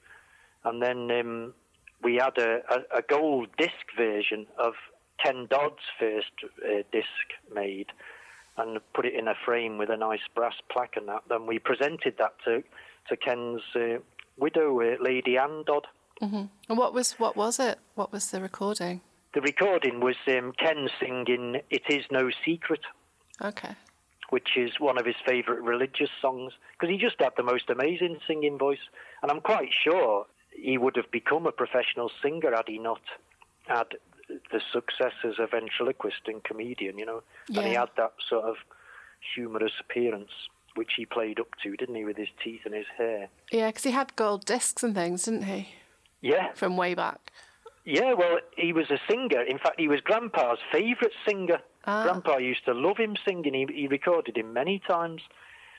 and 0.65 0.83
then 0.83 1.11
um, 1.11 1.55
we 2.03 2.17
had 2.17 2.37
a, 2.39 2.61
a, 2.71 2.99
a 2.99 3.03
gold 3.03 3.49
disc 3.57 3.87
version 3.97 4.47
of 4.59 4.75
Ken 5.23 5.47
Dodd's 5.51 5.87
first 5.99 6.33
uh, 6.65 6.83
disc 6.93 7.27
made, 7.55 7.87
and 8.57 8.79
put 8.93 9.07
it 9.07 9.15
in 9.15 9.29
a 9.29 9.35
frame 9.45 9.79
with 9.79 9.91
a 9.91 9.97
nice 9.97 10.27
brass 10.35 10.55
plaque 10.71 10.97
and 10.97 11.09
that. 11.09 11.23
Then 11.29 11.47
we 11.47 11.59
presented 11.59 12.15
that 12.19 12.35
to 12.45 12.63
to 13.09 13.17
Ken's 13.17 13.63
uh, 13.75 13.99
widow, 14.37 14.81
uh, 14.81 14.97
Lady 15.01 15.39
Anne 15.39 15.65
Dodd. 15.67 15.87
Hmm 16.21 16.45
And 16.69 16.79
what 16.79 16.93
was 16.95 17.13
what 17.13 17.37
was 17.37 17.59
it? 17.59 17.79
What 17.95 18.13
was 18.13 18.31
the 18.31 18.41
recording? 18.41 19.01
The 19.35 19.41
recording 19.41 20.01
was 20.01 20.17
um, 20.27 20.53
Ken 20.59 20.89
singing 21.01 21.61
"It 21.71 21.83
Is 21.89 22.05
No 22.11 22.31
Secret." 22.45 22.81
Okay. 23.43 23.75
which 24.31 24.57
is 24.57 24.73
one 24.79 24.99
of 24.99 25.07
his 25.07 25.15
favourite 25.25 25.63
religious 25.63 26.11
songs, 26.21 26.53
because 26.73 26.93
he 26.93 26.99
just 26.99 27.17
had 27.21 27.33
the 27.37 27.43
most 27.43 27.71
amazing 27.71 28.19
singing 28.27 28.59
voice. 28.59 28.85
And 29.23 29.31
I'm 29.31 29.41
quite 29.41 29.71
sure 29.73 30.27
he 30.51 30.77
would 30.77 30.97
have 30.97 31.11
become 31.11 31.47
a 31.47 31.53
professional 31.53 32.11
singer 32.23 32.53
had 32.55 32.67
he 32.67 32.79
not 32.79 33.01
had 33.67 33.87
the 34.29 34.61
success 34.73 35.15
as 35.25 35.35
a 35.39 35.47
ventriloquist 35.47 36.23
and 36.27 36.43
comedian, 36.45 36.99
you 36.99 37.07
know. 37.07 37.23
And 37.55 37.67
he 37.67 37.73
had 37.75 37.89
that 37.97 38.13
sort 38.29 38.45
of 38.45 38.57
humorous 39.35 39.73
appearance, 39.81 40.33
which 40.75 40.93
he 40.97 41.07
played 41.07 41.39
up 41.41 41.49
to, 41.63 41.77
didn't 41.77 41.95
he, 41.95 42.05
with 42.05 42.17
his 42.19 42.29
teeth 42.43 42.63
and 42.65 42.75
his 42.75 42.87
hair? 42.99 43.29
Yeah, 43.51 43.69
because 43.69 43.85
he 43.85 43.93
had 43.93 44.17
gold 44.17 44.45
discs 44.45 44.83
and 44.83 44.95
things, 44.95 45.23
didn't 45.23 45.45
he? 45.45 45.69
Yeah. 46.21 46.53
From 46.55 46.77
way 46.77 46.95
back. 46.95 47.31
Yeah, 47.85 48.13
well, 48.13 48.39
he 48.57 48.73
was 48.73 48.91
a 48.91 48.99
singer. 49.09 49.43
In 49.43 49.59
fact, 49.59 49.81
he 49.81 49.89
was 49.89 50.01
Grandpa's 50.01 50.59
favourite 50.71 51.15
singer. 51.27 51.61
Ah. 51.87 52.03
Grandpa 52.03 52.37
used 52.37 52.65
to 52.67 52.75
love 52.75 52.99
him 52.99 53.17
singing. 53.27 53.55
He, 53.55 53.67
he 53.73 53.89
recorded 53.89 54.37
him 54.37 54.53
many 54.53 54.79
times. 54.87 55.23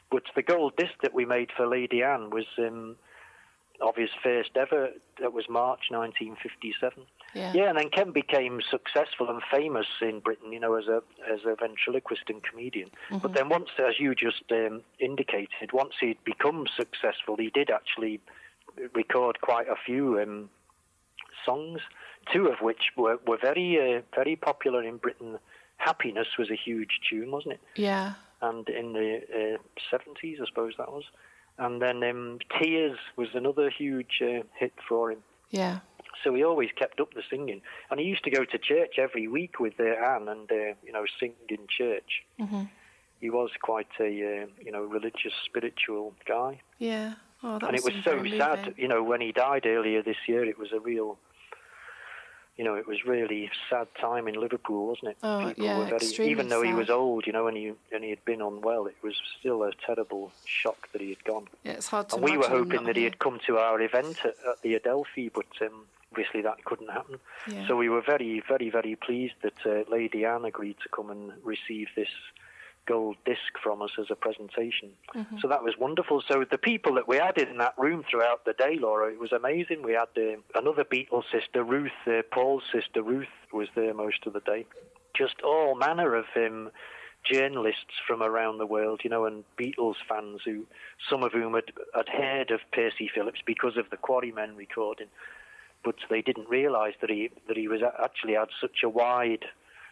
But 0.09 0.23
the 0.35 0.41
gold 0.41 0.75
disc 0.75 0.93
that 1.03 1.13
we 1.13 1.25
made 1.25 1.51
for 1.55 1.67
Lady 1.67 2.01
Anne 2.01 2.31
was 2.31 2.45
um, 2.57 2.95
of 3.79 3.95
his 3.95 4.09
first 4.23 4.51
ever. 4.55 4.89
That 5.21 5.33
was 5.33 5.45
March 5.49 5.91
1957. 5.91 7.03
Yeah. 7.35 7.53
Yeah, 7.53 7.69
and 7.69 7.77
then 7.77 7.89
Ken 7.89 8.11
became 8.11 8.59
successful 8.71 9.29
and 9.29 9.41
famous 9.51 9.85
in 10.01 10.19
Britain, 10.19 10.51
you 10.51 10.59
know, 10.59 10.73
as 10.75 10.87
a 10.87 11.03
as 11.31 11.41
a 11.45 11.55
ventriloquist 11.55 12.23
and 12.27 12.41
comedian. 12.41 12.89
But 13.21 13.33
then 13.33 13.49
once, 13.49 13.69
as 13.77 13.99
you 13.99 14.15
just 14.15 14.43
um, 14.51 14.81
indicated, 14.99 15.73
once 15.73 15.93
he'd 15.99 16.23
become 16.23 16.65
successful, 16.75 17.35
he 17.37 17.51
did 17.51 17.69
actually 17.69 18.19
record 18.95 19.41
quite 19.41 19.67
a 19.67 19.75
few 19.85 20.19
um, 20.19 20.49
songs, 21.45 21.81
two 22.33 22.47
of 22.47 22.59
which 22.61 22.91
were 22.97 23.19
were 23.27 23.37
very 23.41 23.77
uh, 23.97 24.01
very 24.15 24.35
popular 24.35 24.83
in 24.83 24.97
Britain. 24.97 25.37
Happiness 25.77 26.27
was 26.37 26.49
a 26.49 26.55
huge 26.55 26.99
tune, 27.09 27.31
wasn't 27.31 27.53
it? 27.53 27.61
Yeah. 27.75 28.13
and 28.41 28.67
in 28.69 28.93
the 28.93 29.21
uh, 29.39 29.57
seventies, 29.91 30.39
I 30.41 30.45
suppose 30.47 30.73
that 30.77 30.91
was. 30.91 31.03
And 31.57 31.81
then 31.81 32.03
um, 32.03 32.39
Tears 32.57 32.97
was 33.17 33.29
another 33.33 33.69
huge 33.69 34.21
uh, 34.21 34.43
hit 34.57 34.73
for 34.87 35.11
him. 35.11 35.19
Yeah. 35.49 35.79
So 36.23 36.33
he 36.33 36.43
always 36.43 36.69
kept 36.77 36.99
up 36.99 37.13
the 37.13 37.23
singing, 37.29 37.61
and 37.89 37.99
he 37.99 38.05
used 38.05 38.23
to 38.25 38.29
go 38.29 38.43
to 38.45 38.57
church 38.57 38.95
every 38.97 39.27
week 39.27 39.59
with 39.59 39.73
uh, 39.79 39.83
Anne 39.83 40.27
and 40.27 40.49
uh, 40.51 40.73
you 40.85 40.91
know 40.93 41.05
sing 41.19 41.33
in 41.49 41.59
church. 41.69 42.23
hmm 42.37 42.63
He 43.21 43.29
was 43.29 43.49
quite 43.61 43.93
a 43.99 44.03
uh, 44.31 44.45
you 44.65 44.71
know 44.71 44.83
religious, 44.83 45.33
spiritual 45.45 46.13
guy, 46.25 46.61
Yeah. 46.77 47.13
Oh, 47.43 47.59
and 47.61 47.75
it 47.75 47.83
was 47.83 47.93
so 48.03 48.23
sad. 48.37 48.73
You 48.77 48.87
know 48.87 49.03
when 49.03 49.21
he 49.21 49.31
died 49.31 49.65
earlier 49.65 50.01
this 50.01 50.17
year, 50.27 50.43
it 50.43 50.57
was 50.57 50.71
a 50.71 50.79
real. 50.79 51.17
You 52.57 52.65
know, 52.65 52.73
it 52.75 52.85
was 52.85 53.05
really 53.05 53.49
sad 53.69 53.87
time 54.01 54.27
in 54.27 54.35
Liverpool, 54.35 54.87
wasn't 54.87 55.11
it? 55.11 55.17
Oh, 55.23 55.47
People 55.47 55.63
yeah, 55.63 55.77
were 55.77 55.85
very, 55.85 55.95
extremely 55.95 56.31
even 56.31 56.49
though 56.49 56.61
he 56.61 56.73
was 56.73 56.89
old, 56.89 57.25
you 57.25 57.31
know, 57.31 57.47
and 57.47 57.55
he 57.55 57.71
and 57.93 58.03
he 58.03 58.09
had 58.09 58.25
been 58.25 58.41
unwell, 58.41 58.85
it 58.85 58.97
was 59.01 59.15
still 59.39 59.63
a 59.63 59.71
terrible 59.85 60.33
shock 60.43 60.91
that 60.91 60.99
he 60.99 61.07
had 61.07 61.23
gone. 61.23 61.47
Yeah, 61.63 61.73
it's 61.73 61.87
hard 61.87 62.09
to 62.09 62.15
And 62.15 62.23
we 62.25 62.35
were 62.35 62.49
hoping 62.49 62.83
that 62.83 62.97
he 62.97 63.05
had 63.05 63.17
come 63.17 63.39
to 63.47 63.59
our 63.59 63.79
event 63.79 64.17
at, 64.25 64.35
at 64.45 64.61
the 64.61 64.75
Adelphi, 64.75 65.29
but 65.29 65.45
um, 65.61 65.85
obviously 66.11 66.41
that 66.41 66.63
couldn't 66.65 66.89
happen. 66.89 67.19
Yeah. 67.49 67.67
So 67.67 67.75
we 67.75 67.89
were 67.89 68.01
very, 68.01 68.43
very, 68.45 68.69
very 68.69 68.95
pleased 68.95 69.35
that 69.41 69.65
uh, 69.65 69.89
Lady 69.89 70.25
Anne 70.25 70.45
agreed 70.45 70.77
to 70.83 70.89
come 70.89 71.09
and 71.09 71.31
receive 71.43 71.87
this 71.95 72.09
gold 72.87 73.17
disc 73.25 73.53
from 73.61 73.81
us 73.81 73.91
as 73.99 74.07
a 74.09 74.15
presentation. 74.15 74.89
Mm-hmm. 75.15 75.37
So 75.41 75.47
that 75.47 75.63
was 75.63 75.75
wonderful. 75.79 76.23
So 76.27 76.43
the 76.49 76.57
people 76.57 76.95
that 76.95 77.07
we 77.07 77.17
had 77.17 77.37
in 77.37 77.57
that 77.57 77.75
room 77.77 78.03
throughout 78.09 78.45
the 78.45 78.53
day, 78.53 78.77
Laura, 78.79 79.11
it 79.11 79.19
was 79.19 79.31
amazing. 79.31 79.83
We 79.83 79.93
had 79.93 80.09
uh, 80.17 80.37
another 80.55 80.83
Beatles 80.83 81.25
sister, 81.31 81.63
Ruth, 81.63 81.91
uh, 82.07 82.21
Paul's 82.31 82.63
sister, 82.73 83.03
Ruth, 83.03 83.27
was 83.53 83.67
there 83.75 83.93
most 83.93 84.25
of 84.25 84.33
the 84.33 84.39
day. 84.41 84.65
Just 85.15 85.41
all 85.43 85.75
manner 85.75 86.15
of 86.15 86.25
um, 86.35 86.71
journalists 87.23 87.99
from 88.07 88.23
around 88.23 88.57
the 88.57 88.65
world, 88.65 89.01
you 89.03 89.09
know, 89.09 89.25
and 89.25 89.43
Beatles 89.59 89.95
fans 90.07 90.41
who, 90.45 90.65
some 91.09 91.23
of 91.23 91.31
whom 91.31 91.53
had, 91.53 91.71
had 91.95 92.09
heard 92.09 92.51
of 92.51 92.59
Percy 92.71 93.09
Phillips 93.13 93.41
because 93.45 93.77
of 93.77 93.89
the 93.89 93.97
Quarrymen 93.97 94.55
recording, 94.55 95.07
but 95.83 95.95
they 96.09 96.21
didn't 96.21 96.49
realise 96.49 96.95
that 97.01 97.09
he 97.09 97.29
that 97.47 97.57
he 97.57 97.67
was 97.67 97.81
actually 98.03 98.33
had 98.33 98.49
such 98.59 98.83
a 98.83 98.89
wide 98.89 99.45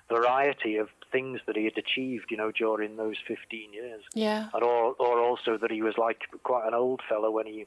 variety 0.09 0.77
of 0.77 0.89
things 1.11 1.39
that 1.45 1.55
he 1.55 1.65
had 1.65 1.77
achieved, 1.77 2.31
you 2.31 2.37
know, 2.37 2.51
during 2.51 2.95
those 2.95 3.17
15 3.27 3.73
years, 3.73 4.03
Yeah. 4.13 4.49
and 4.53 4.63
or 4.63 4.95
or 4.99 5.19
also 5.19 5.57
that 5.57 5.71
he 5.71 5.81
was 5.81 5.97
like 5.97 6.21
quite 6.43 6.67
an 6.67 6.73
old 6.73 7.01
fellow 7.07 7.31
when 7.31 7.45
he 7.45 7.65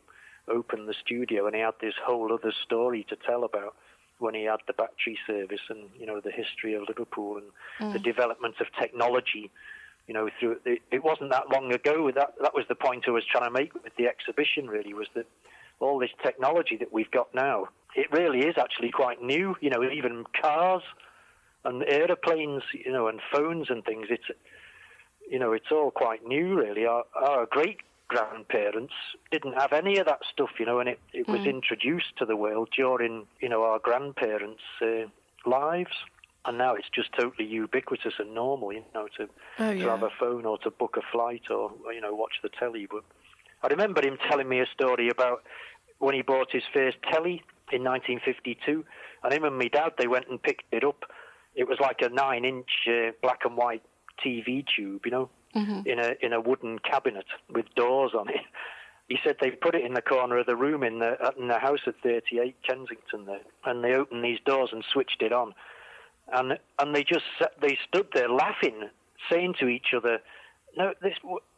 opened 0.48 0.88
the 0.88 0.94
studio, 0.94 1.46
and 1.46 1.54
he 1.54 1.60
had 1.60 1.74
this 1.80 1.94
whole 2.04 2.32
other 2.32 2.52
story 2.64 3.04
to 3.08 3.16
tell 3.16 3.44
about 3.44 3.74
when 4.18 4.34
he 4.34 4.44
had 4.44 4.60
the 4.66 4.72
battery 4.72 5.18
service 5.26 5.60
and 5.68 5.88
you 5.98 6.06
know 6.06 6.20
the 6.20 6.30
history 6.30 6.74
of 6.74 6.82
Liverpool 6.88 7.38
and 7.38 7.94
the 7.94 7.98
mm. 7.98 8.02
development 8.04 8.56
of 8.60 8.66
technology. 8.78 9.50
You 10.06 10.14
know, 10.14 10.28
through 10.40 10.58
it, 10.64 10.82
it 10.90 11.04
wasn't 11.04 11.30
that 11.30 11.50
long 11.50 11.72
ago. 11.72 12.10
That 12.10 12.34
that 12.40 12.54
was 12.54 12.64
the 12.68 12.74
point 12.74 13.04
I 13.06 13.12
was 13.12 13.24
trying 13.24 13.44
to 13.44 13.50
make 13.50 13.74
with 13.74 13.94
the 13.96 14.06
exhibition. 14.06 14.68
Really, 14.68 14.92
was 14.94 15.08
that 15.14 15.26
all 15.78 15.98
this 15.98 16.10
technology 16.22 16.76
that 16.76 16.92
we've 16.92 17.10
got 17.10 17.34
now, 17.34 17.68
it 17.94 18.10
really 18.12 18.40
is 18.40 18.56
actually 18.58 18.90
quite 18.90 19.22
new. 19.22 19.56
You 19.60 19.70
know, 19.70 19.82
even 19.84 20.24
cars 20.40 20.82
and 21.64 21.82
aeroplanes, 21.84 22.62
you 22.72 22.92
know, 22.92 23.08
and 23.08 23.20
phones 23.32 23.70
and 23.70 23.84
things. 23.84 24.06
It's 24.10 24.30
you 25.30 25.38
know, 25.38 25.52
it's 25.52 25.70
all 25.70 25.90
quite 25.92 26.26
new, 26.26 26.56
really. 26.58 26.86
Our, 26.86 27.04
our 27.14 27.46
great 27.46 27.78
grandparents 28.08 28.92
didn't 29.30 29.52
have 29.52 29.72
any 29.72 29.98
of 29.98 30.06
that 30.06 30.20
stuff, 30.32 30.50
you 30.58 30.66
know, 30.66 30.80
and 30.80 30.88
it, 30.88 30.98
it 31.12 31.28
was 31.28 31.42
introduced 31.46 32.16
to 32.18 32.24
the 32.26 32.34
world 32.34 32.68
during, 32.76 33.26
you 33.40 33.48
know, 33.48 33.62
our 33.62 33.78
grandparents' 33.78 34.60
uh, 34.82 35.06
lives. 35.48 35.92
And 36.44 36.58
now 36.58 36.74
it's 36.74 36.88
just 36.92 37.12
totally 37.12 37.46
ubiquitous 37.46 38.14
and 38.18 38.34
normal, 38.34 38.72
you 38.72 38.82
know, 38.94 39.06
to, 39.18 39.28
Oh, 39.60 39.72
to 39.72 39.88
have 39.90 40.02
a 40.02 40.10
phone 40.18 40.44
or 40.46 40.58
to 40.58 40.70
book 40.70 40.96
a 40.96 41.02
flight 41.12 41.42
or, 41.50 41.70
you 41.94 42.00
know, 42.00 42.14
watch 42.14 42.40
the 42.42 42.48
telly. 42.48 42.88
But 42.90 43.04
I 43.62 43.68
remember 43.68 44.04
him 44.04 44.18
telling 44.28 44.48
me 44.48 44.58
a 44.58 44.66
story 44.66 45.08
about 45.08 45.44
when 45.98 46.14
he 46.14 46.22
bought 46.22 46.50
his 46.50 46.62
first 46.72 46.96
telly 47.12 47.44
in 47.70 47.84
1952, 47.84 48.84
and 49.22 49.32
him 49.32 49.44
and 49.44 49.56
my 49.56 49.68
dad, 49.68 49.92
they 49.98 50.08
went 50.08 50.28
and 50.28 50.42
picked 50.42 50.64
it 50.72 50.82
up. 50.82 51.04
It 51.54 51.68
was 51.68 51.78
like 51.80 52.00
a 52.02 52.08
nine-inch 52.08 52.70
uh, 52.88 53.10
black 53.22 53.40
and 53.44 53.56
white 53.56 53.82
TV 54.24 54.64
tube, 54.76 55.02
you 55.04 55.10
know, 55.10 55.30
in 55.86 55.98
a 55.98 56.12
in 56.22 56.32
a 56.32 56.40
wooden 56.40 56.78
cabinet 56.78 57.26
with 57.52 57.66
doors 57.74 58.12
on 58.18 58.28
it. 58.28 58.40
He 59.08 59.18
said 59.24 59.36
they 59.40 59.50
put 59.50 59.74
it 59.74 59.84
in 59.84 59.94
the 59.94 60.02
corner 60.02 60.38
of 60.38 60.46
the 60.46 60.54
room 60.54 60.84
in 60.84 61.00
the 61.00 61.16
in 61.36 61.48
the 61.48 61.58
house 61.58 61.80
at 61.86 61.94
38 62.02 62.54
Kensington 62.62 63.26
there, 63.26 63.40
and 63.64 63.82
they 63.82 63.94
opened 63.94 64.24
these 64.24 64.38
doors 64.46 64.70
and 64.72 64.84
switched 64.92 65.20
it 65.22 65.32
on, 65.32 65.52
and 66.32 66.56
and 66.78 66.94
they 66.94 67.02
just 67.02 67.24
sat, 67.38 67.52
they 67.60 67.76
stood 67.88 68.06
there 68.14 68.28
laughing, 68.28 68.88
saying 69.28 69.54
to 69.58 69.66
each 69.66 69.88
other, 69.96 70.20
"No, 70.76 70.94
this 71.02 71.14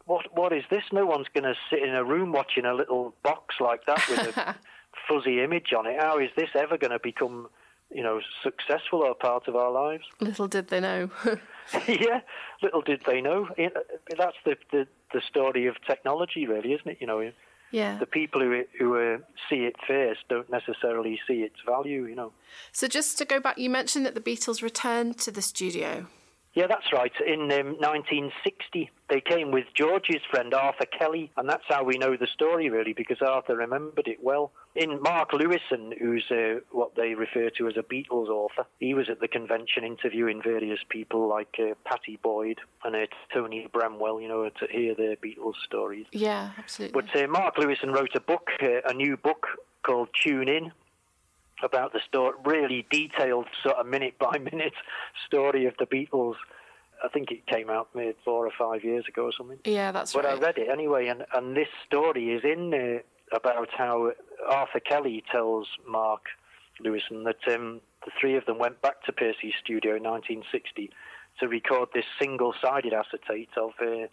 what 0.07 0.35
what 0.35 0.55
is 0.55 0.65
this? 0.71 0.85
No 0.93 1.05
one's 1.05 1.29
going 1.35 1.45
to 1.45 1.55
sit 1.69 1.83
in 1.83 1.95
a 1.95 2.03
room 2.03 2.33
watching 2.33 2.65
a 2.65 2.73
little 2.73 3.15
box 3.23 3.57
like 3.61 3.85
that 3.87 4.03
with 4.09 4.37
a 4.37 4.57
fuzzy 5.07 5.43
image 5.43 5.75
on 5.77 5.87
it. 5.87 6.01
How 6.01 6.19
is 6.19 6.31
this 6.37 6.49
ever 6.55 6.79
going 6.79 6.93
to 6.93 7.01
become?" 7.01 7.49
You 7.95 8.03
know, 8.03 8.21
successful 8.43 9.01
or 9.01 9.15
part 9.15 9.49
of 9.49 9.57
our 9.57 9.71
lives. 9.71 10.05
Little 10.21 10.49
did 10.49 10.69
they 10.69 10.81
know. 10.81 11.11
yeah, 11.89 12.21
little 12.63 12.83
did 12.83 13.03
they 13.07 13.21
know. 13.21 13.49
That's 13.57 14.37
the, 14.45 14.57
the 14.71 14.87
the 15.13 15.21
story 15.21 15.67
of 15.67 15.77
technology, 15.87 16.47
really, 16.47 16.73
isn't 16.73 16.89
it? 16.89 16.99
You 17.01 17.07
know, 17.07 17.33
yeah. 17.71 17.99
the 17.99 18.07
people 18.07 18.41
who 18.41 18.65
who 18.79 18.97
uh, 18.97 19.19
see 19.49 19.65
it 19.65 19.77
first 19.87 20.21
don't 20.29 20.51
necessarily 20.51 21.21
see 21.27 21.43
its 21.43 21.57
value. 21.67 22.07
You 22.07 22.15
know. 22.15 22.33
So 22.73 22.89
just 22.89 23.19
to 23.19 23.25
go 23.25 23.41
back, 23.41 23.59
you 23.59 23.71
mentioned 23.71 24.07
that 24.07 24.15
the 24.15 24.21
Beatles 24.21 24.63
returned 24.63 25.19
to 25.19 25.31
the 25.31 25.43
studio. 25.43 26.07
Yeah, 26.55 26.67
that's 26.67 26.93
right. 26.93 27.13
In 27.27 27.51
um, 27.53 27.77
1960, 27.81 28.91
they 29.09 29.21
came 29.23 29.53
with 29.53 29.65
George's 29.75 30.21
friend 30.31 30.53
Arthur 30.53 30.85
Kelly, 30.85 31.31
and 31.37 31.49
that's 31.49 31.65
how 31.69 31.83
we 31.83 31.97
know 31.97 32.17
the 32.17 32.27
story, 32.27 32.69
really, 32.69 32.93
because 32.93 33.23
Arthur 33.23 33.57
remembered 33.57 34.07
it 34.07 34.23
well. 34.23 34.53
In 34.75 35.01
Mark 35.01 35.31
Lewisohn, 35.33 35.99
who's 35.99 36.25
uh, 36.31 36.61
what 36.71 36.95
they 36.95 37.15
refer 37.15 37.49
to 37.57 37.69
as 37.69 37.77
a 37.79 37.83
Beatles 37.83 38.29
author, 38.29 38.67
he 38.81 38.93
was 38.93 39.09
at 39.09 39.21
the 39.21 39.29
convention 39.29 39.85
interviewing 39.85 40.43
various 40.43 40.81
people 40.91 41.27
like 41.27 41.57
uh, 41.59 41.75
Pattie 41.87 42.19
Boyd 42.23 42.59
and 42.85 42.97
uh, 42.97 43.07
Tony 43.33 43.67
Bramwell, 43.73 44.21
you 44.21 44.29
know, 44.29 44.49
to 44.49 44.67
hear 44.71 44.95
their 44.95 45.17
Beatles 45.17 45.55
stories. 45.65 46.07
Yeah, 46.13 46.51
absolutely. 46.59 47.01
But 47.01 47.17
uh, 47.19 47.29
Mark 47.29 47.57
Lewisohn 47.57 47.95
wrote 47.95 48.15
a 48.15 48.21
book, 48.21 48.51
uh, 48.63 48.83
a 48.85 48.93
new 48.93 49.17
book 49.17 49.47
called 49.83 50.09
Tune 50.23 50.49
In, 50.49 50.73
about 51.63 51.93
the 51.93 52.01
story, 52.07 52.35
really 52.45 52.87
detailed, 52.91 53.47
sort 53.63 53.77
of 53.77 53.87
minute 53.87 54.19
by 54.19 54.39
minute 54.39 54.75
story 55.27 55.67
of 55.67 55.75
the 55.79 55.87
Beatles. 55.87 56.35
I 57.05 57.09
think 57.09 57.31
it 57.31 57.47
came 57.47 57.69
out 57.69 57.89
maybe 57.95 58.15
four 58.25 58.47
or 58.47 58.53
five 58.57 58.85
years 58.85 59.05
ago 59.09 59.25
or 59.25 59.33
something. 59.37 59.59
yeah, 59.65 59.91
that's 59.91 60.13
But 60.13 60.25
right. 60.25 60.37
I 60.37 60.41
read 60.41 60.59
it 60.59 60.69
anyway, 60.71 61.09
and, 61.09 61.25
and 61.35 61.57
this 61.57 61.69
story 61.87 62.31
is 62.31 62.43
in 62.45 62.71
there 62.71 63.03
about 63.33 63.69
how 63.77 64.13
Arthur 64.49 64.81
Kelly 64.81 65.25
tells 65.31 65.67
Mark 65.87 66.27
Lewisohn 66.85 67.25
that 67.25 67.55
um, 67.55 67.81
the 68.05 68.13
three 68.21 68.37
of 68.37 68.45
them 68.47 68.59
went 68.59 68.81
back 68.83 69.03
to 69.05 69.13
Percy's 69.13 69.55
studio 69.63 69.97
in 69.97 70.03
1960 70.03 70.91
to 71.41 71.49
record 71.49 71.89
this 71.95 72.05
single-sided 72.21 72.93
acetate 72.93 73.49
of 73.57 73.71
uh, 73.81 74.07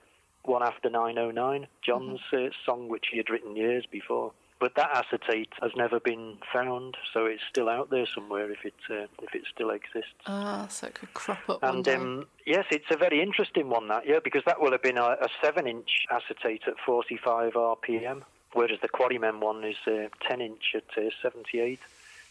One 0.43 0.63
After 0.63 0.89
909, 0.89 1.67
John's 1.85 2.21
uh, 2.33 2.49
song 2.65 2.87
which 2.87 3.07
he 3.11 3.17
had 3.17 3.29
written 3.29 3.55
years 3.55 3.85
before. 3.91 4.31
But 4.59 4.75
that 4.75 4.89
acetate 4.93 5.53
has 5.61 5.71
never 5.77 6.01
been 6.01 6.37
found, 6.51 6.97
so 7.13 7.25
it's 7.25 7.41
still 7.49 7.69
out 7.69 7.89
there 7.91 8.05
somewhere 8.13 8.51
if 8.51 8.65
it 8.65 8.73
uh, 8.89 9.07
if 9.21 9.33
it 9.33 9.43
still 9.53 9.69
exists. 9.69 10.11
Ah, 10.27 10.67
so 10.69 10.87
it 10.87 10.95
could 10.95 11.13
crop 11.13 11.39
up 11.49 11.61
one 11.61 11.75
And 11.75 11.85
day. 11.85 11.95
um, 11.95 12.27
yes, 12.45 12.65
it's 12.69 12.91
a 12.91 12.97
very 12.97 13.21
interesting 13.21 13.69
one, 13.69 13.87
that, 13.87 14.05
yeah, 14.05 14.19
because 14.21 14.43
that 14.45 14.59
will 14.59 14.71
have 14.71 14.81
been 14.83 14.97
a, 14.97 15.15
a 15.21 15.29
7 15.41 15.65
inch 15.65 16.05
acetate 16.11 16.63
at 16.67 16.73
45 16.85 17.53
RPM, 17.53 18.23
whereas 18.51 18.79
the 18.81 18.89
Quarrymen 18.89 19.39
one 19.39 19.63
is 19.63 19.77
uh, 19.87 20.09
10 20.27 20.41
inch 20.41 20.75
at 20.75 20.83
uh, 20.97 21.09
78. 21.21 21.79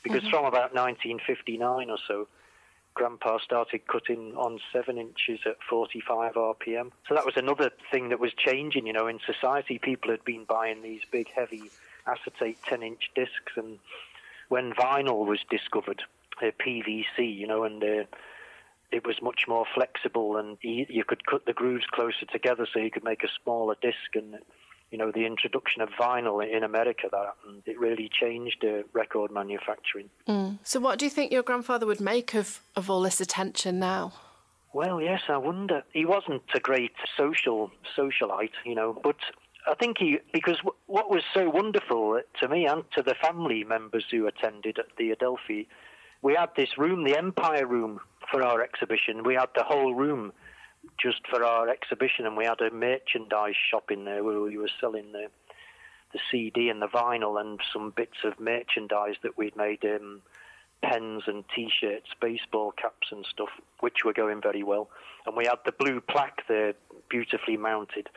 Because 0.02 0.22
from 0.28 0.44
about 0.44 0.74
1959 0.74 1.90
or 1.90 1.98
so, 2.06 2.28
Grandpa 2.94 3.38
started 3.38 3.86
cutting 3.86 4.34
on 4.36 4.60
seven 4.72 4.98
inches 4.98 5.40
at 5.46 5.56
45 5.68 6.34
RPM. 6.34 6.90
So 7.08 7.14
that 7.14 7.24
was 7.24 7.36
another 7.36 7.70
thing 7.90 8.08
that 8.10 8.20
was 8.20 8.32
changing, 8.34 8.86
you 8.86 8.92
know, 8.92 9.06
in 9.06 9.18
society. 9.24 9.78
People 9.78 10.10
had 10.10 10.24
been 10.24 10.44
buying 10.44 10.82
these 10.82 11.02
big, 11.10 11.28
heavy 11.34 11.70
acetate 12.08 12.58
10 12.68 12.82
inch 12.82 13.10
discs, 13.14 13.52
and 13.56 13.78
when 14.48 14.72
vinyl 14.72 15.26
was 15.26 15.40
discovered, 15.50 16.02
uh, 16.42 16.50
PVC, 16.64 17.18
you 17.18 17.46
know, 17.46 17.64
and 17.64 17.82
uh, 17.82 18.04
it 18.90 19.06
was 19.06 19.16
much 19.22 19.42
more 19.46 19.66
flexible, 19.74 20.36
and 20.36 20.56
you 20.62 21.04
could 21.04 21.26
cut 21.26 21.44
the 21.46 21.52
grooves 21.52 21.84
closer 21.92 22.26
together 22.32 22.66
so 22.72 22.80
you 22.80 22.90
could 22.90 23.04
make 23.04 23.22
a 23.22 23.28
smaller 23.42 23.76
disc, 23.82 24.14
and 24.14 24.38
you 24.90 24.96
know, 24.96 25.12
the 25.12 25.26
introduction 25.26 25.82
of 25.82 25.90
vinyl 25.90 26.42
in 26.42 26.64
America 26.64 27.08
that 27.10 27.24
happened, 27.26 27.62
it 27.66 27.78
really 27.78 28.10
changed 28.10 28.64
uh, 28.64 28.84
record 28.94 29.30
manufacturing. 29.30 30.08
Mm. 30.26 30.58
So, 30.62 30.80
what 30.80 30.98
do 30.98 31.04
you 31.04 31.10
think 31.10 31.30
your 31.30 31.42
grandfather 31.42 31.86
would 31.86 32.00
make 32.00 32.34
of, 32.34 32.60
of 32.74 32.88
all 32.88 33.02
this 33.02 33.20
attention 33.20 33.78
now? 33.78 34.14
Well, 34.72 35.00
yes, 35.00 35.22
I 35.28 35.36
wonder. 35.36 35.82
He 35.92 36.04
wasn't 36.04 36.42
a 36.54 36.60
great 36.60 36.92
social 37.16 37.70
socialite, 37.96 38.52
you 38.64 38.74
know, 38.74 38.98
but 39.02 39.16
I 39.68 39.74
think 39.74 39.98
he 39.98 40.18
because 40.32 40.58
what 40.86 41.10
was 41.10 41.22
so 41.34 41.50
wonderful 41.50 42.20
to 42.40 42.48
me 42.48 42.66
and 42.66 42.84
to 42.96 43.02
the 43.02 43.14
family 43.14 43.64
members 43.64 44.04
who 44.10 44.26
attended 44.26 44.78
at 44.78 44.86
the 44.96 45.10
Adelphi, 45.12 45.68
we 46.22 46.34
had 46.34 46.50
this 46.56 46.78
room, 46.78 47.04
the 47.04 47.16
Empire 47.16 47.66
Room, 47.66 48.00
for 48.30 48.42
our 48.42 48.62
exhibition. 48.62 49.22
We 49.24 49.34
had 49.34 49.50
the 49.54 49.64
whole 49.64 49.94
room 49.94 50.32
just 51.00 51.26
for 51.28 51.44
our 51.44 51.68
exhibition, 51.68 52.26
and 52.26 52.36
we 52.36 52.44
had 52.44 52.60
a 52.60 52.70
merchandise 52.70 53.56
shop 53.70 53.90
in 53.90 54.04
there 54.04 54.24
where 54.24 54.40
we 54.40 54.56
were 54.56 54.70
selling 54.80 55.12
the 55.12 55.26
the 56.12 56.20
CD 56.30 56.70
and 56.70 56.80
the 56.80 56.86
vinyl 56.86 57.38
and 57.38 57.60
some 57.70 57.92
bits 57.94 58.24
of 58.24 58.40
merchandise 58.40 59.16
that 59.22 59.36
we'd 59.36 59.54
made, 59.56 59.84
um, 59.84 60.22
pens 60.82 61.24
and 61.26 61.44
T-shirts, 61.54 62.08
baseball 62.18 62.72
caps 62.72 63.08
and 63.10 63.26
stuff, 63.26 63.50
which 63.80 64.04
were 64.06 64.14
going 64.14 64.40
very 64.40 64.62
well. 64.62 64.88
And 65.26 65.36
we 65.36 65.44
had 65.44 65.58
the 65.66 65.72
blue 65.72 66.00
plaque 66.00 66.46
there, 66.48 66.72
beautifully 67.10 67.58
mounted. 67.58 68.08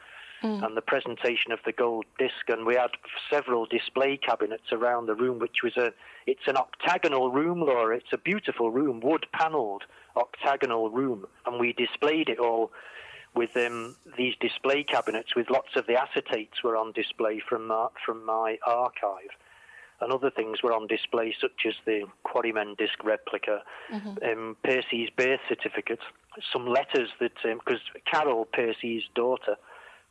Mm. 0.43 0.65
and 0.65 0.75
the 0.75 0.81
presentation 0.81 1.51
of 1.51 1.59
the 1.65 1.71
gold 1.71 2.05
disc. 2.17 2.49
And 2.49 2.65
we 2.65 2.75
had 2.75 2.89
several 3.29 3.67
display 3.67 4.17
cabinets 4.17 4.71
around 4.71 5.05
the 5.05 5.13
room, 5.13 5.37
which 5.37 5.57
was 5.63 5.77
a 5.77 5.93
it's 6.25 6.47
an 6.47 6.57
octagonal 6.57 7.31
room, 7.31 7.61
Laura. 7.61 7.95
It's 7.95 8.11
a 8.11 8.17
beautiful 8.17 8.71
room, 8.71 9.01
wood 9.01 9.27
panelled 9.33 9.83
octagonal 10.15 10.89
room, 10.89 11.25
and 11.45 11.59
we 11.59 11.73
displayed 11.73 12.29
it 12.29 12.39
all 12.39 12.71
with 13.33 13.55
um, 13.55 13.95
these 14.17 14.35
display 14.41 14.83
cabinets 14.83 15.35
with 15.35 15.49
lots 15.49 15.75
of 15.75 15.87
the 15.87 15.93
acetates 15.93 16.63
were 16.63 16.75
on 16.75 16.91
display 16.91 17.41
from 17.47 17.67
my, 17.67 17.87
from 18.05 18.25
my 18.25 18.57
archive. 18.65 19.31
And 20.01 20.11
other 20.11 20.31
things 20.31 20.63
were 20.63 20.73
on 20.73 20.87
display, 20.87 21.33
such 21.39 21.65
as 21.67 21.75
the 21.85 22.05
Quarrymen 22.23 22.75
disc 22.77 23.03
replica, 23.03 23.61
mm-hmm. 23.93 24.17
um, 24.23 24.57
Percy's 24.63 25.09
birth 25.15 25.39
certificate, 25.47 25.99
some 26.51 26.65
letters 26.65 27.09
that, 27.19 27.33
because 27.43 27.81
um, 27.95 28.01
Carol, 28.11 28.45
Percy's 28.45 29.03
daughter, 29.13 29.55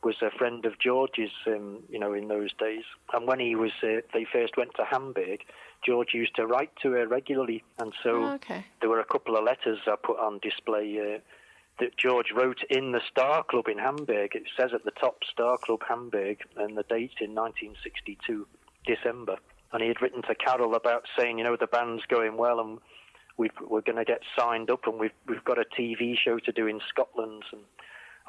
was 0.02 0.16
a 0.22 0.30
friend 0.30 0.64
of 0.64 0.78
George's, 0.78 1.30
um, 1.46 1.82
you 1.88 1.98
know, 1.98 2.14
in 2.14 2.28
those 2.28 2.52
days. 2.58 2.84
And 3.12 3.26
when 3.26 3.40
he 3.40 3.54
was, 3.54 3.72
uh, 3.82 4.00
they 4.14 4.26
first 4.32 4.56
went 4.56 4.74
to 4.76 4.84
Hamburg, 4.84 5.40
George 5.84 6.14
used 6.14 6.34
to 6.36 6.46
write 6.46 6.70
to 6.82 6.92
her 6.92 7.06
regularly, 7.06 7.62
and 7.78 7.92
so 8.02 8.24
oh, 8.24 8.32
okay. 8.34 8.64
there 8.80 8.90
were 8.90 9.00
a 9.00 9.04
couple 9.04 9.36
of 9.36 9.44
letters 9.44 9.78
I 9.86 9.96
put 10.02 10.18
on 10.18 10.38
display 10.42 10.98
uh, 10.98 11.18
that 11.80 11.96
George 11.96 12.32
wrote 12.34 12.62
in 12.68 12.92
the 12.92 13.00
Star 13.10 13.42
Club 13.42 13.68
in 13.68 13.78
Hamburg. 13.78 14.34
It 14.34 14.44
says 14.58 14.70
at 14.74 14.84
the 14.84 14.90
top 14.90 15.18
Star 15.30 15.56
Club 15.58 15.80
Hamburg, 15.88 16.38
and 16.56 16.76
the 16.76 16.82
date 16.82 17.16
in 17.20 17.34
1962, 17.34 18.46
December. 18.86 19.36
And 19.72 19.82
he 19.82 19.88
had 19.88 20.02
written 20.02 20.22
to 20.22 20.34
Carol 20.34 20.74
about 20.74 21.04
saying, 21.16 21.38
you 21.38 21.44
know, 21.44 21.56
the 21.56 21.66
band's 21.66 22.04
going 22.06 22.36
well, 22.36 22.60
and 22.60 22.78
we 23.36 23.48
are 23.48 23.80
going 23.80 23.96
to 23.96 24.04
get 24.04 24.20
signed 24.38 24.70
up, 24.70 24.86
and 24.86 24.98
we've 24.98 25.16
we've 25.26 25.44
got 25.44 25.58
a 25.58 25.64
TV 25.64 26.14
show 26.18 26.38
to 26.38 26.52
do 26.52 26.66
in 26.66 26.80
Scotland, 26.88 27.44
and 27.52 27.62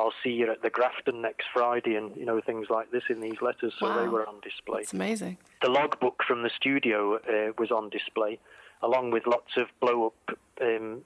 I'll 0.02 0.14
see 0.24 0.32
you 0.32 0.52
at 0.52 0.64
the 0.64 0.70
Grafton 0.70 1.22
next 1.22 1.46
Friday, 1.54 1.96
and 1.96 2.16
you 2.16 2.26
know 2.26 2.42
things 2.42 2.68
like 2.70 2.92
this 2.92 3.04
in 3.10 3.22
these 3.22 3.42
letters. 3.42 3.74
So 3.80 3.88
wow. 3.88 4.02
they 4.02 4.08
were 4.08 4.28
on 4.28 4.40
display. 4.42 4.82
It's 4.82 4.94
amazing. 4.94 5.38
The 5.62 5.70
logbook 5.70 6.24
from 6.28 6.42
the 6.42 6.50
studio 6.56 7.18
uh, 7.18 7.54
was 7.60 7.70
on 7.72 7.90
display, 7.90 8.40
along 8.82 9.12
with 9.12 9.28
lots 9.28 9.52
of 9.58 9.68
blow-up 9.80 10.38
um, 10.60 11.04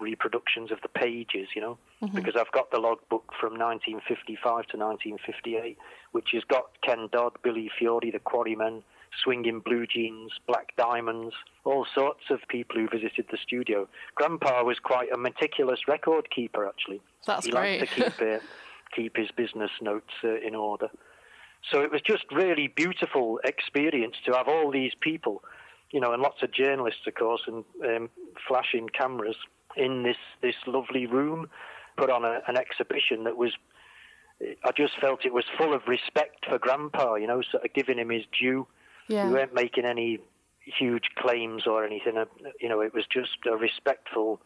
reproductions 0.00 0.72
of 0.72 0.80
the 0.82 0.88
pages. 0.88 1.48
You 1.54 1.62
know, 1.62 1.78
mm-hmm. 2.02 2.16
because 2.16 2.34
I've 2.36 2.50
got 2.50 2.72
the 2.72 2.78
logbook 2.78 3.32
from 3.40 3.52
1955 3.52 4.42
to 4.42 4.76
1958, 4.76 5.78
which 6.10 6.30
has 6.32 6.42
got 6.44 6.64
Ken 6.82 7.08
Dodd, 7.12 7.32
Billy 7.42 7.70
Fury, 7.78 8.10
the 8.10 8.18
Quarrymen, 8.18 8.82
swinging 9.22 9.60
blue 9.60 9.86
jeans, 9.86 10.32
black 10.46 10.74
diamonds, 10.76 11.34
all 11.64 11.86
sorts 11.94 12.24
of 12.30 12.40
people 12.48 12.76
who 12.76 12.88
visited 12.88 13.26
the 13.30 13.38
studio. 13.42 13.88
Grandpa 14.14 14.62
was 14.62 14.78
quite 14.78 15.10
a 15.12 15.16
meticulous 15.16 15.80
record 15.88 16.30
keeper, 16.30 16.66
actually. 16.66 17.00
That's 17.26 17.46
he 17.46 17.52
great. 17.52 17.80
liked 17.80 17.94
to 17.94 18.10
keep 18.10 18.22
uh, 18.22 18.38
keep 18.94 19.16
his 19.16 19.30
business 19.36 19.70
notes 19.80 20.12
uh, 20.22 20.36
in 20.36 20.54
order. 20.54 20.88
So 21.70 21.80
it 21.80 21.90
was 21.90 22.02
just 22.02 22.24
really 22.30 22.68
beautiful 22.68 23.40
experience 23.44 24.16
to 24.26 24.32
have 24.32 24.48
all 24.48 24.70
these 24.70 24.92
people, 25.00 25.42
you 25.90 26.00
know, 26.00 26.12
and 26.12 26.22
lots 26.22 26.42
of 26.42 26.52
journalists, 26.52 27.00
of 27.06 27.14
course, 27.14 27.42
and 27.46 27.64
um, 27.84 28.10
flashing 28.46 28.88
cameras 28.88 29.36
in 29.76 30.02
this 30.02 30.18
this 30.42 30.56
lovely 30.66 31.06
room, 31.06 31.48
put 31.96 32.10
on 32.10 32.24
a, 32.24 32.40
an 32.46 32.56
exhibition 32.56 33.24
that 33.24 33.36
was. 33.36 33.52
I 34.64 34.72
just 34.76 34.94
felt 35.00 35.24
it 35.24 35.32
was 35.32 35.44
full 35.56 35.72
of 35.72 35.82
respect 35.86 36.44
for 36.48 36.58
Grandpa, 36.58 37.14
you 37.14 37.28
know, 37.28 37.40
sort 37.52 37.64
of 37.64 37.72
giving 37.72 37.98
him 37.98 38.10
his 38.10 38.24
due 38.38 38.66
yeah. 39.08 39.26
We 39.26 39.34
weren't 39.34 39.54
making 39.54 39.84
any 39.84 40.20
huge 40.60 41.10
claims 41.16 41.66
or 41.66 41.84
anything. 41.84 42.16
Uh, 42.16 42.24
you 42.60 42.68
know, 42.68 42.80
it 42.80 42.94
was 42.94 43.04
just 43.10 43.38
a 43.50 43.56
respectful 43.56 44.40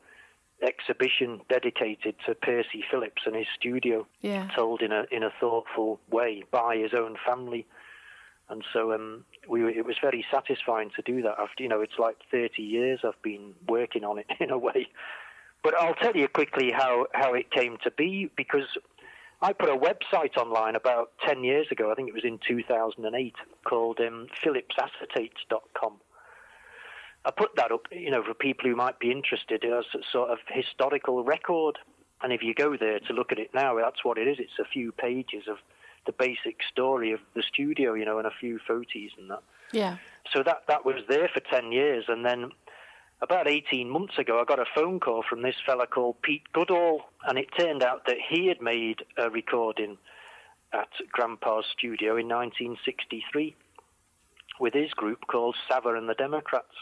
exhibition 0.62 1.40
dedicated 1.48 2.16
to 2.26 2.34
Percy 2.34 2.84
Phillips 2.90 3.22
and 3.26 3.36
his 3.36 3.46
studio, 3.58 4.06
yeah. 4.20 4.48
told 4.54 4.82
in 4.82 4.92
a 4.92 5.04
in 5.10 5.22
a 5.22 5.30
thoughtful 5.40 6.00
way 6.10 6.42
by 6.50 6.76
his 6.76 6.92
own 6.94 7.16
family. 7.26 7.66
And 8.50 8.64
so 8.72 8.92
um, 8.92 9.24
we 9.48 9.62
it 9.64 9.84
was 9.84 9.96
very 10.00 10.24
satisfying 10.32 10.90
to 10.96 11.02
do 11.02 11.22
that. 11.22 11.38
After 11.38 11.62
you 11.62 11.68
know, 11.68 11.80
it's 11.80 11.98
like 11.98 12.16
30 12.30 12.62
years 12.62 13.00
I've 13.04 13.20
been 13.22 13.54
working 13.68 14.04
on 14.04 14.18
it 14.18 14.26
in 14.40 14.50
a 14.50 14.58
way. 14.58 14.88
But 15.62 15.74
I'll 15.74 15.94
tell 15.94 16.16
you 16.16 16.28
quickly 16.28 16.70
how, 16.70 17.06
how 17.14 17.34
it 17.34 17.50
came 17.50 17.78
to 17.82 17.90
be 17.90 18.30
because 18.36 18.68
I 19.40 19.52
put 19.52 19.68
a 19.68 19.76
website 19.76 20.36
online 20.36 20.74
about 20.74 21.12
10 21.26 21.44
years 21.44 21.68
ago, 21.70 21.92
I 21.92 21.94
think 21.94 22.08
it 22.08 22.14
was 22.14 22.24
in 22.24 22.40
2008, 22.46 23.34
called 23.64 24.00
um, 24.00 24.26
phillipsacetates.com. 24.44 25.92
I 27.24 27.30
put 27.30 27.50
that 27.56 27.70
up, 27.70 27.82
you 27.92 28.10
know, 28.10 28.22
for 28.22 28.34
people 28.34 28.68
who 28.68 28.74
might 28.74 28.98
be 28.98 29.10
interested 29.10 29.64
as 29.64 29.84
a 29.94 29.98
sort 30.10 30.30
of 30.30 30.38
historical 30.48 31.22
record. 31.22 31.78
And 32.22 32.32
if 32.32 32.42
you 32.42 32.54
go 32.54 32.76
there 32.76 32.98
to 33.00 33.12
look 33.12 33.30
at 33.30 33.38
it 33.38 33.50
now, 33.54 33.76
that's 33.76 34.04
what 34.04 34.18
it 34.18 34.26
is. 34.26 34.38
It's 34.40 34.58
a 34.60 34.64
few 34.64 34.92
pages 34.92 35.44
of 35.48 35.58
the 36.06 36.12
basic 36.12 36.60
story 36.68 37.12
of 37.12 37.20
the 37.34 37.42
studio, 37.42 37.94
you 37.94 38.04
know, 38.04 38.18
and 38.18 38.26
a 38.26 38.32
few 38.40 38.58
photos 38.66 39.10
and 39.18 39.30
that. 39.30 39.42
Yeah. 39.72 39.98
So 40.32 40.42
that 40.42 40.62
that 40.68 40.84
was 40.84 41.02
there 41.08 41.28
for 41.32 41.40
10 41.40 41.70
years. 41.70 42.06
And 42.08 42.24
then 42.24 42.50
about 43.20 43.48
18 43.48 43.88
months 43.88 44.18
ago, 44.18 44.40
I 44.40 44.44
got 44.44 44.60
a 44.60 44.64
phone 44.74 45.00
call 45.00 45.24
from 45.28 45.42
this 45.42 45.56
fella 45.66 45.86
called 45.86 46.22
Pete 46.22 46.52
Goodall, 46.52 47.02
and 47.26 47.38
it 47.38 47.48
turned 47.58 47.82
out 47.82 48.06
that 48.06 48.16
he 48.28 48.46
had 48.46 48.62
made 48.62 49.04
a 49.16 49.28
recording 49.28 49.98
at 50.72 50.88
Grandpa's 51.10 51.64
studio 51.76 52.16
in 52.16 52.28
1963 52.28 53.56
with 54.60 54.74
his 54.74 54.90
group 54.92 55.26
called 55.26 55.56
Sava 55.68 55.94
and 55.94 56.08
the 56.08 56.14
Democrats. 56.14 56.74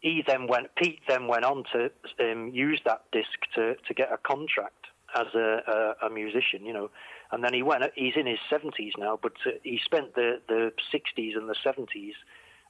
He 0.00 0.22
then 0.26 0.46
went. 0.46 0.74
Pete 0.76 1.00
then 1.08 1.26
went 1.26 1.44
on 1.44 1.64
to 1.72 1.90
um, 2.20 2.50
use 2.52 2.80
that 2.84 3.02
disc 3.12 3.38
to, 3.54 3.74
to 3.86 3.94
get 3.94 4.12
a 4.12 4.18
contract 4.18 4.86
as 5.16 5.26
a, 5.34 5.94
a, 6.02 6.06
a, 6.06 6.10
musician, 6.10 6.64
you 6.64 6.72
know. 6.72 6.90
And 7.32 7.42
then 7.42 7.52
he 7.52 7.62
went. 7.62 7.82
He's 7.94 8.14
in 8.16 8.26
his 8.26 8.38
70s 8.50 8.92
now, 8.96 9.18
but 9.20 9.32
uh, 9.44 9.50
he 9.64 9.80
spent 9.84 10.14
the 10.14 10.40
the 10.48 10.72
60s 10.94 11.36
and 11.36 11.48
the 11.48 11.56
70s 11.64 12.12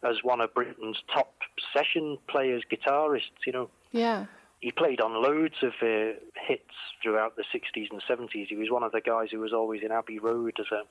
as 0.03 0.17
one 0.23 0.41
of 0.41 0.53
Britain's 0.55 1.03
top 1.13 1.33
session 1.75 2.19
players, 2.29 2.63
guitarists. 2.71 3.47
You 3.47 3.53
know. 3.53 3.71
Yeah. 3.93 4.27
He 4.61 4.73
played 4.73 5.01
on 5.01 5.23
loads 5.23 5.55
of 5.63 5.73
uh, 5.81 6.19
hits 6.35 6.75
throughout 7.01 7.37
the 7.37 7.45
60s 7.55 7.87
and 7.93 8.03
70s. 8.03 8.49
He 8.49 8.57
was 8.57 8.73
one 8.73 8.83
of 8.83 8.91
the 8.91 9.01
guys 9.01 9.29
who 9.31 9.39
was 9.39 9.53
always 9.53 9.83
in 9.85 9.93
Abbey 9.93 10.19
Road 10.19 10.57
as 10.59 10.67
a 10.73 10.83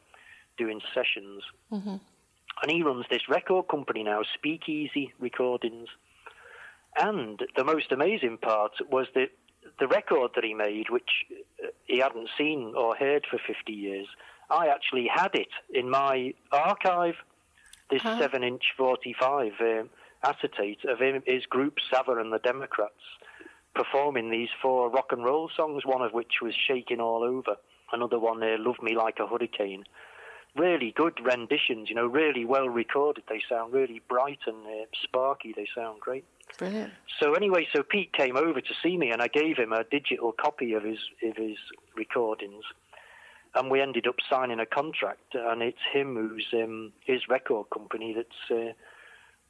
doing 0.58 0.80
sessions. 0.94 1.44
Mm-hmm. 1.72 1.96
And 2.62 2.72
he 2.72 2.82
runs 2.82 3.06
this 3.10 3.28
record 3.30 3.68
company 3.68 4.04
now, 4.04 4.22
Speakeasy 4.34 5.14
Recordings. 5.20 5.90
And 7.00 7.42
the 7.56 7.64
most 7.64 7.92
amazing 7.92 8.38
part 8.38 8.72
was 8.90 9.08
that 9.14 9.30
the 9.80 9.88
record 9.88 10.32
that 10.36 10.44
he 10.44 10.54
made, 10.54 10.90
which 10.90 11.26
uh, 11.64 11.68
he 11.86 12.00
hadn't 12.00 12.30
seen 12.38 12.74
or 12.76 12.96
heard 12.96 13.26
for 13.30 13.38
50 13.46 13.72
years, 13.72 14.08
I 14.50 14.68
actually 14.68 15.08
had 15.14 15.36
it 15.36 15.50
in 15.70 15.90
my 15.90 16.34
archive 16.52 17.16
this 17.90 18.02
huh? 18.02 18.20
seven 18.20 18.44
inch 18.44 18.64
45 18.78 19.54
um, 19.60 19.90
acetate 20.24 20.80
of 20.86 21.00
him, 21.00 21.22
his 21.26 21.46
group 21.46 21.78
Sava 21.92 22.18
and 22.18 22.32
the 22.32 22.40
Democrats 22.40 22.94
performing 23.78 24.32
these 24.32 24.50
four 24.62 24.90
rock 24.90 25.12
and 25.12 25.24
roll 25.24 25.50
songs, 25.56 25.86
one 25.86 26.02
of 26.02 26.12
which 26.12 26.34
was 26.42 26.54
Shaking 26.68 27.00
All 27.00 27.24
Over, 27.24 27.56
another 27.92 28.20
one, 28.20 28.42
uh, 28.42 28.56
Love 28.60 28.82
Me 28.82 28.96
Like 28.96 29.20
a 29.20 29.28
Hurricane. 29.28 29.84
Really 30.56 30.92
good 30.96 31.20
renditions, 31.24 31.88
you 31.90 31.96
know, 31.96 32.08
really 32.08 32.44
well 32.44 32.68
recorded. 32.68 33.24
They 33.30 33.42
sound 33.48 33.74
really 33.74 34.02
bright 34.10 34.40
and 34.48 34.66
uh, 34.66 34.86
sparky. 35.04 35.54
They 35.56 35.68
sound 35.76 36.00
great. 36.00 36.26
Brilliant. 36.58 36.94
So 37.22 37.34
anyway, 37.34 37.68
so 37.76 37.84
Pete 37.84 38.12
came 38.14 38.36
over 38.36 38.60
to 38.60 38.74
see 38.82 38.98
me, 38.98 39.12
and 39.12 39.22
I 39.22 39.28
gave 39.28 39.58
him 39.58 39.72
a 39.72 39.84
digital 39.84 40.32
copy 40.32 40.74
of 40.74 40.84
his 40.84 40.98
of 41.24 41.38
his 41.38 41.58
recordings, 41.96 42.64
and 43.56 43.72
we 43.72 43.82
ended 43.82 44.08
up 44.08 44.16
signing 44.30 44.60
a 44.60 44.66
contract. 44.66 45.34
And 45.34 45.62
it's 45.62 45.78
him 45.92 46.16
who's 46.16 46.48
um, 46.54 46.94
his 47.06 47.28
record 47.30 47.70
company 47.70 48.14
that's 48.14 48.52
uh, 48.52 48.74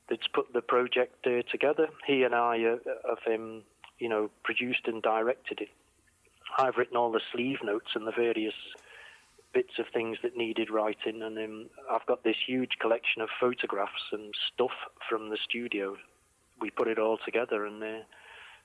that's 0.09 0.27
put 0.27 0.53
the 0.53 0.61
project 0.61 1.25
uh, 1.27 1.41
together. 1.51 1.89
He 2.05 2.23
and 2.23 2.33
I 2.33 2.63
uh, 2.63 2.77
have 3.09 3.33
um, 3.33 3.63
you 3.99 4.09
know 4.09 4.29
produced 4.43 4.87
and 4.87 5.01
directed 5.01 5.61
it. 5.61 5.69
I've 6.57 6.77
written 6.77 6.97
all 6.97 7.11
the 7.11 7.21
sleeve 7.33 7.59
notes 7.63 7.89
and 7.93 8.07
the 8.07 8.11
various 8.11 8.55
bits 9.53 9.79
of 9.79 9.85
things 9.93 10.17
that 10.23 10.37
needed 10.37 10.69
writing, 10.69 11.21
and 11.21 11.37
um, 11.37 11.69
I've 11.91 12.05
got 12.05 12.23
this 12.23 12.37
huge 12.45 12.77
collection 12.79 13.21
of 13.21 13.29
photographs 13.39 14.11
and 14.11 14.33
stuff 14.53 14.71
from 15.09 15.29
the 15.29 15.37
studio 15.43 15.97
we 16.59 16.69
put 16.69 16.87
it 16.87 16.99
all 16.99 17.17
together, 17.23 17.65
and 17.65 17.83
uh, 17.83 17.99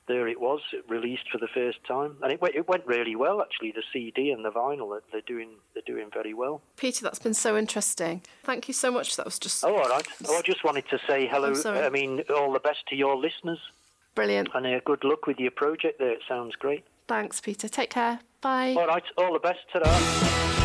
there 0.08 0.28
it 0.28 0.40
was, 0.40 0.60
released 0.88 1.30
for 1.30 1.38
the 1.38 1.48
first 1.48 1.78
time, 1.86 2.16
and 2.22 2.32
it, 2.32 2.40
it 2.54 2.68
went 2.68 2.86
really 2.86 3.16
well. 3.16 3.40
Actually, 3.40 3.72
the 3.72 3.82
CD 3.92 4.30
and 4.30 4.44
the 4.44 4.50
vinyl, 4.50 4.98
they're 5.10 5.20
doing 5.22 5.50
they're 5.74 5.82
doing 5.86 6.08
very 6.12 6.34
well. 6.34 6.60
Peter, 6.76 7.02
that's 7.02 7.18
been 7.18 7.34
so 7.34 7.56
interesting. 7.56 8.22
Thank 8.42 8.68
you 8.68 8.74
so 8.74 8.90
much. 8.90 9.16
That 9.16 9.24
was 9.24 9.38
just 9.38 9.64
oh, 9.64 9.76
all 9.76 9.88
right. 9.88 10.06
Oh, 10.26 10.36
I 10.36 10.42
just 10.42 10.64
wanted 10.64 10.88
to 10.90 10.98
say 11.06 11.26
hello. 11.26 11.54
I 11.66 11.90
mean, 11.90 12.22
all 12.34 12.52
the 12.52 12.60
best 12.60 12.86
to 12.88 12.96
your 12.96 13.16
listeners. 13.16 13.60
Brilliant. 14.14 14.48
And 14.54 14.66
uh, 14.66 14.80
good 14.84 15.04
luck 15.04 15.26
with 15.26 15.38
your 15.38 15.52
project 15.52 15.98
there. 15.98 16.12
It 16.12 16.22
sounds 16.28 16.54
great. 16.56 16.84
Thanks, 17.08 17.40
Peter. 17.40 17.68
Take 17.68 17.90
care. 17.90 18.20
Bye. 18.40 18.74
All 18.76 18.86
right. 18.86 19.04
All 19.16 19.32
the 19.32 19.38
best 19.38 19.60
to 19.72 19.80
that. 19.80 20.58